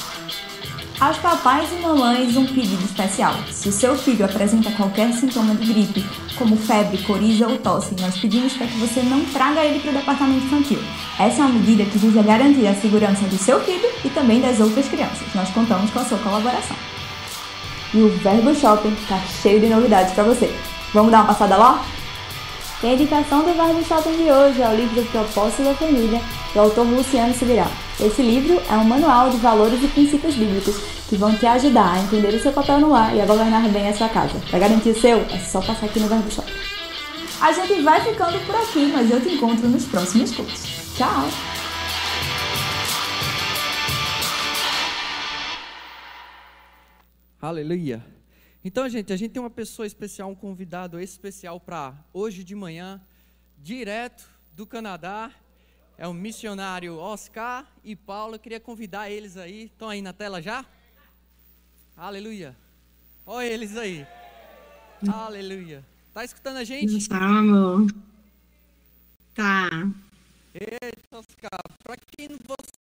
Aos 0.99 1.19
papais 1.19 1.71
e 1.73 1.83
mamães, 1.83 2.39
um 2.39 2.47
pedido 2.47 2.83
especial. 2.83 3.35
Se 3.51 3.69
o 3.69 3.73
seu 3.73 3.99
filho 3.99 4.25
apresenta 4.25 4.71
qualquer 4.73 5.13
sintoma 5.13 5.55
de 5.55 5.71
gripe, 5.71 6.07
como 6.39 6.57
febre, 6.57 7.03
coriza 7.03 7.47
ou 7.47 7.59
tosse, 7.59 7.95
nós 8.01 8.17
pedimos 8.17 8.55
para 8.55 8.67
que 8.67 8.79
você 8.79 9.03
não 9.03 9.23
traga 9.27 9.63
ele 9.63 9.81
para 9.81 9.91
o 9.91 9.95
departamento 9.95 10.47
infantil. 10.47 10.79
Essa 11.19 11.43
é 11.43 11.45
uma 11.45 11.51
medida 11.51 11.85
que 11.85 11.99
visa 11.99 12.23
garantir 12.23 12.67
a 12.67 12.75
segurança 12.75 13.27
do 13.27 13.37
seu 13.37 13.61
filho 13.61 13.91
e 14.07 14.09
também 14.09 14.41
das 14.41 14.59
outras 14.59 14.89
crianças. 14.89 15.35
Nós 15.35 15.51
contamos 15.51 15.91
com 15.91 15.99
a 15.99 16.05
sua 16.05 16.19
colaboração. 16.19 16.77
E 17.93 17.99
o 17.99 18.09
Verbo 18.17 18.55
Shopping 18.55 18.95
está 18.95 19.19
cheio 19.43 19.61
de 19.61 19.67
novidades 19.67 20.15
para 20.15 20.25
você. 20.25 20.51
Vamos 20.95 21.13
dar 21.13 21.19
uma 21.19 21.27
passada 21.27 21.59
lá? 21.59 21.85
E 22.83 22.87
a 22.87 22.93
indicação 22.93 23.43
do 23.43 23.55
Verbo 23.55 23.83
Shopping 23.83 24.17
de 24.17 24.31
hoje 24.31 24.61
é 24.61 24.69
o 24.69 24.77
livro 24.77 25.03
Propósito 25.07 25.65
da 25.65 25.75
Família, 25.75 26.21
do 26.53 26.61
autor 26.61 26.87
Luciano 26.87 27.33
Subirá. 27.33 27.67
Esse 27.99 28.21
livro 28.21 28.61
é 28.71 28.75
um 28.75 28.85
manual 28.85 29.31
de 29.31 29.39
valores 29.39 29.83
e 29.83 29.89
princípios 29.89 30.35
bíblicos 30.35 30.77
que 31.09 31.17
vão 31.17 31.35
te 31.35 31.47
ajudar 31.47 31.95
a 31.95 31.99
entender 32.01 32.35
o 32.35 32.43
seu 32.43 32.53
papel 32.53 32.79
no 32.81 32.91
lar 32.91 33.17
e 33.17 33.21
a 33.23 33.25
governar 33.25 33.67
bem 33.71 33.89
a 33.89 33.95
sua 33.95 34.11
casa. 34.11 34.39
Para 34.51 34.59
garantir 34.59 34.91
o 34.91 35.01
seu, 35.01 35.21
é 35.21 35.39
só 35.39 35.63
passar 35.63 35.87
aqui 35.87 35.99
no 36.01 36.09
Verbo 36.09 36.31
Shopping. 36.31 36.53
A 37.41 37.53
gente 37.53 37.81
vai 37.81 37.99
ficando 38.03 38.39
por 38.45 38.55
aqui, 38.55 38.93
mas 38.93 39.11
eu 39.11 39.23
te 39.23 39.35
encontro 39.35 39.67
nos 39.69 39.87
próximos 39.87 40.33
cultos. 40.37 40.65
Tchau! 40.97 41.29
Aleluia. 47.41 48.16
Então, 48.67 48.89
gente, 48.89 49.13
a 49.13 49.17
gente 49.17 49.31
tem 49.31 49.41
uma 49.41 49.49
pessoa 49.49 49.87
especial, 49.87 50.29
um 50.29 50.35
convidado 50.35 50.99
especial 50.99 51.61
para 51.61 51.95
hoje 52.13 52.43
de 52.43 52.53
manhã, 52.53 53.01
direto 53.57 54.29
do 54.55 54.67
Canadá. 54.67 55.31
É 55.97 56.09
o 56.09 56.13
missionário 56.13 56.97
Oscar 56.97 57.65
e 57.85 57.95
Paula. 57.95 58.35
Eu 58.35 58.41
queria 58.41 58.59
convidar 58.59 59.09
eles 59.09 59.37
aí. 59.37 59.67
Estão 59.67 59.89
aí 59.89 60.03
na 60.03 60.13
tela 60.13 60.43
já? 60.43 60.67
Aleluia. 61.97 62.57
Olha 63.25 63.47
eles 63.47 63.77
aí. 63.77 64.05
Aleluia. 65.09 65.87
Tá 66.13 66.25
escutando 66.25 66.57
a 66.57 66.65
gente? 66.65 67.07
Amor. 67.15 67.87
Tá. 69.33 69.71
Eita, 70.53 71.19
Oscar. 71.19 71.61
Para 71.85 71.97
quem 72.17 72.31
você 72.31 72.86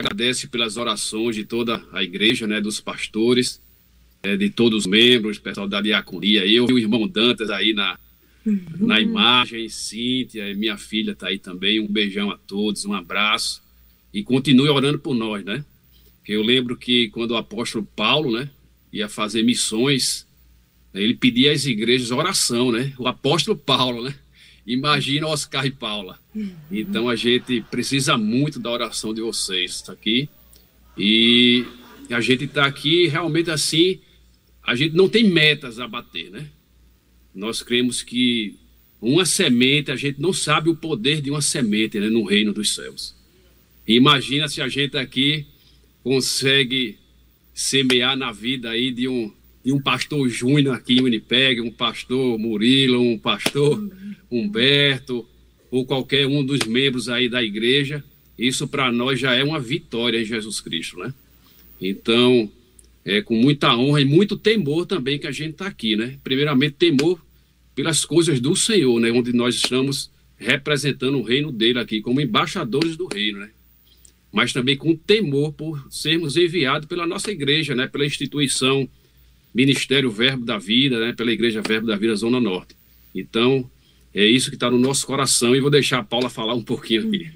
agradece 0.00 0.46
pelas 0.46 0.76
orações 0.76 1.34
de 1.34 1.44
toda 1.44 1.84
a 1.92 2.04
igreja, 2.04 2.46
né, 2.46 2.60
dos 2.60 2.80
pastores, 2.80 3.60
é, 4.22 4.36
de 4.36 4.48
todos 4.48 4.84
os 4.84 4.86
membros, 4.86 5.40
pessoal 5.40 5.66
da 5.66 5.80
diaconia, 5.80 6.46
eu 6.46 6.68
e 6.70 6.72
o 6.72 6.78
irmão 6.78 7.08
Dantas 7.08 7.50
aí 7.50 7.74
na, 7.74 7.98
na 8.78 9.00
imagem, 9.00 9.68
Cíntia, 9.68 10.54
minha 10.54 10.76
filha 10.78 11.10
está 11.10 11.26
aí 11.26 11.40
também, 11.40 11.80
um 11.80 11.88
beijão 11.88 12.30
a 12.30 12.38
todos, 12.38 12.84
um 12.84 12.92
abraço, 12.92 13.60
e 14.14 14.22
continue 14.22 14.68
orando 14.68 15.00
por 15.00 15.14
nós, 15.16 15.44
né, 15.44 15.64
eu 16.28 16.42
lembro 16.42 16.76
que 16.76 17.08
quando 17.08 17.32
o 17.32 17.36
apóstolo 17.36 17.84
Paulo, 17.96 18.30
né, 18.30 18.48
ia 18.92 19.08
fazer 19.08 19.42
missões, 19.42 20.24
ele 20.94 21.14
pedia 21.14 21.50
às 21.50 21.66
igrejas 21.66 22.12
oração, 22.12 22.70
né, 22.70 22.92
o 22.98 23.08
apóstolo 23.08 23.58
Paulo, 23.58 24.04
né, 24.04 24.14
Imagina 24.68 25.26
Oscar 25.26 25.64
e 25.64 25.70
Paula. 25.70 26.20
Então 26.70 27.08
a 27.08 27.16
gente 27.16 27.62
precisa 27.70 28.18
muito 28.18 28.60
da 28.60 28.70
oração 28.70 29.14
de 29.14 29.22
vocês 29.22 29.82
aqui. 29.88 30.28
E 30.96 31.64
a 32.10 32.20
gente 32.20 32.44
está 32.44 32.66
aqui 32.66 33.06
realmente 33.06 33.50
assim. 33.50 33.98
A 34.62 34.74
gente 34.74 34.94
não 34.94 35.08
tem 35.08 35.24
metas 35.24 35.80
a 35.80 35.88
bater, 35.88 36.30
né? 36.30 36.50
Nós 37.34 37.62
cremos 37.62 38.02
que 38.02 38.56
uma 39.00 39.24
semente, 39.24 39.90
a 39.90 39.96
gente 39.96 40.20
não 40.20 40.34
sabe 40.34 40.68
o 40.68 40.76
poder 40.76 41.22
de 41.22 41.30
uma 41.30 41.40
semente 41.40 41.98
né, 41.98 42.10
no 42.10 42.24
reino 42.24 42.52
dos 42.52 42.74
céus. 42.74 43.16
Imagina 43.86 44.48
se 44.48 44.60
a 44.60 44.68
gente 44.68 44.98
aqui 44.98 45.46
consegue 46.02 46.98
semear 47.54 48.18
na 48.18 48.32
vida 48.32 48.68
aí 48.68 48.90
de 48.90 49.08
um, 49.08 49.32
de 49.68 49.72
um 49.74 49.78
pastor 49.78 50.26
Júnior 50.30 50.74
aqui 50.74 50.94
em 50.94 51.02
Winnipeg, 51.02 51.60
um 51.60 51.70
pastor 51.70 52.38
Murilo, 52.38 53.02
um 53.02 53.18
pastor 53.18 53.78
Humberto, 54.30 55.28
ou 55.70 55.84
qualquer 55.84 56.26
um 56.26 56.42
dos 56.42 56.60
membros 56.60 57.10
aí 57.10 57.28
da 57.28 57.42
igreja, 57.42 58.02
isso 58.38 58.66
para 58.66 58.90
nós 58.90 59.20
já 59.20 59.34
é 59.34 59.44
uma 59.44 59.60
vitória 59.60 60.22
em 60.22 60.24
Jesus 60.24 60.58
Cristo, 60.62 60.96
né? 60.96 61.12
Então, 61.78 62.50
é 63.04 63.20
com 63.20 63.36
muita 63.36 63.76
honra 63.76 64.00
e 64.00 64.06
muito 64.06 64.38
temor 64.38 64.86
também 64.86 65.18
que 65.18 65.26
a 65.26 65.30
gente 65.30 65.50
está 65.50 65.66
aqui, 65.66 65.96
né? 65.96 66.18
Primeiramente, 66.24 66.76
temor 66.76 67.20
pelas 67.74 68.06
coisas 68.06 68.40
do 68.40 68.56
Senhor, 68.56 68.98
né? 68.98 69.12
Onde 69.12 69.34
nós 69.34 69.54
estamos 69.54 70.10
representando 70.38 71.18
o 71.18 71.22
reino 71.22 71.52
dele 71.52 71.78
aqui, 71.78 72.00
como 72.00 72.22
embaixadores 72.22 72.96
do 72.96 73.06
reino, 73.06 73.40
né? 73.40 73.50
Mas 74.32 74.50
também 74.50 74.78
com 74.78 74.96
temor 74.96 75.52
por 75.52 75.86
sermos 75.90 76.38
enviados 76.38 76.88
pela 76.88 77.06
nossa 77.06 77.30
igreja, 77.30 77.74
né? 77.74 77.86
Pela 77.86 78.06
instituição 78.06 78.88
Ministério 79.58 80.08
Verbo 80.08 80.44
da 80.44 80.56
Vida, 80.56 81.00
né? 81.00 81.12
Pela 81.12 81.32
Igreja 81.32 81.60
Verbo 81.60 81.88
da 81.88 81.96
Vida 81.96 82.14
Zona 82.14 82.38
Norte. 82.38 82.76
Então, 83.12 83.68
é 84.14 84.24
isso 84.24 84.50
que 84.50 84.54
está 84.54 84.70
no 84.70 84.78
nosso 84.78 85.04
coração 85.04 85.52
e 85.56 85.60
vou 85.60 85.68
deixar 85.68 85.98
a 85.98 86.04
Paula 86.04 86.30
falar 86.30 86.54
um 86.54 86.62
pouquinho 86.62 87.08
aqui. 87.08 87.32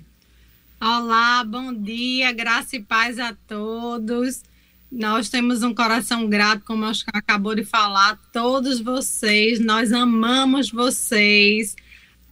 Olá, 0.81 1.43
bom 1.43 1.75
dia, 1.75 2.31
graça 2.31 2.77
e 2.77 2.81
paz 2.81 3.19
a 3.19 3.35
todos. 3.49 4.45
Nós 4.91 5.29
temos 5.29 5.65
um 5.65 5.75
coração 5.75 6.29
grato, 6.29 6.63
como 6.65 6.85
Oscar 6.85 7.17
acabou 7.17 7.57
de 7.57 7.65
falar, 7.65 8.17
todos 8.33 8.79
vocês, 8.79 9.59
nós 9.59 9.93
amamos 9.93 10.71
vocês. 10.71 11.75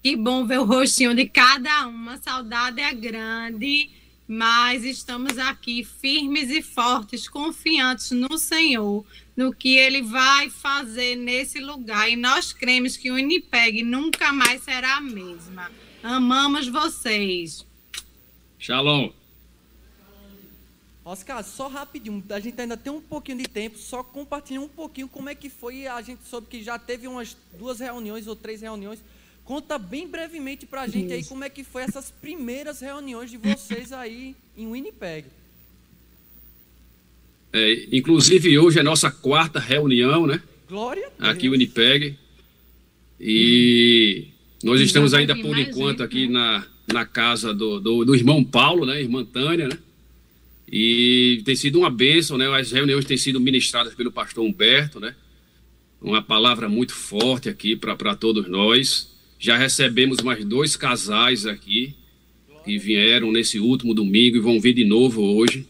Que 0.05 0.15
bom 0.15 0.47
ver 0.47 0.61
o 0.61 0.65
rostinho 0.65 1.17
de 1.17 1.27
cada 1.27 1.89
uma, 1.89 2.17
saudade 2.19 2.81
é 2.81 2.95
grande, 2.95 3.91
mas 4.29 4.85
estamos 4.85 5.37
aqui 5.37 5.83
firmes 5.83 6.49
e 6.49 6.63
fortes, 6.63 7.29
confiantes 7.29 8.13
no 8.13 8.39
Senhor, 8.39 9.05
no 9.41 9.55
que 9.55 9.79
ele 9.79 10.03
vai 10.03 10.51
fazer 10.51 11.17
nesse 11.17 11.61
lugar. 11.61 12.11
E 12.11 12.15
nós 12.15 12.53
cremos 12.53 12.95
que 12.99 13.11
o 13.11 13.15
Unipeg 13.15 13.83
nunca 13.83 14.35
mais 14.35 14.63
será 14.63 14.99
a 14.99 15.01
mesma. 15.01 15.71
Amamos 16.03 16.69
vocês. 16.69 17.65
Shalom. 18.59 19.11
Oscar, 21.03 21.43
só 21.43 21.69
rapidinho, 21.69 22.23
a 22.29 22.39
gente 22.39 22.61
ainda 22.61 22.77
tem 22.77 22.93
um 22.93 23.01
pouquinho 23.01 23.39
de 23.39 23.49
tempo, 23.49 23.79
só 23.79 24.03
compartilhar 24.03 24.61
um 24.61 24.69
pouquinho 24.69 25.09
como 25.09 25.31
é 25.31 25.35
que 25.35 25.49
foi. 25.49 25.87
A 25.87 26.03
gente 26.03 26.23
soube 26.29 26.47
que 26.47 26.63
já 26.63 26.79
teve 26.79 27.09
umas 27.09 27.35
duas 27.59 27.81
reuniões 27.81 28.27
ou 28.27 28.37
três 28.37 28.61
reuniões. 28.61 29.01
Conta 29.43 29.79
bem 29.79 30.07
brevemente 30.07 30.67
pra 30.67 30.87
gente 30.87 31.15
aí 31.15 31.25
como 31.25 31.45
é 31.45 31.49
que 31.49 31.65
foi 31.65 31.83
essas 31.83 32.11
primeiras 32.11 32.81
reuniões 32.81 33.31
de 33.31 33.39
vocês 33.39 33.91
aí 33.91 34.37
em 34.55 34.71
Winnipeg. 34.71 35.27
É, 37.53 37.89
inclusive, 37.93 38.59
hoje 38.59 38.79
é 38.79 38.83
nossa 38.83 39.11
quarta 39.11 39.59
reunião, 39.59 40.27
né? 40.27 40.41
Glória 40.69 41.07
a 41.07 41.11
Deus. 41.11 41.31
Aqui 41.31 41.47
em 41.47 41.51
Winnipeg. 41.51 42.15
E 43.21 44.29
nós 44.63 44.81
estamos 44.81 45.13
ainda 45.13 45.35
por 45.35 45.59
enquanto 45.59 46.03
aqui 46.03 46.27
né? 46.27 46.33
na, 46.33 46.67
na 46.93 47.05
casa 47.05 47.53
do, 47.53 47.81
do, 47.81 48.05
do 48.05 48.15
irmão 48.15 48.45
Paulo, 48.45 48.87
né? 48.87 49.01
Irmã 49.01 49.25
Tânia, 49.25 49.69
né? 49.69 49.79
E 50.71 51.43
tem 51.45 51.57
sido 51.57 51.81
uma 51.81 51.91
bênção, 51.91 52.39
né? 52.39 52.47
As 52.57 52.71
reuniões 52.71 53.05
têm 53.05 53.17
sido 53.17 53.41
ministradas 53.41 53.95
pelo 53.95 54.13
pastor 54.13 54.45
Humberto, 54.47 55.01
né? 55.01 55.15
Uma 56.01 56.23
palavra 56.23 56.69
muito 56.69 56.95
forte 56.95 57.49
aqui 57.49 57.75
para 57.75 58.15
todos 58.15 58.49
nós. 58.49 59.11
Já 59.39 59.57
recebemos 59.57 60.23
mais 60.23 60.45
dois 60.45 60.77
casais 60.77 61.47
aqui 61.47 61.95
que 62.65 62.79
vieram 62.79 63.33
nesse 63.33 63.59
último 63.59 63.93
domingo 63.93 64.37
e 64.37 64.41
vão 64.41 64.61
vir 64.61 64.75
de 64.75 64.85
novo 64.85 65.23
hoje. 65.23 65.67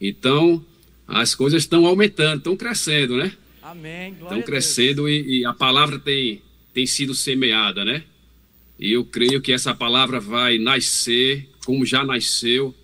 Então, 0.00 0.62
as 1.06 1.34
coisas 1.34 1.62
estão 1.62 1.86
aumentando, 1.86 2.38
estão 2.38 2.56
crescendo, 2.56 3.16
né? 3.16 3.32
Amém. 3.62 4.14
Glória 4.14 4.14
Estão 4.14 4.28
a 4.28 4.34
Deus. 4.34 4.44
crescendo 4.44 5.08
e, 5.08 5.40
e 5.40 5.44
a 5.44 5.52
palavra 5.52 5.98
tem, 5.98 6.42
tem 6.74 6.86
sido 6.86 7.14
semeada, 7.14 7.84
né? 7.84 8.04
E 8.78 8.92
eu 8.92 9.04
creio 9.04 9.40
que 9.40 9.52
essa 9.52 9.74
palavra 9.74 10.18
vai 10.20 10.58
nascer, 10.58 11.48
como 11.64 11.86
já 11.86 12.04
nasceu, 12.04 12.74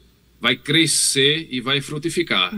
vai 0.41 0.55
crescer 0.57 1.49
e 1.51 1.61
vai 1.61 1.81
frutificar. 1.81 2.55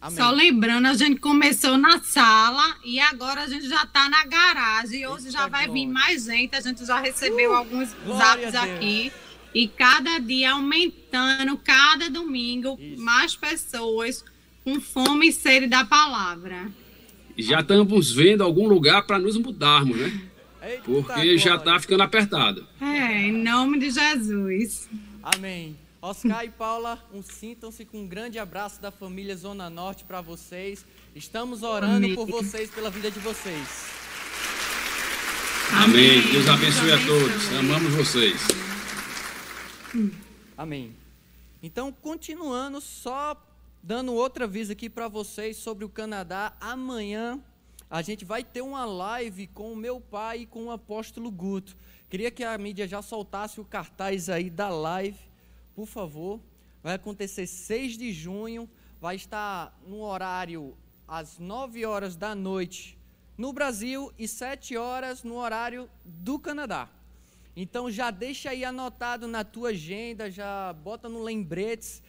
Amém. 0.00 0.16
Só 0.16 0.30
lembrando, 0.30 0.86
a 0.86 0.94
gente 0.94 1.20
começou 1.20 1.76
na 1.76 2.00
sala 2.00 2.76
e 2.84 3.00
agora 3.00 3.42
a 3.42 3.48
gente 3.48 3.68
já 3.68 3.82
está 3.82 4.08
na 4.08 4.24
garagem. 4.24 5.00
E 5.02 5.06
hoje 5.06 5.26
Eita, 5.26 5.38
já 5.38 5.48
vai 5.48 5.64
vir 5.66 5.86
glória. 5.86 5.92
mais 5.92 6.24
gente. 6.24 6.54
A 6.54 6.60
gente 6.60 6.86
já 6.86 7.00
recebeu 7.00 7.52
alguns 7.54 7.92
glória 8.04 8.50
zaps 8.50 8.54
a 8.54 8.64
Deus. 8.64 8.76
aqui. 8.76 9.12
E 9.54 9.66
cada 9.66 10.18
dia 10.18 10.52
aumentando, 10.52 11.56
cada 11.58 12.10
domingo, 12.10 12.78
Isso. 12.80 13.02
mais 13.02 13.34
pessoas 13.34 14.24
com 14.62 14.80
fome 14.80 15.28
e 15.28 15.32
sede 15.32 15.66
da 15.66 15.84
palavra. 15.84 16.70
E 17.36 17.42
já 17.42 17.60
estamos 17.60 18.12
vendo 18.12 18.42
algum 18.42 18.68
lugar 18.68 19.06
para 19.06 19.18
nos 19.18 19.36
mudarmos, 19.36 19.96
né? 19.96 20.20
Porque 20.84 21.38
já 21.38 21.54
está 21.56 21.78
ficando 21.78 22.02
apertado. 22.02 22.66
É, 22.80 23.22
em 23.22 23.32
nome 23.32 23.78
de 23.78 23.90
Jesus. 23.90 24.88
Amém. 25.22 25.76
Oscar 26.00 26.44
e 26.44 26.48
Paula, 26.48 26.98
um, 27.12 27.22
sintam-se 27.22 27.84
com 27.84 28.02
um 28.02 28.06
grande 28.06 28.38
abraço 28.38 28.80
da 28.80 28.90
família 28.90 29.36
Zona 29.36 29.68
Norte 29.68 30.04
para 30.04 30.20
vocês. 30.20 30.84
Estamos 31.14 31.62
orando 31.62 31.96
Amém. 31.96 32.14
por 32.14 32.26
vocês, 32.26 32.70
pela 32.70 32.90
vida 32.90 33.10
de 33.10 33.18
vocês. 33.18 33.98
Amém. 35.72 36.22
Deus 36.30 36.48
abençoe 36.48 36.92
a 36.92 36.98
todos. 37.04 37.52
Amamos 37.58 37.94
vocês. 37.94 38.67
Amém. 40.56 40.94
Então, 41.62 41.92
continuando, 41.92 42.80
só 42.80 43.36
dando 43.82 44.14
outro 44.14 44.44
aviso 44.44 44.72
aqui 44.72 44.88
para 44.90 45.08
vocês 45.08 45.56
sobre 45.56 45.84
o 45.84 45.88
Canadá. 45.88 46.56
Amanhã 46.60 47.40
a 47.90 48.02
gente 48.02 48.24
vai 48.24 48.44
ter 48.44 48.60
uma 48.60 48.84
live 48.84 49.46
com 49.48 49.72
o 49.72 49.76
meu 49.76 50.00
pai 50.00 50.40
e 50.40 50.46
com 50.46 50.66
o 50.66 50.70
apóstolo 50.70 51.30
Guto. 51.30 51.76
Queria 52.10 52.30
que 52.30 52.44
a 52.44 52.56
mídia 52.58 52.86
já 52.86 53.02
soltasse 53.02 53.60
o 53.60 53.64
cartaz 53.64 54.28
aí 54.28 54.50
da 54.50 54.68
live, 54.68 55.18
por 55.74 55.86
favor. 55.86 56.40
Vai 56.82 56.94
acontecer 56.94 57.46
6 57.46 57.96
de 57.96 58.12
junho, 58.12 58.68
vai 59.00 59.16
estar 59.16 59.78
no 59.86 60.02
horário 60.02 60.76
às 61.06 61.38
9 61.38 61.84
horas 61.86 62.14
da 62.14 62.34
noite 62.34 62.98
no 63.38 63.52
Brasil 63.52 64.12
e 64.18 64.26
7 64.26 64.76
horas 64.76 65.22
no 65.22 65.36
horário 65.36 65.88
do 66.04 66.40
Canadá. 66.40 66.88
Então 67.60 67.90
já 67.90 68.12
deixa 68.12 68.50
aí 68.50 68.64
anotado 68.64 69.26
na 69.26 69.42
tua 69.42 69.70
agenda, 69.70 70.30
já 70.30 70.72
bota 70.72 71.08
no 71.08 71.20
lembretes. 71.20 72.00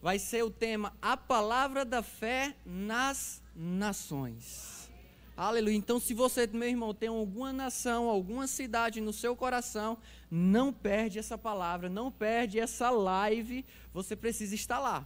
Vai 0.00 0.16
ser 0.16 0.44
o 0.44 0.50
tema 0.50 0.96
A 1.02 1.16
Palavra 1.16 1.84
da 1.84 2.04
Fé 2.04 2.54
nas 2.64 3.42
Nações. 3.52 4.88
Aleluia. 5.36 5.74
Então, 5.74 5.98
se 5.98 6.14
você, 6.14 6.46
meu 6.46 6.68
irmão, 6.68 6.94
tem 6.94 7.08
alguma 7.08 7.52
nação, 7.52 8.08
alguma 8.08 8.46
cidade 8.46 9.00
no 9.00 9.12
seu 9.12 9.34
coração, 9.34 9.98
não 10.30 10.72
perde 10.72 11.18
essa 11.18 11.36
palavra, 11.36 11.88
não 11.88 12.08
perde 12.08 12.60
essa 12.60 12.88
live, 12.88 13.64
você 13.92 14.14
precisa 14.14 14.54
estar 14.54 14.78
lá. 14.78 15.04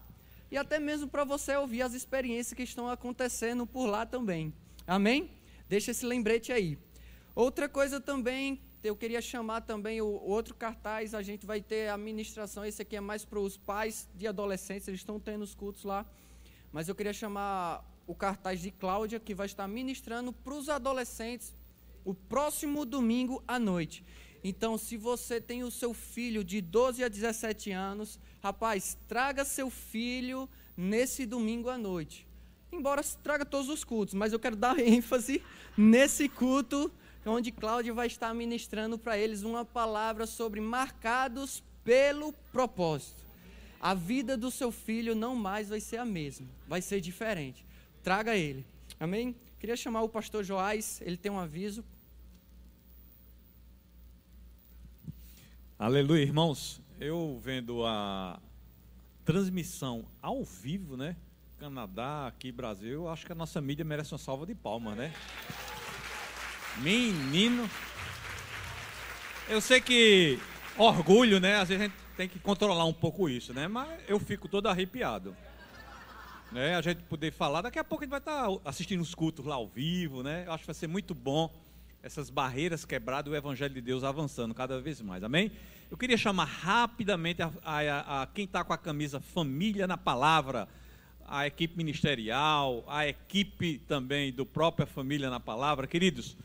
E 0.51 0.59
até 0.59 0.79
mesmo 0.79 1.09
para 1.09 1.25
você 1.25 1.57
ouvir 1.57 1.81
as 1.81 1.95
experiências 1.95 2.53
que 2.53 2.65
estão 2.65 2.87
acontecendo 2.87 3.67
por 3.67 3.87
lá 3.87 4.05
também. 4.05 4.53
Amém? 4.87 5.31
Deixa 5.71 5.91
esse 5.91 6.05
lembrete 6.05 6.53
aí. 6.53 6.77
Outra 7.35 7.67
coisa 7.67 7.99
também, 7.99 8.61
eu 8.83 8.97
queria 8.97 9.21
chamar 9.21 9.63
também 9.63 10.01
o 10.01 10.07
outro 10.07 10.55
cartaz, 10.55 11.15
a 11.15 11.23
gente 11.23 11.45
vai 11.47 11.61
ter 11.61 11.89
a 11.89 11.97
ministração, 11.97 12.65
esse 12.65 12.83
aqui 12.83 12.97
é 12.97 13.01
mais 13.01 13.25
para 13.25 13.41
os 13.41 13.57
pais 13.57 14.09
de 14.15 14.27
adolescentes, 14.27 14.87
eles 14.89 15.01
estão 15.01 15.19
tendo 15.19 15.43
os 15.43 15.55
cultos 15.55 15.85
lá, 15.85 16.07
mas 16.73 16.89
eu 16.89 16.95
queria 16.95 17.13
chamar 17.13 17.85
o 18.07 18.15
cartaz 18.15 18.61
de 18.61 18.71
Cláudia, 18.71 19.19
que 19.19 19.35
vai 19.35 19.47
estar 19.47 19.67
ministrando 19.67 20.33
para 20.33 20.55
os 20.55 20.69
adolescentes 20.69 21.55
o 22.05 22.15
próximo 22.15 22.85
domingo 22.85 23.43
à 23.49 23.59
noite. 23.59 24.05
Então, 24.45 24.79
se 24.79 24.97
você 24.97 25.41
tem 25.41 25.65
o 25.65 25.71
seu 25.71 25.93
filho 25.93 26.45
de 26.45 26.61
12 26.61 27.03
a 27.03 27.09
17 27.09 27.73
anos, 27.73 28.21
rapaz, 28.41 28.97
traga 29.09 29.45
seu 29.45 29.69
filho 29.69 30.49
nesse 30.77 31.27
domingo 31.27 31.69
à 31.69 31.77
noite. 31.77 32.27
Embora 32.71 33.03
traga 33.23 33.45
todos 33.45 33.69
os 33.69 33.83
cultos, 33.83 34.15
mas 34.15 34.33
eu 34.33 34.39
quero 34.39 34.55
dar 34.55 34.79
ênfase 34.81 35.43
nesse 35.77 36.29
culto 36.29 36.93
onde 37.31 37.51
Cláudia 37.51 37.93
vai 37.93 38.07
estar 38.07 38.33
ministrando 38.35 38.99
para 38.99 39.19
eles 39.19 39.43
uma 39.43 39.65
palavra 39.65 40.27
sobre 40.27 40.61
marcados 40.61 41.63
pelo 41.85 42.33
propósito. 42.53 43.25
A 43.81 43.95
vida 43.95 44.37
do 44.37 44.51
seu 44.51 44.73
filho 44.73 45.15
não 45.15 45.35
mais 45.35 45.69
vai 45.69 45.81
ser 45.81 45.99
a 45.99 46.05
mesma, 46.05 46.47
vai 46.67 46.81
ser 46.81 47.01
diferente. 47.01 47.65
Traga 48.03 48.37
ele. 48.37 48.65
Amém? 48.99 49.35
Queria 49.59 49.77
chamar 49.77 50.03
o 50.03 50.09
pastor 50.09 50.45
Joás, 50.45 51.01
ele 51.03 51.17
tem 51.17 51.31
um 51.31 51.39
aviso. 51.39 51.85
Aleluia, 55.79 56.23
irmãos. 56.23 56.81
Eu 56.99 57.39
vendo 57.43 57.85
a 57.85 58.41
transmissão 59.25 60.07
ao 60.23 60.43
vivo, 60.43 60.97
né? 60.97 61.17
Canadá, 61.59 62.27
aqui 62.27 62.51
Brasil, 62.53 62.93
eu 62.93 63.09
acho 63.09 63.27
que 63.27 63.33
a 63.33 63.35
nossa 63.35 63.61
mídia 63.61 63.85
merece 63.85 64.13
uma 64.13 64.19
salva 64.19 64.47
de 64.47 64.55
palmas, 64.55 64.97
né? 64.97 65.13
Menino. 66.79 67.69
Eu 69.49 69.61
sei 69.61 69.81
que 69.81 70.39
orgulho, 70.77 71.41
né? 71.41 71.57
Às 71.57 71.69
vezes 71.69 71.83
a 71.83 71.87
gente 71.87 71.97
tem 72.17 72.29
que 72.29 72.39
controlar 72.39 72.85
um 72.85 72.93
pouco 72.93 73.29
isso, 73.29 73.53
né? 73.55 73.69
Mas 73.69 73.89
eu 74.09 74.19
fico 74.19 74.49
todo 74.49 74.69
arrepiado. 74.69 75.37
Né? 76.53 76.77
A 76.77 76.81
gente 76.83 77.03
poder 77.05 77.33
falar, 77.33 77.63
daqui 77.63 77.79
a 77.79 77.85
pouco 77.85 78.05
a 78.05 78.07
gente 78.07 78.11
vai 78.11 78.21
estar 78.21 78.47
assistindo 78.65 79.01
os 79.01 79.15
cultos 79.15 79.45
lá 79.45 79.57
ao 79.57 79.67
vivo, 79.67 80.23
né? 80.23 80.45
Eu 80.47 80.53
acho 80.53 80.63
que 80.63 80.67
vai 80.67 80.75
ser 80.75 80.87
muito 80.87 81.15
bom 81.15 81.53
essas 82.03 82.31
barreiras 82.31 82.85
quebradas, 82.85 83.33
o 83.33 83.37
Evangelho 83.37 83.75
de 83.75 83.81
Deus 83.81 84.05
avançando 84.05 84.55
cada 84.55 84.81
vez 84.81 85.01
mais, 85.01 85.25
amém? 85.25 85.51
Eu 85.91 85.97
queria 85.97 86.17
chamar 86.17 86.45
rapidamente 86.45 87.43
a, 87.43 87.51
a- 87.65 88.23
a 88.23 88.27
quem 88.29 88.45
está 88.45 88.63
com 88.63 88.73
a 88.73 88.79
camisa 88.79 89.19
Família 89.21 89.89
na 89.89 89.97
Palavra, 89.97 90.69
a 91.27 91.47
equipe 91.49 91.77
ministerial, 91.77 92.85
a 92.87 93.09
equipe 93.09 93.79
também 93.89 94.33
do 94.33 94.47
própria 94.47 94.87
Família 94.87 95.29
na 95.29 95.41
Palavra. 95.41 95.87
Queridos, 95.89 96.37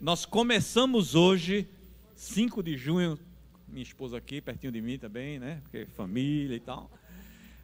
nós 0.00 0.24
começamos 0.24 1.16
hoje, 1.16 1.68
5 2.14 2.62
de 2.62 2.76
junho, 2.76 3.18
minha 3.66 3.82
esposa 3.82 4.16
aqui, 4.16 4.40
pertinho 4.40 4.72
de 4.72 4.80
mim 4.80 4.96
também, 4.96 5.40
né? 5.40 5.60
Porque 5.62 5.86
família 5.86 6.54
e 6.54 6.60
tal. 6.60 6.88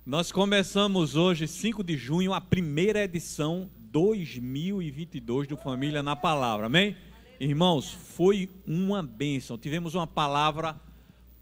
Nós 0.05 0.33
começamos 0.33 1.15
hoje, 1.15 1.47
5 1.47 1.85
de 1.85 1.97
junho, 1.97 2.33
a 2.33 2.41
primeira 2.41 3.05
edição 3.05 3.71
2022 3.93 5.47
do 5.47 5.57
Família 5.57 6.03
na 6.03 6.17
Palavra, 6.17 6.67
amém? 6.67 6.97
Irmãos, 7.39 7.93
foi 7.93 8.51
uma 8.67 9.01
bênção. 9.01 9.57
Tivemos 9.57 9.95
uma 9.95 10.07
palavra 10.07 10.75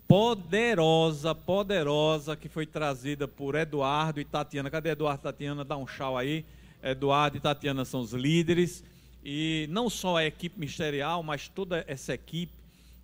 poderosa, 0.06 1.34
poderosa, 1.34 2.36
que 2.36 2.50
foi 2.50 2.66
trazida 2.66 3.26
por 3.26 3.54
Eduardo 3.54 4.20
e 4.20 4.24
Tatiana. 4.26 4.70
Cadê 4.70 4.90
Eduardo 4.90 5.20
e 5.20 5.22
Tatiana? 5.22 5.64
Dá 5.64 5.76
um 5.76 5.86
chau 5.86 6.18
aí. 6.18 6.44
Eduardo 6.82 7.38
e 7.38 7.40
Tatiana 7.40 7.86
são 7.86 8.00
os 8.00 8.12
líderes. 8.12 8.84
E 9.24 9.66
não 9.70 9.88
só 9.88 10.16
a 10.16 10.24
equipe 10.24 10.58
ministerial, 10.58 11.22
mas 11.22 11.48
toda 11.48 11.84
essa 11.86 12.14
equipe, 12.14 12.52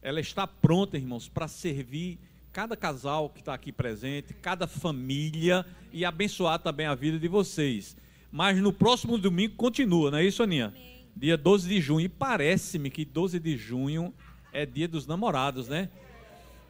ela 0.03 0.21
está 0.21 0.47
pronta, 0.47 0.97
irmãos, 0.97 1.29
para 1.29 1.47
servir 1.47 2.19
cada 2.53 2.77
casal 2.77 3.29
que 3.29 3.41
está 3.41 3.55
aqui 3.55 3.71
presente, 3.71 4.35
cada 4.35 4.67
família 4.67 5.65
e 5.93 6.05
abençoar 6.05 6.59
também 6.59 6.87
a 6.87 6.95
vida 6.95 7.19
de 7.19 7.29
vocês. 7.29 7.97
Mas 8.33 8.59
no 8.59 8.73
próximo 8.73 9.17
domingo 9.17 9.55
continua, 9.55 10.11
não 10.11 10.19
é 10.19 10.25
isso, 10.25 10.43
Aninha? 10.43 10.75
Dia 11.17 11.37
12 11.37 11.69
de 11.69 11.81
junho. 11.81 12.05
E 12.05 12.09
parece-me 12.09 12.91
que 12.91 13.05
12 13.05 13.39
de 13.39 13.57
junho 13.57 14.13
é 14.53 14.67
dia 14.67 14.89
dos 14.89 15.07
namorados, 15.07 15.69
né? 15.69 15.89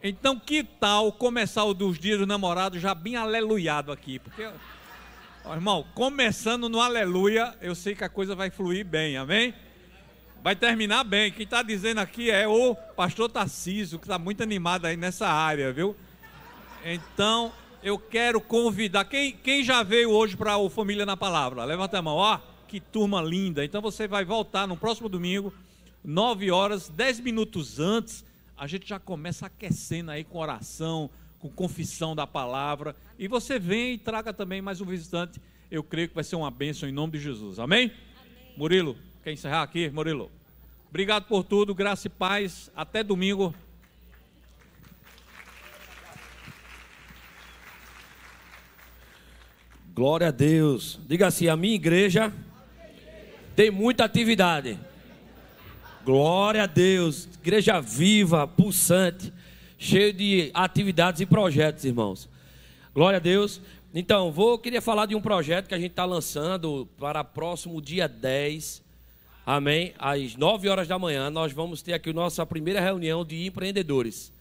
Então, 0.03 0.39
que 0.39 0.63
tal 0.63 1.11
começar 1.11 1.65
o 1.65 1.75
dos 1.75 1.99
dias 1.99 2.19
dos 2.19 2.29
namorados 2.29 2.81
já 2.81 2.95
bem 2.95 3.17
aleluiado 3.17 3.91
aqui? 3.91 4.19
Porque, 4.19 4.49
ó, 5.49 5.55
irmão, 5.55 5.87
começando 5.95 6.69
no 6.69 6.79
aleluia, 6.79 7.57
eu 7.63 7.75
sei 7.75 7.95
que 7.95 8.05
a 8.05 8.09
coisa 8.09 8.35
vai 8.35 8.51
fluir 8.51 8.85
bem, 8.85 9.17
amém? 9.17 9.55
Vai 10.43 10.55
terminar 10.55 11.05
bem. 11.05 11.33
Quem 11.33 11.45
está 11.45 11.63
dizendo 11.63 11.99
aqui 11.99 12.31
é 12.31 12.47
o 12.47 12.75
pastor 12.75 13.31
Tarcísio, 13.31 13.99
que 13.99 14.05
está 14.05 14.19
muito 14.19 14.43
animado 14.43 14.85
aí 14.85 14.97
nessa 14.97 15.27
área, 15.27 15.73
viu? 15.73 15.97
Então, 16.85 17.51
eu 17.83 17.99
quero 17.99 18.43
convidar. 18.43 19.07
Quem, 19.07 19.33
quem 19.33 19.65
já 19.65 19.83
veio 19.83 20.11
hoje 20.11 20.37
para 20.37 20.59
o 20.59 20.69
Família 20.69 21.07
na 21.07 21.17
Palavra? 21.17 21.65
Levanta 21.65 21.99
a 21.99 22.03
mão. 22.03 22.17
Ó, 22.17 22.39
que 22.69 22.79
turma 22.79 23.23
linda. 23.23 23.65
Então, 23.65 23.81
você 23.81 24.07
vai 24.07 24.27
voltar 24.27 24.67
no 24.67 24.77
próximo 24.77 25.09
domingo, 25.09 25.53
9 26.05 26.51
horas, 26.51 26.91
10 26.91 27.21
minutos 27.21 27.81
antes, 27.81 28.23
a 28.55 28.67
gente 28.67 28.87
já 28.87 28.99
começa 28.99 29.47
aquecendo 29.47 30.11
aí 30.11 30.25
com 30.25 30.39
oração, 30.39 31.09
com 31.39 31.49
confissão 31.49 32.15
da 32.15 32.27
palavra. 32.27 32.95
E 33.19 33.29
você 33.29 33.59
vem 33.59 33.95
e 33.95 33.99
traga 33.99 34.33
também 34.33 34.61
mais 34.61 34.81
um 34.81 34.85
visitante. 34.85 35.41
Eu 35.71 35.83
creio 35.83 36.09
que 36.09 36.15
vai 36.15 36.25
ser 36.25 36.37
uma 36.37 36.51
bênção 36.51 36.89
em 36.89 36.93
nome 36.93 37.13
de 37.13 37.21
Jesus. 37.21 37.59
Amém? 37.59 37.85
Amém. 37.85 38.55
Murilo, 38.57 38.97
quer 39.23 39.33
encerrar 39.33 39.63
aqui, 39.63 39.89
Murilo? 39.91 40.31
Obrigado 40.89 41.25
por 41.25 41.45
tudo, 41.45 41.75
graça 41.75 42.07
e 42.07 42.11
paz. 42.11 42.71
Até 42.75 43.05
domingo. 43.05 43.55
Glória 49.95 50.29
a 50.29 50.31
Deus. 50.31 50.99
Diga 51.07 51.27
assim: 51.27 51.49
a 51.49 51.57
minha 51.57 51.75
igreja 51.75 52.33
tem 53.55 53.71
muita 53.71 54.05
atividade. 54.05 54.79
Glória 56.05 56.63
a 56.63 56.67
Deus. 56.67 57.29
Igreja 57.43 57.81
viva, 57.81 58.47
pulsante, 58.47 59.33
cheio 59.79 60.13
de 60.13 60.51
atividades 60.53 61.21
e 61.21 61.27
projetos, 61.27 61.85
irmãos. 61.85 62.29
Glória 62.93 63.19
a 63.19 63.21
Deus. 63.21 63.61
Então, 63.95 64.33
vou 64.33 64.59
queria 64.59 64.83
falar 64.83 65.07
de 65.07 65.15
um 65.15 65.21
projeto 65.21 65.69
que 65.69 65.75
a 65.75 65.79
gente 65.79 65.93
está 65.93 66.05
lançando 66.05 66.87
para 66.99 67.23
próximo 67.23 67.81
dia 67.81 68.09
10. 68.09 68.83
Amém? 69.47 69.95
Às 69.99 70.35
9 70.37 70.69
horas 70.69 70.89
da 70.89 70.99
manhã, 70.99 71.31
nós 71.31 71.53
vamos 71.53 71.81
ter 71.81 71.95
aqui 71.95 72.13
nossa 72.13 72.45
primeira 72.45 72.81
reunião 72.81 73.25
de 73.25 73.47
empreendedores. 73.47 74.33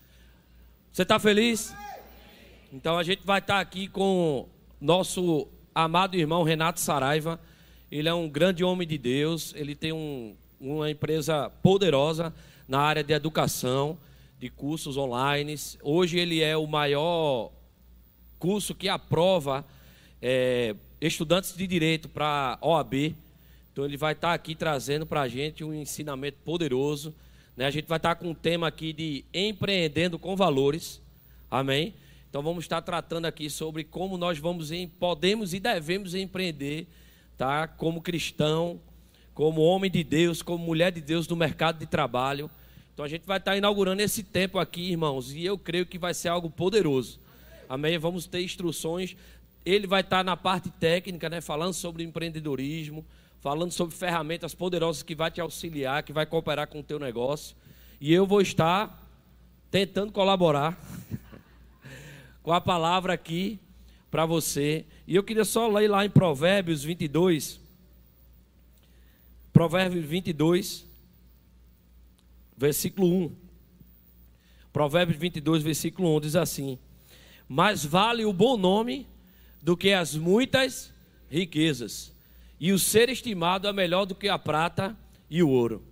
Você 0.91 1.03
está 1.03 1.19
feliz? 1.19 1.73
Então 2.73 2.97
a 2.97 3.03
gente 3.03 3.21
vai 3.23 3.39
estar 3.39 3.55
tá 3.55 3.59
aqui 3.61 3.87
com 3.87 4.49
nosso 4.81 5.47
amado 5.73 6.17
irmão 6.17 6.43
Renato 6.43 6.79
Saraiva. 6.79 7.39
Ele 7.89 8.09
é 8.09 8.13
um 8.13 8.27
grande 8.27 8.63
homem 8.63 8.85
de 8.85 8.97
Deus, 8.97 9.53
ele 9.55 9.75
tem 9.75 9.93
um, 9.93 10.35
uma 10.59 10.89
empresa 10.89 11.49
poderosa 11.61 12.33
na 12.67 12.81
área 12.81 13.03
de 13.03 13.13
educação, 13.13 13.97
de 14.39 14.49
cursos 14.49 14.97
online. 14.97 15.55
Hoje 15.81 16.19
ele 16.19 16.41
é 16.41 16.55
o 16.55 16.67
maior 16.67 17.51
curso 18.37 18.75
que 18.75 18.87
aprova 18.87 19.65
é, 20.21 20.75
estudantes 21.01 21.55
de 21.55 21.65
direito 21.65 22.07
para 22.07 22.57
OAB. 22.61 23.15
Então 23.71 23.85
ele 23.85 23.97
vai 23.97 24.13
estar 24.13 24.33
aqui 24.33 24.55
trazendo 24.55 25.05
para 25.05 25.21
a 25.21 25.27
gente 25.27 25.63
um 25.63 25.73
ensinamento 25.73 26.37
poderoso. 26.45 27.13
Né? 27.55 27.65
A 27.65 27.71
gente 27.71 27.87
vai 27.87 27.97
estar 27.97 28.15
com 28.15 28.29
um 28.29 28.35
tema 28.35 28.67
aqui 28.67 28.93
de 28.93 29.25
empreendendo 29.33 30.19
com 30.19 30.35
valores. 30.35 31.01
Amém? 31.49 31.93
Então 32.29 32.43
vamos 32.43 32.65
estar 32.65 32.81
tratando 32.81 33.25
aqui 33.25 33.49
sobre 33.49 33.83
como 33.83 34.17
nós 34.17 34.37
vamos 34.37 34.71
em, 34.71 34.87
podemos 34.87 35.53
e 35.53 35.59
devemos 35.59 36.13
empreender, 36.13 36.85
tá? 37.37 37.67
Como 37.67 38.01
cristão, 38.01 38.79
como 39.33 39.61
homem 39.61 39.89
de 39.89 40.03
Deus, 40.03 40.41
como 40.41 40.63
mulher 40.63 40.91
de 40.91 40.99
Deus 40.99 41.27
no 41.27 41.35
mercado 41.35 41.79
de 41.79 41.85
trabalho. 41.85 42.49
Então 42.97 43.05
a 43.05 43.07
gente 43.07 43.27
vai 43.27 43.37
estar 43.37 43.55
inaugurando 43.55 44.01
esse 44.01 44.23
tempo 44.23 44.57
aqui, 44.57 44.89
irmãos, 44.89 45.31
e 45.31 45.45
eu 45.45 45.55
creio 45.55 45.85
que 45.85 45.99
vai 45.99 46.15
ser 46.15 46.29
algo 46.29 46.49
poderoso. 46.49 47.19
Amém? 47.69 47.95
Vamos 47.99 48.25
ter 48.25 48.41
instruções. 48.41 49.15
Ele 49.63 49.85
vai 49.85 50.01
estar 50.01 50.23
na 50.23 50.35
parte 50.35 50.71
técnica, 50.71 51.29
né, 51.29 51.39
falando 51.39 51.75
sobre 51.75 52.01
empreendedorismo, 52.03 53.05
falando 53.39 53.71
sobre 53.71 53.95
ferramentas 53.95 54.55
poderosas 54.55 55.03
que 55.03 55.13
vai 55.13 55.29
te 55.29 55.39
auxiliar, 55.39 56.01
que 56.01 56.11
vai 56.11 56.25
cooperar 56.25 56.67
com 56.67 56.79
o 56.79 56.83
teu 56.83 56.97
negócio. 56.97 57.55
E 58.01 58.11
eu 58.11 58.25
vou 58.25 58.41
estar 58.41 58.99
tentando 59.69 60.11
colaborar 60.11 60.75
com 62.41 62.51
a 62.51 62.59
palavra 62.59 63.13
aqui 63.13 63.59
para 64.09 64.25
você. 64.25 64.87
E 65.05 65.15
eu 65.15 65.21
queria 65.21 65.45
só 65.45 65.67
ler 65.67 65.87
lá 65.87 66.03
em 66.03 66.09
Provérbios 66.09 66.83
22. 66.83 67.59
Provérbios 69.53 70.03
22, 70.03 70.86
versículo 72.57 73.07
1. 73.07 73.35
Provérbios 74.73 75.19
22, 75.19 75.63
versículo 75.63 76.17
1 76.17 76.21
diz 76.21 76.35
assim: 76.35 76.79
Mais 77.47 77.85
vale 77.85 78.25
o 78.25 78.33
bom 78.33 78.57
nome 78.57 79.07
do 79.61 79.77
que 79.77 79.93
as 79.93 80.15
muitas 80.15 80.91
riquezas, 81.29 82.13
e 82.59 82.71
o 82.71 82.79
ser 82.79 83.09
estimado 83.09 83.67
é 83.67 83.73
melhor 83.73 84.05
do 84.05 84.15
que 84.15 84.27
a 84.27 84.39
prata 84.39 84.97
e 85.29 85.43
o 85.43 85.49
ouro. 85.49 85.83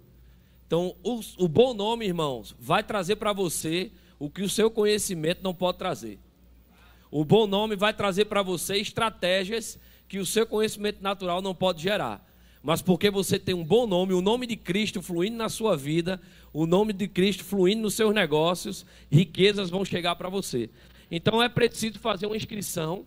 Então, 0.65 0.95
o, 1.03 1.19
o 1.37 1.47
bom 1.47 1.73
nome, 1.73 2.05
irmãos, 2.05 2.55
vai 2.59 2.83
trazer 2.83 3.17
para 3.17 3.31
você 3.31 3.91
o 4.17 4.29
que 4.29 4.41
o 4.41 4.49
seu 4.49 4.71
conhecimento 4.71 5.43
não 5.43 5.53
pode 5.53 5.77
trazer. 5.77 6.19
O 7.11 7.23
bom 7.23 7.45
nome 7.45 7.75
vai 7.75 7.93
trazer 7.93 8.25
para 8.25 8.41
você 8.41 8.77
estratégias 8.77 9.79
que 10.07 10.17
o 10.17 10.25
seu 10.25 10.45
conhecimento 10.45 11.01
natural 11.03 11.41
não 11.41 11.53
pode 11.53 11.81
gerar. 11.81 12.25
Mas 12.65 12.81
porque 12.81 13.11
você 13.11 13.37
tem 13.37 13.53
um 13.53 13.63
bom 13.63 13.85
nome, 13.85 14.11
o 14.15 14.21
nome 14.21 14.47
de 14.47 14.55
Cristo 14.55 14.99
fluindo 14.99 15.37
na 15.37 15.49
sua 15.49 15.77
vida, 15.77 16.19
o 16.51 16.65
nome 16.65 16.93
de 16.93 17.07
Cristo 17.07 17.43
fluindo 17.43 17.83
nos 17.83 17.93
seus 17.93 18.11
negócios, 18.11 18.87
riquezas 19.11 19.69
vão 19.69 19.85
chegar 19.85 20.15
para 20.15 20.29
você. 20.29 20.67
Então 21.11 21.43
é 21.43 21.47
preciso 21.47 21.99
fazer 21.99 22.25
uma 22.25 22.35
inscrição 22.35 23.05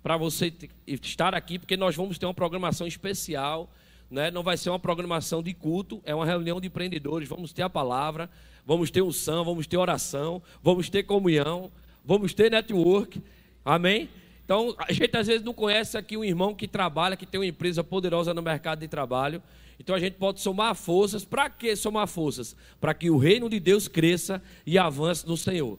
para 0.00 0.16
você 0.16 0.54
estar 0.86 1.34
aqui, 1.34 1.58
porque 1.58 1.76
nós 1.76 1.96
vamos 1.96 2.18
ter 2.18 2.26
uma 2.26 2.32
programação 2.32 2.86
especial. 2.86 3.68
Né? 4.08 4.30
Não 4.30 4.44
vai 4.44 4.56
ser 4.56 4.70
uma 4.70 4.78
programação 4.78 5.42
de 5.42 5.54
culto, 5.54 6.00
é 6.04 6.14
uma 6.14 6.24
reunião 6.24 6.60
de 6.60 6.68
empreendedores. 6.68 7.28
Vamos 7.28 7.52
ter 7.52 7.62
a 7.62 7.68
palavra, 7.68 8.30
vamos 8.64 8.92
ter 8.92 9.02
unção, 9.02 9.44
vamos 9.44 9.66
ter 9.66 9.76
oração, 9.76 10.40
vamos 10.62 10.88
ter 10.88 11.02
comunhão, 11.02 11.68
vamos 12.04 12.32
ter 12.32 12.48
network. 12.48 13.20
Amém? 13.64 14.08
Então, 14.50 14.74
a 14.78 14.92
gente 14.92 15.16
às 15.16 15.28
vezes 15.28 15.44
não 15.44 15.54
conhece 15.54 15.96
aqui 15.96 16.16
um 16.16 16.24
irmão 16.24 16.52
que 16.52 16.66
trabalha, 16.66 17.16
que 17.16 17.24
tem 17.24 17.38
uma 17.38 17.46
empresa 17.46 17.84
poderosa 17.84 18.34
no 18.34 18.42
mercado 18.42 18.80
de 18.80 18.88
trabalho. 18.88 19.40
Então 19.78 19.94
a 19.94 20.00
gente 20.00 20.14
pode 20.14 20.40
somar 20.40 20.74
forças. 20.74 21.24
Para 21.24 21.48
que 21.48 21.76
somar 21.76 22.08
forças? 22.08 22.56
Para 22.80 22.92
que 22.92 23.08
o 23.10 23.16
reino 23.16 23.48
de 23.48 23.60
Deus 23.60 23.86
cresça 23.86 24.42
e 24.66 24.76
avance 24.76 25.24
no 25.24 25.36
Senhor. 25.36 25.78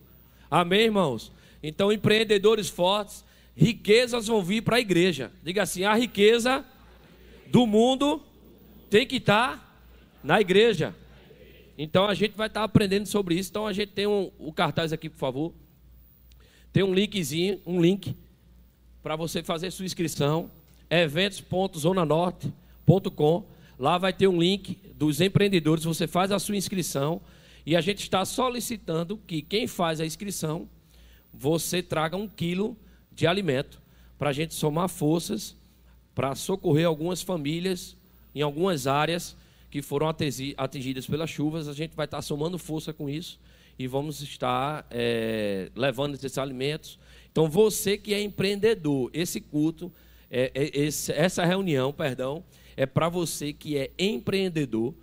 Amém, 0.49 0.83
irmãos? 0.83 1.33
Então, 1.61 1.91
empreendedores 1.91 2.69
fortes, 2.69 3.25
riquezas 3.57 4.27
vão 4.27 4.41
vir 4.41 4.61
para 4.61 4.77
a 4.77 4.79
igreja. 4.79 5.33
Diga 5.43 5.63
assim: 5.63 5.83
a 5.83 5.93
riqueza 5.93 6.63
do 7.47 7.67
mundo 7.67 8.23
tem 8.89 9.05
que 9.05 9.17
estar 9.17 9.57
tá 9.57 9.79
na 10.23 10.39
igreja. 10.39 10.95
Então 11.77 12.07
a 12.07 12.13
gente 12.13 12.37
vai 12.37 12.47
estar 12.47 12.61
tá 12.61 12.65
aprendendo 12.65 13.05
sobre 13.05 13.35
isso. 13.35 13.49
Então 13.49 13.67
a 13.67 13.73
gente 13.73 13.91
tem 13.91 14.07
um, 14.07 14.31
o 14.39 14.53
cartaz 14.53 14.93
aqui, 14.93 15.09
por 15.09 15.19
favor. 15.19 15.53
Tem 16.71 16.83
um 16.83 16.93
linkzinho, 16.93 17.59
um 17.65 17.81
link 17.81 18.15
para 19.01 19.15
você 19.15 19.41
fazer 19.41 19.71
sua 19.71 19.85
inscrição, 19.85 20.51
eventos.zonanorte.com. 20.89 23.45
Lá 23.79 23.97
vai 23.97 24.11
ter 24.13 24.27
um 24.27 24.39
link 24.39 24.77
dos 24.95 25.19
empreendedores, 25.21 25.83
você 25.83 26.07
faz 26.07 26.31
a 26.31 26.39
sua 26.39 26.55
inscrição 26.55 27.19
e 27.65 27.75
a 27.75 27.81
gente 27.81 27.99
está 27.99 28.23
solicitando 28.25 29.17
que 29.17 29.41
quem 29.41 29.67
faz 29.67 29.99
a 29.99 30.05
inscrição, 30.05 30.69
você 31.33 31.81
traga 31.81 32.17
um 32.17 32.27
quilo 32.27 32.77
de 33.11 33.25
alimento 33.25 33.81
para 34.17 34.29
a 34.29 34.33
gente 34.33 34.53
somar 34.53 34.87
forças 34.87 35.55
para 36.13 36.35
socorrer 36.35 36.85
algumas 36.85 37.21
famílias 37.21 37.95
em 38.35 38.41
algumas 38.41 38.87
áreas 38.87 39.35
que 39.69 39.81
foram 39.81 40.07
atingidas 40.57 41.07
pelas 41.07 41.29
chuvas. 41.29 41.67
A 41.67 41.73
gente 41.73 41.95
vai 41.95 42.05
estar 42.05 42.21
somando 42.21 42.57
força 42.57 42.93
com 42.93 43.09
isso 43.09 43.39
e 43.79 43.87
vamos 43.87 44.21
estar 44.21 44.85
é, 44.91 45.71
levando 45.75 46.15
esses 46.15 46.37
alimentos. 46.37 46.99
Então, 47.31 47.49
você 47.49 47.97
que 47.97 48.13
é 48.13 48.21
empreendedor, 48.21 49.09
esse 49.13 49.39
culto, 49.39 49.91
é, 50.29 50.51
é, 50.53 50.77
esse, 50.77 51.11
essa 51.13 51.45
reunião, 51.45 51.93
perdão, 51.93 52.43
é 52.75 52.85
para 52.85 53.07
você 53.07 53.53
que 53.53 53.77
é 53.77 53.91
empreendedor, 53.97 54.93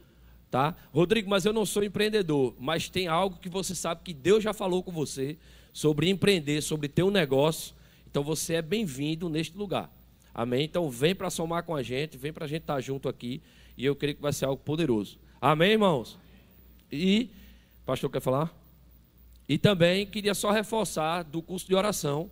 tá? 0.51 0.77
Rodrigo, 0.93 1.29
mas 1.31 1.45
eu 1.45 1.53
não 1.53 1.65
sou 1.65 1.83
empreendedor, 1.83 2.55
mas 2.59 2.89
tem 2.89 3.07
algo 3.07 3.39
que 3.39 3.49
você 3.49 3.75
sabe 3.75 4.03
que 4.05 4.13
Deus 4.13 4.45
já 4.45 4.53
falou 4.53 4.83
com 4.83 4.93
você 4.93 5.37
sobre 5.73 6.09
empreender, 6.11 6.61
sobre 6.63 6.89
ter 6.89 7.03
um 7.03 7.11
negócio. 7.11 7.75
Então, 8.11 8.23
você 8.23 8.55
é 8.55 8.63
bem-vindo 8.63 9.29
neste 9.29 9.57
lugar. 9.57 9.91
Amém? 10.35 10.65
Então, 10.65 10.91
vem 10.91 11.15
para 11.15 11.31
somar 11.31 11.63
com 11.63 11.75
a 11.75 11.83
gente, 11.83 12.19
vem 12.19 12.33
para 12.33 12.45
a 12.45 12.49
gente 12.49 12.63
estar 12.63 12.75
tá 12.75 12.81
junto 12.81 13.09
aqui, 13.09 13.41
e 13.77 13.85
eu 13.85 13.97
creio 13.97 14.17
que 14.17 14.23
vai 14.23 14.33
ser 14.33 14.45
algo 14.45 14.63
poderoso. 14.63 15.19
Amém, 15.41 15.73
irmãos? 15.73 16.19
E, 16.93 17.31
pastor, 17.87 18.11
quer 18.11 18.21
falar? 18.21 18.55
E 19.49 19.57
também 19.57 20.05
queria 20.05 20.35
só 20.35 20.51
reforçar 20.51 21.23
do 21.23 21.41
curso 21.41 21.67
de 21.67 21.75
oração, 21.75 22.31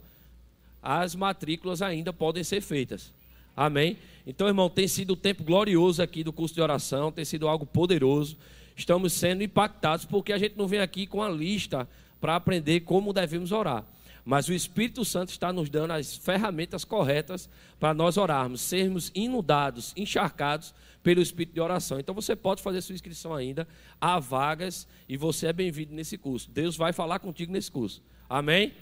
as 0.83 1.15
matrículas 1.15 1.81
ainda 1.81 2.13
podem 2.13 2.45
ser 2.45 2.61
feitas. 2.61 3.13
Amém? 3.57 3.97
Então, 4.27 4.47
irmão, 4.47 4.69
tem 4.69 4.87
sido 4.87 5.15
um 5.15 5.17
tempo 5.17 5.43
glorioso 5.43 6.03
aqui 6.03 6.23
do 6.23 6.33
curso 6.33 6.55
de 6.55 6.61
oração, 6.61 7.11
tem 7.11 7.25
sido 7.25 7.49
algo 7.49 7.65
poderoso. 7.65 8.37
Estamos 8.77 9.15
sendo 9.15 9.43
impactados 9.43 10.05
porque 10.05 10.33
a 10.33 10.39
gente 10.39 10.59
não 10.59 10.69
vem 10.69 10.81
aqui 10.81 11.07
com 11.07 11.23
a 11.23 11.29
lista 11.29 11.89
para 12.21 12.37
aprender 12.37 12.81
como 12.81 13.13
devemos 13.13 13.51
orar. 13.51 13.85
Mas 14.25 14.49
o 14.49 14.53
Espírito 14.53 15.05
Santo 15.05 15.31
está 15.31 15.53
nos 15.53 15.71
dando 15.71 15.93
as 15.93 16.17
ferramentas 16.17 16.85
corretas 16.85 17.49
para 17.81 17.95
nós 17.95 18.17
orarmos, 18.17 18.61
sermos 18.61 19.11
inundados, 19.15 19.95
encharcados 19.97 20.75
pelo 21.07 21.23
Espírito 21.23 21.55
de 21.55 21.61
oração. 21.61 22.01
Então 22.01 22.13
você 22.13 22.35
pode 22.35 22.61
fazer 22.61 22.83
sua 22.83 22.93
inscrição 22.93 23.33
ainda, 23.33 23.69
há 24.01 24.19
vagas 24.19 24.89
e 25.09 25.17
você 25.17 25.47
é 25.47 25.53
bem-vindo 25.53 25.95
nesse 25.95 26.19
curso. 26.19 26.51
Deus 26.51 26.77
vai 26.77 26.93
falar 26.93 27.21
contigo 27.21 27.53
nesse 27.53 27.71
curso. 27.71 28.03
Amém? 28.29 28.75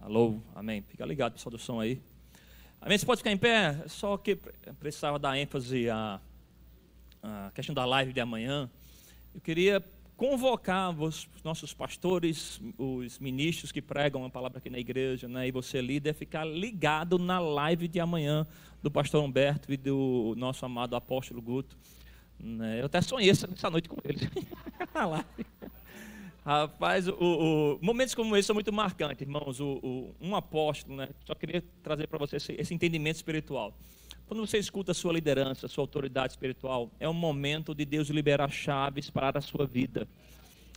Alô, 0.00 0.40
Amém. 0.54 0.80
Fica 0.80 1.04
ligado, 1.04 1.34
pessoal 1.34 1.50
do 1.50 1.58
som 1.58 1.78
aí. 1.78 2.00
Amém. 2.80 2.96
Você 2.96 3.04
pode 3.04 3.18
ficar 3.18 3.30
em 3.30 3.36
pé? 3.36 3.84
Só 3.88 4.16
que 4.16 4.36
precisava 4.78 5.18
dar 5.18 5.36
ênfase 5.36 5.90
à, 5.90 6.18
à 7.22 7.52
questão 7.54 7.74
da 7.74 7.84
live 7.84 8.14
de 8.14 8.20
amanhã. 8.20 8.70
Eu 9.34 9.40
queria 9.42 9.84
convocar 10.20 10.90
os 11.00 11.26
nossos 11.42 11.72
pastores, 11.72 12.60
os 12.76 13.18
ministros 13.18 13.72
que 13.72 13.80
pregam 13.80 14.22
a 14.22 14.28
palavra 14.28 14.58
aqui 14.58 14.68
na 14.68 14.78
igreja, 14.78 15.26
né, 15.26 15.48
e 15.48 15.50
você 15.50 15.80
líder, 15.80 16.12
ficar 16.12 16.44
ligado 16.44 17.18
na 17.18 17.38
live 17.38 17.88
de 17.88 17.98
amanhã 17.98 18.46
do 18.82 18.90
pastor 18.90 19.24
Humberto 19.24 19.72
e 19.72 19.78
do 19.78 20.34
nosso 20.36 20.66
amado 20.66 20.94
apóstolo 20.94 21.40
Guto. 21.40 21.74
Né? 22.38 22.82
Eu 22.82 22.84
até 22.84 23.00
sonhei 23.00 23.30
essa, 23.30 23.70
noite 23.70 23.88
com 23.88 23.96
eles. 24.04 24.20
na 24.94 25.06
live. 25.06 25.46
Rapaz, 26.44 27.08
o, 27.08 27.14
o, 27.14 27.78
momentos 27.80 28.14
como 28.14 28.36
esse 28.36 28.44
são 28.44 28.52
muito 28.52 28.70
marcantes, 28.70 29.22
irmãos. 29.22 29.58
O, 29.58 30.14
um 30.20 30.36
apóstolo, 30.36 30.96
né? 30.96 31.08
Só 31.24 31.34
queria 31.34 31.64
trazer 31.82 32.06
para 32.08 32.18
você 32.18 32.36
esse, 32.36 32.52
esse, 32.58 32.74
entendimento 32.74 33.16
espiritual. 33.16 33.74
Quando 34.30 34.46
você 34.46 34.58
escuta 34.58 34.92
a 34.92 34.94
sua 34.94 35.12
liderança, 35.12 35.66
a 35.66 35.68
sua 35.68 35.82
autoridade 35.82 36.34
espiritual, 36.34 36.88
é 37.00 37.08
um 37.08 37.12
momento 37.12 37.74
de 37.74 37.84
Deus 37.84 38.10
liberar 38.10 38.48
chaves 38.48 39.10
para 39.10 39.40
a 39.40 39.42
sua 39.42 39.66
vida. 39.66 40.06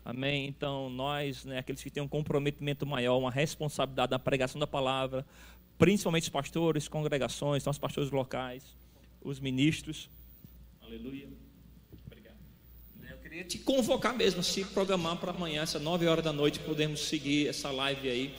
Amém? 0.04 0.48
Então, 0.48 0.90
nós, 0.90 1.46
né, 1.46 1.60
aqueles 1.60 1.84
que 1.84 1.92
têm 1.92 2.02
um 2.02 2.08
comprometimento 2.08 2.84
maior, 2.84 3.20
uma 3.20 3.30
responsabilidade 3.30 4.10
na 4.10 4.18
pregação 4.18 4.60
da 4.60 4.66
palavra, 4.66 5.24
principalmente 5.78 6.24
os 6.24 6.30
pastores, 6.30 6.88
congregações, 6.88 7.64
nossos 7.64 7.80
pastores 7.80 8.10
locais, 8.10 8.64
os 9.22 9.40
ministros. 9.40 10.10
Aleluia 10.82 11.28
queria 13.34 13.44
te 13.46 13.58
convocar 13.58 14.16
mesmo, 14.16 14.44
se 14.44 14.64
programar 14.64 15.18
para 15.18 15.32
amanhã, 15.32 15.64
às 15.64 15.74
9 15.74 16.06
horas 16.06 16.24
da 16.24 16.32
noite, 16.32 16.60
podemos 16.60 17.00
seguir 17.00 17.48
essa 17.48 17.72
live 17.72 18.08
aí. 18.08 18.36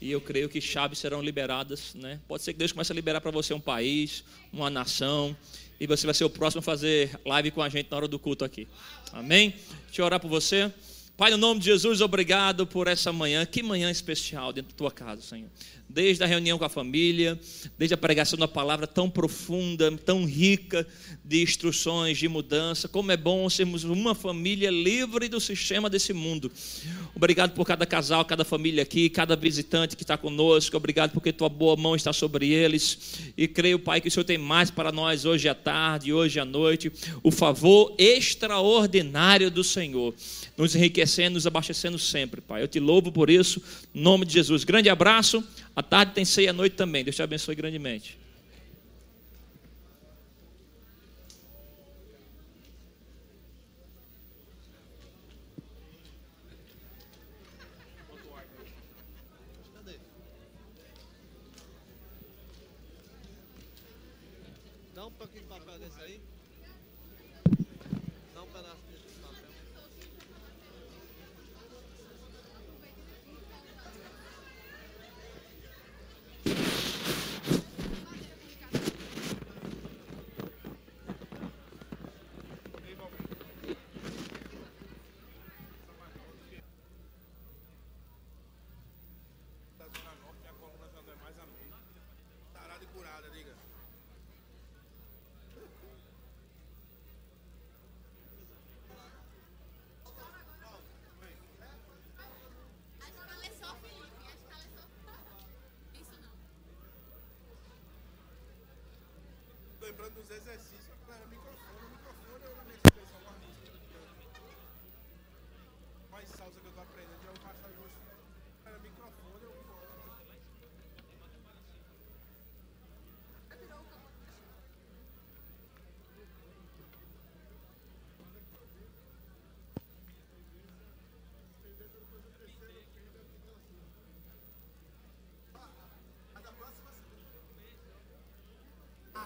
E 0.00 0.10
eu 0.10 0.20
creio 0.20 0.48
que 0.48 0.60
chaves 0.60 0.98
serão 0.98 1.22
liberadas, 1.22 1.94
né? 1.94 2.20
Pode 2.28 2.42
ser 2.42 2.52
que 2.52 2.58
Deus 2.58 2.72
comece 2.72 2.92
a 2.92 2.94
liberar 2.94 3.20
para 3.20 3.30
você 3.30 3.54
um 3.54 3.60
país, 3.60 4.24
uma 4.52 4.68
nação, 4.68 5.36
e 5.80 5.86
você 5.86 6.06
vai 6.06 6.14
ser 6.14 6.24
o 6.24 6.30
próximo 6.30 6.60
a 6.60 6.62
fazer 6.62 7.18
live 7.24 7.50
com 7.50 7.62
a 7.62 7.68
gente 7.68 7.90
na 7.90 7.96
hora 7.96 8.08
do 8.08 8.18
culto 8.18 8.44
aqui. 8.44 8.66
Amém? 9.12 9.54
Deixa 9.86 10.02
eu 10.02 10.04
orar 10.04 10.20
por 10.20 10.28
você. 10.28 10.72
Pai, 11.16 11.30
no 11.30 11.38
nome 11.38 11.60
de 11.60 11.66
Jesus, 11.66 12.02
obrigado 12.02 12.66
por 12.66 12.86
essa 12.86 13.10
manhã. 13.10 13.46
Que 13.46 13.62
manhã 13.62 13.90
especial 13.90 14.52
dentro 14.52 14.72
da 14.72 14.76
tua 14.76 14.90
casa, 14.90 15.22
Senhor 15.22 15.48
desde 15.88 16.22
a 16.24 16.26
reunião 16.26 16.58
com 16.58 16.64
a 16.64 16.68
família, 16.68 17.38
desde 17.78 17.94
a 17.94 17.96
pregação 17.96 18.38
da 18.38 18.48
palavra 18.48 18.86
tão 18.86 19.08
profunda, 19.08 19.90
tão 20.04 20.24
rica 20.24 20.86
de 21.24 21.42
instruções, 21.42 22.18
de 22.18 22.28
mudança. 22.28 22.88
Como 22.88 23.12
é 23.12 23.16
bom 23.16 23.48
sermos 23.48 23.84
uma 23.84 24.14
família 24.14 24.70
livre 24.70 25.28
do 25.28 25.40
sistema 25.40 25.88
desse 25.88 26.12
mundo. 26.12 26.50
Obrigado 27.14 27.52
por 27.52 27.64
cada 27.64 27.86
casal, 27.86 28.24
cada 28.24 28.44
família 28.44 28.82
aqui, 28.82 29.08
cada 29.08 29.36
visitante 29.36 29.96
que 29.96 30.02
está 30.02 30.18
conosco. 30.18 30.76
Obrigado 30.76 31.12
porque 31.12 31.32
tua 31.32 31.48
boa 31.48 31.76
mão 31.76 31.94
está 31.94 32.12
sobre 32.12 32.50
eles. 32.50 33.32
E 33.36 33.46
creio, 33.46 33.78
Pai, 33.78 34.00
que 34.00 34.08
o 34.08 34.10
Senhor 34.10 34.24
tem 34.24 34.38
mais 34.38 34.70
para 34.70 34.90
nós 34.90 35.24
hoje 35.24 35.48
à 35.48 35.54
tarde, 35.54 36.12
hoje 36.12 36.38
à 36.40 36.44
noite. 36.44 36.92
O 37.22 37.30
favor 37.30 37.94
extraordinário 37.96 39.50
do 39.50 39.62
Senhor 39.62 40.14
nos 40.56 40.74
enriquecendo, 41.06 41.34
nos 41.34 41.46
abastecendo 41.46 41.98
sempre, 41.98 42.40
Pai. 42.40 42.62
Eu 42.62 42.68
te 42.68 42.80
louvo 42.80 43.12
por 43.12 43.30
isso, 43.30 43.62
em 43.94 44.00
nome 44.00 44.26
de 44.26 44.34
Jesus. 44.34 44.64
Grande 44.64 44.90
abraço. 44.90 45.42
À 45.74 45.82
tarde 45.82 46.12
tem 46.12 46.24
ceia 46.24 46.50
à 46.50 46.52
noite 46.52 46.74
também. 46.74 47.04
Deus 47.04 47.16
te 47.16 47.22
abençoe 47.22 47.54
grandemente. 47.54 48.18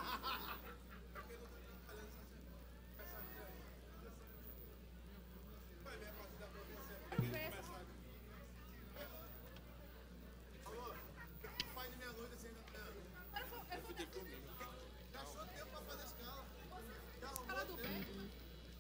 ha 0.01 0.16
ha 0.24 0.32
ha 0.47 0.49